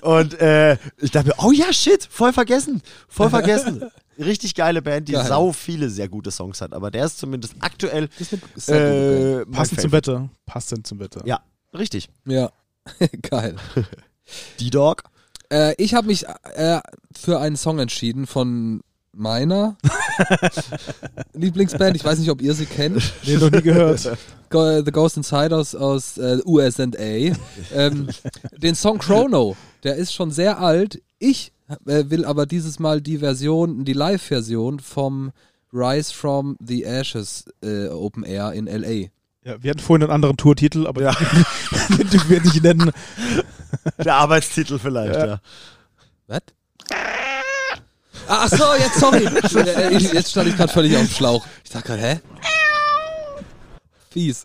und 0.00 0.40
äh, 0.40 0.78
ich 1.02 1.10
dachte 1.10 1.28
mir, 1.28 1.34
oh 1.44 1.52
ja, 1.52 1.70
shit, 1.70 2.08
voll 2.10 2.32
vergessen, 2.32 2.80
voll 3.08 3.28
vergessen. 3.28 3.84
Richtig 4.18 4.54
geile 4.54 4.80
Band, 4.80 5.08
die 5.08 5.12
Geil. 5.12 5.26
sau 5.26 5.52
viele 5.52 5.90
sehr 5.90 6.08
gute 6.08 6.30
Songs 6.30 6.60
hat, 6.62 6.72
aber 6.72 6.90
der 6.90 7.04
ist 7.04 7.18
zumindest 7.18 7.56
aktuell 7.60 8.08
ist 8.18 8.32
äh, 8.68 9.44
Passend 9.44 9.80
zum. 9.80 9.92
Wetter. 9.92 10.30
Passend 10.46 10.86
zum 10.86 10.98
Wetter. 11.00 11.20
Ja, 11.26 11.40
richtig. 11.76 12.08
Ja. 12.24 12.50
Geil. 13.22 13.56
Die 14.60 14.70
Dog. 14.70 15.02
Äh, 15.52 15.74
ich 15.82 15.94
habe 15.94 16.06
mich 16.06 16.26
äh, 16.54 16.80
für 17.16 17.40
einen 17.40 17.56
Song 17.56 17.78
entschieden 17.78 18.26
von 18.26 18.80
meiner 19.12 19.76
Lieblingsband. 21.34 21.96
Ich 21.96 22.04
weiß 22.04 22.18
nicht, 22.18 22.30
ob 22.30 22.42
ihr 22.42 22.54
sie 22.54 22.66
kennt. 22.66 23.02
Nee, 23.24 23.36
noch 23.36 23.50
nie 23.50 23.62
gehört. 23.62 24.16
Go- 24.50 24.82
The 24.84 24.90
Ghost 24.90 25.16
Inside 25.16 25.54
aus, 25.56 25.74
aus 25.74 26.18
äh, 26.18 26.38
USA. 26.44 26.84
Ähm, 27.72 28.08
den 28.56 28.74
Song 28.74 28.98
Chrono, 28.98 29.56
der 29.82 29.96
ist 29.96 30.12
schon 30.14 30.30
sehr 30.30 30.58
alt. 30.60 31.00
Ich 31.18 31.52
äh, 31.86 32.04
will 32.08 32.24
aber 32.24 32.46
dieses 32.46 32.78
Mal 32.78 33.00
die 33.00 33.18
Version, 33.18 33.84
die 33.84 33.92
Live-Version 33.92 34.80
vom 34.80 35.32
Rise 35.72 36.12
from 36.14 36.56
the 36.60 36.84
Ashes 36.84 37.44
äh, 37.62 37.88
Open 37.88 38.22
Air 38.24 38.52
in 38.52 38.66
L.A. 38.66 39.08
Ja, 39.44 39.62
wir 39.62 39.70
hatten 39.70 39.80
vorhin 39.80 40.02
einen 40.04 40.12
anderen 40.12 40.36
Tourtitel, 40.38 40.86
aber 40.86 41.02
den 41.02 41.12
wir 42.28 42.40
nicht 42.40 42.62
nennen. 42.62 42.90
Der 44.02 44.14
Arbeitstitel 44.14 44.78
vielleicht, 44.78 45.14
ja. 45.14 45.38
Was? 46.26 46.40
Ach 48.26 48.48
so, 48.48 48.64
jetzt 48.78 48.98
sorry. 48.98 49.26
Äh, 49.26 49.96
ich- 49.96 50.12
jetzt 50.12 50.30
stand 50.30 50.48
ich 50.48 50.56
gerade 50.56 50.72
völlig 50.72 50.96
auf 50.96 51.02
dem 51.02 51.10
Schlauch. 51.10 51.46
Ich 51.62 51.70
dachte 51.70 51.88
gerade, 51.88 52.02
hä? 52.02 52.20
Fies. 54.10 54.44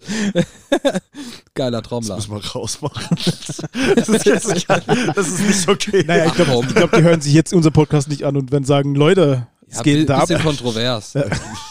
Geiler 1.53 1.81
Trommler. 1.83 2.15
Das 2.15 2.27
muss 2.27 2.43
man 2.43 2.51
rausmachen. 2.51 3.03
Das 3.95 4.09
ist, 4.09 4.25
jetzt, 4.25 4.65
das 5.15 5.27
ist 5.27 5.39
nicht 5.41 5.69
okay. 5.69 6.03
Naja, 6.05 6.25
ich 6.25 6.33
glaube, 6.33 6.65
glaub, 6.73 6.91
die 6.91 7.03
hören 7.03 7.21
sich 7.21 7.33
jetzt 7.33 7.53
unseren 7.53 7.71
Podcast 7.73 8.09
nicht 8.09 8.23
an 8.25 8.35
und 8.35 8.51
werden 8.51 8.65
sagen, 8.65 8.95
Leute, 8.95 9.47
es 9.69 9.77
Ja, 9.77 9.83
geht 9.83 9.99
bi- 9.99 10.05
da 10.07 10.15
ab. 10.17 10.27
bisschen 10.27 10.43
kontrovers. 10.43 11.13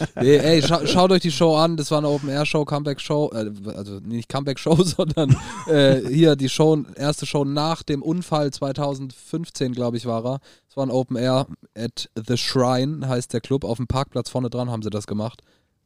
nee, 0.20 0.36
ey, 0.36 0.62
scha 0.62 0.86
schaut 0.86 1.10
euch 1.10 1.22
die 1.22 1.30
Show 1.30 1.56
an. 1.56 1.76
Das 1.76 1.90
war 1.90 1.98
eine 1.98 2.08
Open-Air-Show, 2.08 2.64
Comeback-Show. 2.64 3.30
Äh, 3.32 3.50
also 3.74 4.00
nicht 4.00 4.28
Comeback-Show, 4.28 4.82
sondern 4.82 5.36
äh, 5.66 6.00
hier 6.08 6.36
die 6.36 6.48
Show, 6.48 6.84
erste 6.94 7.26
Show 7.26 7.44
nach 7.44 7.82
dem 7.82 8.02
Unfall 8.02 8.50
2015, 8.52 9.72
glaube 9.72 9.96
ich, 9.96 10.06
war 10.06 10.24
er. 10.24 10.40
Es 10.68 10.76
war 10.76 10.86
ein 10.86 10.90
Open-Air 10.90 11.46
at 11.76 12.10
The 12.14 12.36
Shrine, 12.36 13.08
heißt 13.08 13.32
der 13.32 13.40
Club. 13.40 13.64
Auf 13.64 13.78
dem 13.78 13.86
Parkplatz 13.86 14.30
vorne 14.30 14.50
dran 14.50 14.70
haben 14.70 14.82
sie 14.82 14.90
das 14.90 15.06
gemacht. 15.06 15.42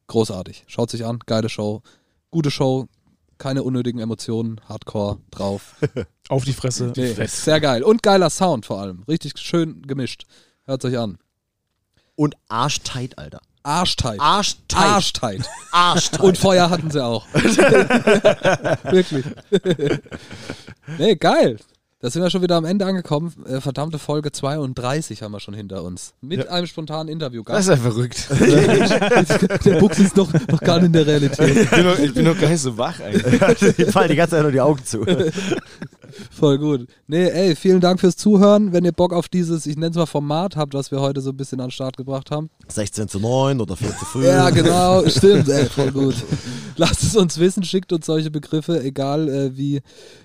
Großartig. 0.07 0.65
Schaut 0.67 0.91
sich 0.91 1.05
an. 1.05 1.21
Geile 1.27 1.49
Show. 1.49 1.83
Gute 2.31 2.51
Show. 2.51 2.87
Keine 3.39 3.63
unnötigen 3.63 3.99
Emotionen. 3.99 4.61
Hardcore 4.69 5.19
drauf. 5.31 5.77
Auf 6.29 6.45
die 6.45 6.53
Fresse. 6.53 6.93
Nee, 6.97 7.15
sehr 7.27 7.61
geil. 7.61 7.83
Und 7.83 8.03
geiler 8.03 8.31
Sound 8.31 8.67
vor 8.67 8.81
allem. 8.81 9.03
Richtig 9.09 9.39
schön 9.39 9.83
gemischt. 9.83 10.25
Hört 10.65 10.85
euch 10.85 10.99
an. 10.99 11.19
Und 12.15 12.37
arschtight, 12.49 13.19
Alter. 13.19 13.41
Arschtight. 13.63 14.21
Arschtight. 14.21 14.77
Arschtight. 14.83 15.49
Arschtight. 15.71 16.21
Und 16.21 16.39
Feuer 16.39 16.69
hatten 16.71 16.91
sie 16.91 17.05
auch. 17.05 17.27
Wirklich. 18.91 19.25
nee, 20.99 21.15
geil. 21.17 21.59
Da 22.01 22.11
sind 22.11 22.21
wir 22.21 22.31
schon 22.31 22.43
wieder 22.43 22.57
am 22.57 22.65
Ende 22.65 22.85
angekommen. 22.85 23.33
Äh, 23.47 23.61
verdammte 23.61 24.01
Folge 24.01 24.33
32 24.33 25.23
haben 25.23 25.31
wir 25.31 25.39
schon 25.39 25.55
hinter 25.55 25.85
uns. 25.85 26.15
Mit 26.21 26.41
Ja. 26.41 26.51
einem 26.51 26.67
spontanen 26.67 27.07
Interview. 27.09 27.45
Das 27.45 27.61
ist 27.61 27.69
ja 27.69 27.77
verrückt. 27.77 28.27
der 29.65 29.79
Buchs 29.79 30.01
ist 30.01 30.17
noch, 30.17 30.33
noch 30.49 30.61
gar 30.61 30.79
nicht 30.79 30.87
in 30.87 30.93
der 30.95 31.07
Realität. 31.07 31.57
Ich 31.57 31.71
bin, 31.71 31.85
noch, 31.85 31.99
ich 32.01 32.13
bin 32.13 32.25
noch 32.25 32.41
gar 32.41 32.49
nicht 32.51 32.61
so 32.61 32.77
wach 32.77 32.99
eigentlich. 32.99 33.77
Die 33.77 33.85
fallen 33.85 34.09
die 34.09 34.17
ganze 34.17 34.35
Zeit 34.35 34.43
nur 34.43 34.51
die 34.51 34.61
Augen 34.61 34.85
zu. 34.85 35.07
Voll 36.31 36.59
gut. 36.59 36.87
Nee, 37.07 37.29
ey, 37.29 37.57
vielen 37.57 37.81
Dank 37.81 38.01
fürs 38.01 38.17
Zuhören. 38.17 38.73
Wenn 38.73 38.85
ihr 38.85 38.93
Bock 38.93 39.13
auf 39.13 39.29
dieses, 39.29 39.67
ich 39.67 39.77
nenne 39.77 39.91
es 39.91 39.97
mal 39.97 40.07
Format 40.07 40.57
habt, 40.57 40.75
was 40.75 40.91
wir 40.91 41.01
heute 41.01 41.21
so 41.21 41.31
ein 41.31 41.37
bisschen 41.37 41.61
an 41.61 41.67
den 41.67 41.73
Start 41.73 41.97
gebracht 41.97 42.31
haben. 42.31 42.51
16 42.69 43.09
zu 43.09 43.21
9 43.21 43.61
oder 43.61 43.77
4 43.77 43.89
zu 43.97 44.05
5. 44.05 44.25
Ja, 44.25 44.51
genau, 44.51 45.07
stimmt, 45.09 45.49
ey, 45.49 45.67
voll 45.67 45.91
gut. 45.91 46.15
Lasst 46.77 47.03
es 47.03 47.17
uns 47.17 47.39
wissen, 47.39 47.65
schickt 47.65 47.93
uns 47.93 48.07
solche 48.07 48.31
Begriffe, 48.31 48.83
egal 48.83 49.29
äh, 49.29 49.57
wie, 49.57 49.81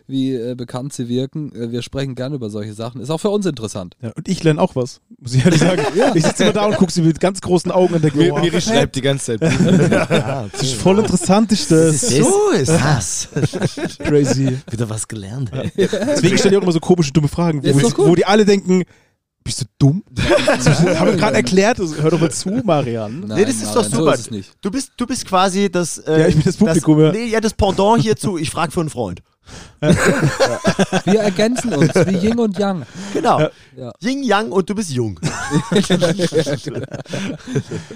wie 0.08 0.34
äh, 0.34 0.56
bekannt 0.56 0.94
sie 0.94 1.10
wirken. 1.10 1.54
Äh, 1.54 1.72
wir 1.72 1.82
sprechen 1.82 2.16
gerne 2.16 2.36
über 2.36 2.50
solche 2.50 2.74
Sachen. 2.74 3.02
Ist 3.02 3.10
auch 3.10 3.20
für 3.20 3.30
uns 3.30 3.46
interessant. 3.46 3.96
Ja, 4.02 4.12
und 4.16 4.28
ich 4.28 4.44
lerne 4.44 4.62
auch 4.62 4.76
was, 4.76 5.02
muss 5.20 5.34
ich 5.34 5.46
ehrlich 5.46 5.60
sagen. 5.60 5.82
Ich 6.16 6.26
sitze 6.26 6.44
immer 6.44 6.54
da 6.54 6.66
und 6.66 6.78
gucke 6.78 6.92
sie 6.92 7.02
mit 7.02 7.20
ganz 7.20 7.42
großen 7.42 7.72
Augen 7.72 7.96
an 7.96 8.02
der 8.02 8.14
Mir, 8.16 8.32
Wow, 8.32 8.42
Miri 8.42 8.62
schreibt 8.62 8.96
die 8.96 9.02
ganze 9.02 9.38
Zeit. 9.38 9.42
das 10.52 10.62
ist 10.62 10.74
voll 10.74 11.00
interessant, 11.00 11.52
ist 11.52 11.70
das. 11.70 12.02
So 12.02 12.50
ist 12.52 12.70
das. 12.70 13.28
Crazy. 14.00 14.58
Wieder 14.70 14.90
was 14.90 15.08
gelernt. 15.08 15.52
Deswegen 15.78 16.38
stelle 16.38 16.56
ich 16.56 16.58
auch 16.58 16.64
immer 16.64 16.72
so 16.72 16.80
komische, 16.80 17.12
dumme 17.12 17.28
Fragen, 17.28 17.62
Ist 17.62 17.76
wo, 17.76 17.88
ich, 17.88 17.98
wo 17.98 18.16
die 18.16 18.26
alle 18.26 18.46
denken, 18.46 18.84
bist 19.44 19.62
du 19.62 19.66
dumm? 19.80 20.04
Haben 20.18 21.08
wir 21.12 21.16
gerade 21.16 21.36
erklärt, 21.36 21.80
also, 21.80 21.96
hör 21.96 22.12
doch 22.12 22.20
mal 22.20 22.32
zu, 22.32 22.50
Marian. 22.66 23.22
Nein, 23.28 23.38
Nee, 23.40 23.46
das 23.46 23.56
ist 23.56 23.74
doch 23.74 23.84
so 23.84 23.98
super. 23.98 24.14
ist 24.14 24.20
es 24.22 24.32
nicht. 24.32 24.52
Du 24.62 24.70
bist, 24.70 24.92
du 24.98 25.06
bist 25.08 25.26
quasi 25.26 25.72
das. 25.72 26.00
Äh, 26.00 26.20
Ja, 26.22 26.28
ich 26.28 26.36
bin 26.36 26.44
das 26.44 26.58
Publikum, 26.58 27.00
ja. 27.00 27.08
Das, 27.08 27.16
nee, 27.18 27.26
ja, 27.28 27.40
das 27.40 27.54
Pendant 27.54 28.02
hierzu. 28.02 28.38
Ich 28.38 28.50
frage 28.50 28.72
für 28.72 28.82
einen 28.82 28.90
Freund. 28.90 29.22
Wir 29.80 31.20
ergänzen 31.22 31.74
uns 31.74 31.94
wie 31.94 32.18
Yin 32.28 32.40
und 32.40 32.58
Yang. 32.58 32.84
Genau. 33.14 33.40
Ja. 33.76 33.92
Yin 34.02 34.24
Yang 34.24 34.52
und 34.52 34.70
du 34.70 34.74
bist 34.76 34.90
jung. 34.92 35.20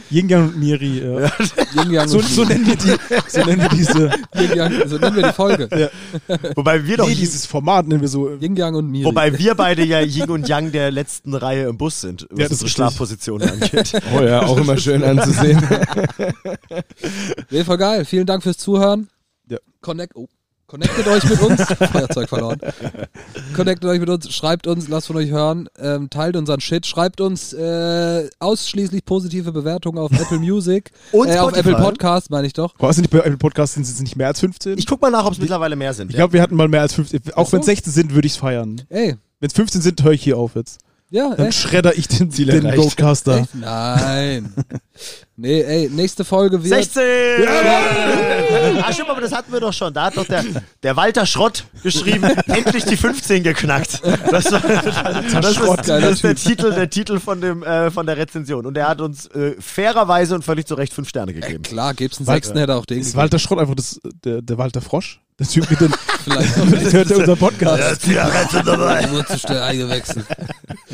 Yin 0.10 0.30
Yang 0.30 0.44
und 0.50 0.58
Miri. 0.60 1.00
Ja. 1.00 1.32
Yin 1.76 1.92
Yang 1.92 2.08
So, 2.10 2.18
und 2.20 2.28
so, 2.28 2.44
nennen 2.44 2.66
wir 2.68 2.76
die, 2.76 2.96
so 3.28 3.40
nennen 3.44 3.62
wir 3.62 3.70
diese, 3.70 4.12
Yin 4.36 4.56
Yang, 4.56 4.88
so 4.90 4.98
nennen 4.98 5.16
wir 5.16 5.24
die 5.24 5.34
Folge. 5.34 5.92
Wobei 6.56 6.86
wir 6.86 6.98
doch. 6.98 7.08
nee, 7.08 7.16
dieses 7.16 7.46
Format 7.46 7.88
nennen 7.88 8.02
wir 8.02 8.08
so. 8.10 8.30
Yin 8.36 8.56
Yang 8.56 8.76
und 8.76 8.92
Miri. 8.92 9.06
Wobei 9.06 9.38
wir 9.38 9.56
beide 9.56 9.84
ja 9.84 10.02
Yin 10.02 10.30
und 10.30 10.48
Yang 10.48 10.72
der 10.72 10.92
letzten 10.92 11.34
Reihe 11.34 11.68
im 11.68 11.78
Bus 11.78 12.02
sind, 12.02 12.28
was 12.30 12.38
Ja, 12.40 12.46
unsere 12.46 12.52
richtig. 12.52 12.72
Schlafpositionen 12.74 13.50
angeht. 13.50 13.94
Oh 14.16 14.22
ja, 14.22 14.42
auch 14.46 14.58
immer 14.58 14.78
schön 14.78 15.04
anzusehen. 15.04 15.62
nee, 17.50 17.64
voll 17.64 17.78
geil. 17.78 18.06
Vielen 18.06 18.26
Dank 18.26 18.44
fürs 18.44 18.58
Zuhören. 18.58 19.10
Ja. 19.50 19.58
Connect, 19.82 20.16
oh, 20.16 20.28
Connectet 20.72 21.06
euch 21.06 21.30
mit 21.30 21.42
uns. 21.42 21.62
Feuerzeug 21.92 22.30
verloren. 22.30 22.58
Connectet 23.54 23.90
euch 23.90 24.00
mit 24.00 24.08
uns, 24.08 24.34
schreibt 24.34 24.68
uns, 24.68 24.88
lasst 24.88 25.08
von 25.08 25.18
euch 25.18 25.30
hören, 25.30 25.68
ähm, 25.78 26.10
teilt 26.10 26.38
unseren 26.38 26.62
Shit, 26.62 26.86
schreibt 26.86 27.20
uns 27.20 27.52
äh, 27.52 28.30
ausschließlich 28.40 29.04
positive 29.04 29.52
Bewertungen 29.52 29.98
auf 29.98 30.14
Apple 30.14 30.40
Music. 30.40 30.92
Und 31.12 31.28
äh, 31.28 31.40
auf. 31.40 31.58
Apple 31.58 31.76
Podcast, 31.76 32.30
meine 32.30 32.48
ich 32.48 32.54
doch. 32.54 32.74
Was 32.78 32.96
sind 32.96 33.04
die 33.04 33.10
bei 33.10 33.20
Apple 33.20 33.36
Podcasts 33.36 33.74
sind 33.74 33.84
es 33.84 34.00
nicht 34.00 34.16
mehr 34.16 34.28
als 34.28 34.40
15? 34.40 34.78
Ich 34.78 34.88
guck 34.88 35.02
mal 35.02 35.12
nach, 35.12 35.26
ob 35.26 35.34
es 35.34 35.40
mittlerweile 35.40 35.76
mehr 35.76 35.94
sind. 35.94 36.10
Ich 36.10 36.16
glaube, 36.16 36.32
wir 36.32 36.42
hatten 36.42 36.56
mal 36.56 36.70
mehr 36.70 36.80
als 36.80 36.94
15. 36.94 37.34
Auch 37.36 37.52
wenn 37.52 37.60
es 37.60 37.66
so. 37.66 37.72
16 37.72 37.92
sind, 37.92 38.14
würde 38.14 38.28
ich 38.28 38.32
es 38.36 38.38
feiern. 38.40 38.82
Ey, 38.88 39.18
Wenn 39.42 39.48
es 39.48 39.54
15 39.54 39.82
sind, 39.82 40.02
höre 40.02 40.14
ich 40.14 40.24
hier 40.24 40.38
auf 40.38 40.56
jetzt. 40.56 40.80
Ja, 41.12 41.36
Dann 41.36 41.48
echt? 41.48 41.60
schredder 41.60 41.98
ich 41.98 42.08
den, 42.08 42.32
Ziel 42.32 42.48
den. 42.48 42.66
Echt? 42.66 43.54
Nein. 43.54 44.54
nee, 45.36 45.62
ey, 45.62 45.90
nächste 45.90 46.24
Folge 46.24 46.64
wird. 46.64 46.74
16! 46.74 47.04
Ah, 48.82 48.94
stimmt, 48.94 49.10
aber 49.10 49.20
das 49.20 49.34
hatten 49.34 49.52
wir 49.52 49.60
doch 49.60 49.74
schon. 49.74 49.94
Da 49.94 50.06
hat 50.06 50.16
doch 50.16 50.26
der, 50.26 50.46
der 50.82 50.96
Walter 50.96 51.26
Schrott 51.26 51.66
geschrieben, 51.84 52.24
endlich 52.48 52.86
die 52.86 52.96
15 52.96 53.44
geknackt. 53.44 54.02
Das, 54.32 54.54
war, 54.54 54.62
das, 54.62 55.56
Schrott, 55.56 55.82
ist, 55.82 55.90
das 55.90 56.12
ist 56.12 56.24
der. 56.24 56.36
Titel, 56.36 56.74
der 56.74 56.90
Titel 56.90 57.20
von, 57.20 57.42
dem, 57.42 57.62
äh, 57.64 57.92
von 57.92 58.06
der 58.06 58.16
Rezension. 58.16 58.66
Und 58.66 58.78
er 58.78 58.88
hat 58.88 59.02
uns 59.02 59.28
äh, 59.28 59.56
fairerweise 59.60 60.34
und 60.34 60.46
völlig 60.46 60.66
zu 60.66 60.76
Recht 60.76 60.94
5 60.94 61.10
Sterne 61.10 61.34
gegeben. 61.34 61.64
Klar, 61.64 61.94
gibt's 61.94 62.20
einen 62.20 62.28
sechsten, 62.28 62.58
hätte 62.58 62.76
auch 62.76 62.86
den 62.86 63.00
Ist 63.00 63.08
gegeben. 63.08 63.22
Walter 63.22 63.40
Schrott 63.40 63.60
einfach 63.60 63.76
das, 63.76 64.00
der, 64.24 64.42
der 64.42 64.58
Walter 64.58 64.82
Frosch? 64.82 65.20
Der 65.42 65.48
Typ 65.48 65.70
mit 65.72 65.82
den. 65.82 65.92
Vielleicht 66.24 66.94
hört 66.94 67.10
ja 67.10 67.16
unseren 67.18 67.38
Podcast. 67.38 68.02
Zigarette 68.02 68.62
dabei. 68.64 69.08
nur 69.08 69.26
zu 69.26 69.40
schnell 69.40 69.60
eingewechselt. 69.60 70.26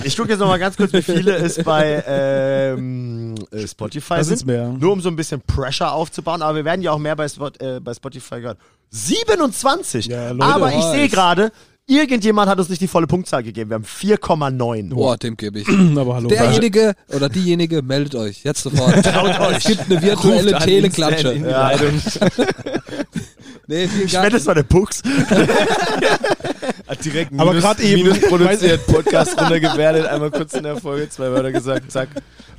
Ich 0.08 0.16
gucke 0.16 0.30
jetzt 0.30 0.40
noch 0.40 0.48
mal 0.48 0.58
ganz 0.58 0.78
kurz, 0.78 0.94
wie 0.94 1.02
viele 1.02 1.36
es 1.36 1.62
bei 1.64 2.02
ähm, 2.08 3.36
äh, 3.52 3.68
Spotify 3.68 4.16
Da 4.16 4.24
sind. 4.24 4.46
mehr. 4.46 4.70
Nur 4.70 4.94
um 4.94 5.02
so 5.02 5.10
ein 5.10 5.18
bisschen 5.18 5.42
Pressure 5.42 5.92
aufzubauen. 5.92 6.42
Aber 6.42 6.56
wir 6.56 6.66
werden 6.66 6.82
ja 6.82 6.92
auch 6.92 6.98
mehr 6.98 7.16
bei, 7.16 7.28
Spot, 7.28 7.52
äh, 7.60 7.82
bei 7.82 7.94
Spotify 7.94 8.40
gehört. 8.40 8.58
27! 8.92 10.06
Ja, 10.06 10.32
Leute, 10.32 10.46
aber 10.46 10.74
ich 10.74 10.84
sehe 10.86 11.10
gerade, 11.10 11.52
irgendjemand 11.88 12.50
hat 12.50 12.58
uns 12.58 12.70
nicht 12.70 12.82
die 12.82 12.88
volle 12.88 13.06
Punktzahl 13.06 13.44
gegeben. 13.44 13.70
Wir 13.70 13.76
haben 13.76 13.84
4,9. 13.84 14.94
Boah, 14.94 15.18
dem 15.18 15.36
gebe 15.36 15.60
ich. 15.60 15.68
Aber 15.98 16.16
hallo. 16.16 16.30
Derjenige 16.30 16.94
oder 17.14 17.28
diejenige 17.28 17.82
meldet 17.82 18.16
euch 18.16 18.44
jetzt 18.46 18.64
sofort. 18.64 18.94
Traut 19.04 19.40
euch. 19.42 19.58
Es 19.58 19.64
gibt 19.66 19.92
eine 19.92 20.02
virtuelle 20.02 20.58
Teleklatsche. 20.60 21.34
Ja. 21.34 21.72
Nee, 23.68 23.88
vielen 23.88 24.06
Ich 24.06 24.14
Dank. 24.14 24.34
es 24.34 24.46
war 24.46 24.56
der 24.56 24.64
Pux. 24.64 25.02
Hat 26.88 27.04
direkt 27.04 27.34
Aber 27.38 27.52
Minus, 27.52 27.64
grad 27.64 27.80
eben- 27.82 28.04
Minus 28.04 28.22
produziert, 28.22 28.86
Podcast 28.88 29.40
runtergewertet, 29.40 30.06
einmal 30.06 30.32
kurz 30.32 30.54
in 30.54 30.64
der 30.64 30.78
Folge 30.78 31.10
zwei 31.10 31.30
Wörter 31.32 31.52
gesagt, 31.52 31.92
zack. 31.92 32.08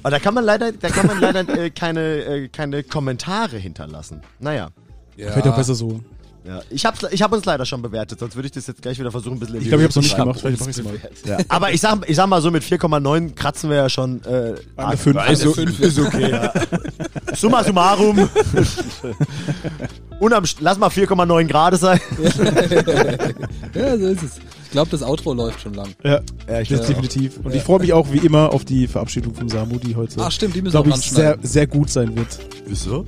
Aber 0.03 0.11
da 0.11 0.19
kann 0.19 0.35
man 0.35 0.45
leider, 0.45 0.71
da 0.73 0.89
kann 0.89 1.07
man 1.07 1.21
leider 1.21 1.49
äh, 1.59 1.71
keine, 1.71 2.01
äh, 2.25 2.49
keine 2.49 2.83
Kommentare 2.83 3.57
hinterlassen. 3.57 4.21
Naja. 4.39 4.69
Ja. 5.17 5.33
Vielleicht 5.33 5.49
auch 5.49 5.57
besser 5.57 5.75
so. 5.75 6.01
Ja. 6.45 6.61
Ich 6.71 6.87
habe 6.87 6.97
ich 7.11 7.21
hab 7.23 7.33
uns 7.33 7.45
leider 7.45 7.67
schon 7.67 7.83
bewertet, 7.83 8.19
sonst 8.21 8.35
würde 8.35 8.47
ich 8.47 8.53
das 8.53 8.67
jetzt 8.67 8.81
gleich 8.81 8.99
wieder 8.99 9.11
versuchen, 9.11 9.35
ein 9.37 9.41
bisschen 9.41 9.57
in 9.57 9.61
Ich 9.61 9.65
die 9.67 9.71
glaube, 9.71 9.85
ich 9.85 9.89
habe 9.89 9.91
es 9.91 9.97
noch 9.97 10.03
nicht 10.03 10.17
gemacht. 10.17 10.41
Vielleicht 10.41 10.61
mache 10.61 10.71
ich 10.71 10.79
es 10.79 10.85
mal. 10.85 11.39
Ja. 11.39 11.45
Aber 11.49 11.73
ich 11.73 11.81
sag, 11.81 12.09
ich 12.09 12.17
sag 12.17 12.27
mal 12.27 12.41
so, 12.41 12.51
mit 12.51 12.63
4,9 12.63 13.35
kratzen 13.35 13.69
wir 13.71 13.77
ja 13.77 13.89
schon 13.89 14.23
äh, 14.25 14.55
Eine 14.77 14.97
5. 14.97 15.17
Also, 15.19 15.53
ist 15.79 15.99
okay. 15.99 16.31
Ja. 16.31 16.53
Summa 17.35 17.63
summarum. 17.65 18.19
St- 20.21 20.57
lass 20.61 20.79
mal 20.79 20.89
4,9 20.89 21.47
Grad 21.49 21.79
sein. 21.79 22.01
Ja, 23.75 23.97
so 23.99 24.07
ist 24.09 24.23
es. 24.23 24.33
Ich 24.69 24.73
glaube, 24.73 24.91
das 24.91 25.03
Outro 25.03 25.33
läuft 25.33 25.63
schon 25.63 25.73
lang. 25.73 25.89
Ja, 26.05 26.21
Ja, 26.47 26.61
ich 26.61 26.69
das 26.69 26.87
definitiv. 26.87 27.39
Und 27.43 27.55
ich 27.55 27.63
freue 27.63 27.81
mich 27.81 27.95
auch 27.95 28.13
wie 28.13 28.19
immer 28.19 28.53
auf 28.53 28.67
die 28.67 28.87
Verabschiedung 28.87 29.35
von 29.35 29.49
Samu, 29.49 29.79
die 29.79 29.97
heute, 29.97 30.21
Ach 30.21 30.31
stimmt, 30.31 30.55
die 30.57 30.61
müssen 30.61 30.75
wir 30.75 30.83
glaube 30.83 30.93
auch 30.95 30.99
ich, 31.03 31.11
sehr, 31.11 31.39
sehr 31.41 31.67
gut 31.67 31.89
sein 31.89 32.15
wird. 32.15 32.39
Wieso? 32.67 33.03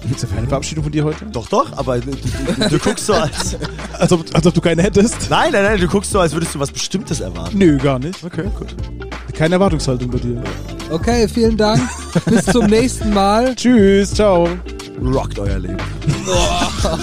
Gibt 0.00 0.16
es 0.16 0.22
ja 0.22 0.28
keine 0.34 0.46
Verabschiedung 0.48 0.84
von 0.84 0.92
dir 0.92 1.04
heute? 1.04 1.26
Doch, 1.26 1.48
doch, 1.50 1.76
aber 1.76 1.98
du, 1.98 2.12
du, 2.12 2.68
du 2.70 2.78
guckst 2.78 3.04
so 3.04 3.12
als. 3.12 3.58
Als 3.98 4.10
ob, 4.12 4.24
als 4.34 4.46
ob 4.46 4.52
du 4.54 4.60
keine 4.60 4.82
hättest? 4.82 5.16
Nein, 5.30 5.52
nein, 5.52 5.64
nein, 5.64 5.80
du 5.80 5.86
guckst 5.86 6.10
so, 6.10 6.18
als 6.18 6.32
würdest 6.32 6.54
du 6.54 6.58
was 6.58 6.70
Bestimmtes 6.70 7.20
erwarten. 7.20 7.56
Nö, 7.56 7.78
gar 7.78 7.98
nicht. 7.98 8.22
Okay, 8.22 8.44
gut. 8.58 8.74
Keine 9.34 9.54
Erwartungshaltung 9.56 10.10
bei 10.10 10.18
dir. 10.18 10.42
Okay, 10.90 11.26
vielen 11.28 11.56
Dank. 11.56 11.80
Bis 12.26 12.44
zum 12.46 12.66
nächsten 12.66 13.12
Mal. 13.12 13.54
Tschüss, 13.56 14.12
ciao. 14.12 14.48
Rockt 15.02 15.38
euer 15.38 15.58
Leben. 15.58 15.76
Boah. 16.26 16.98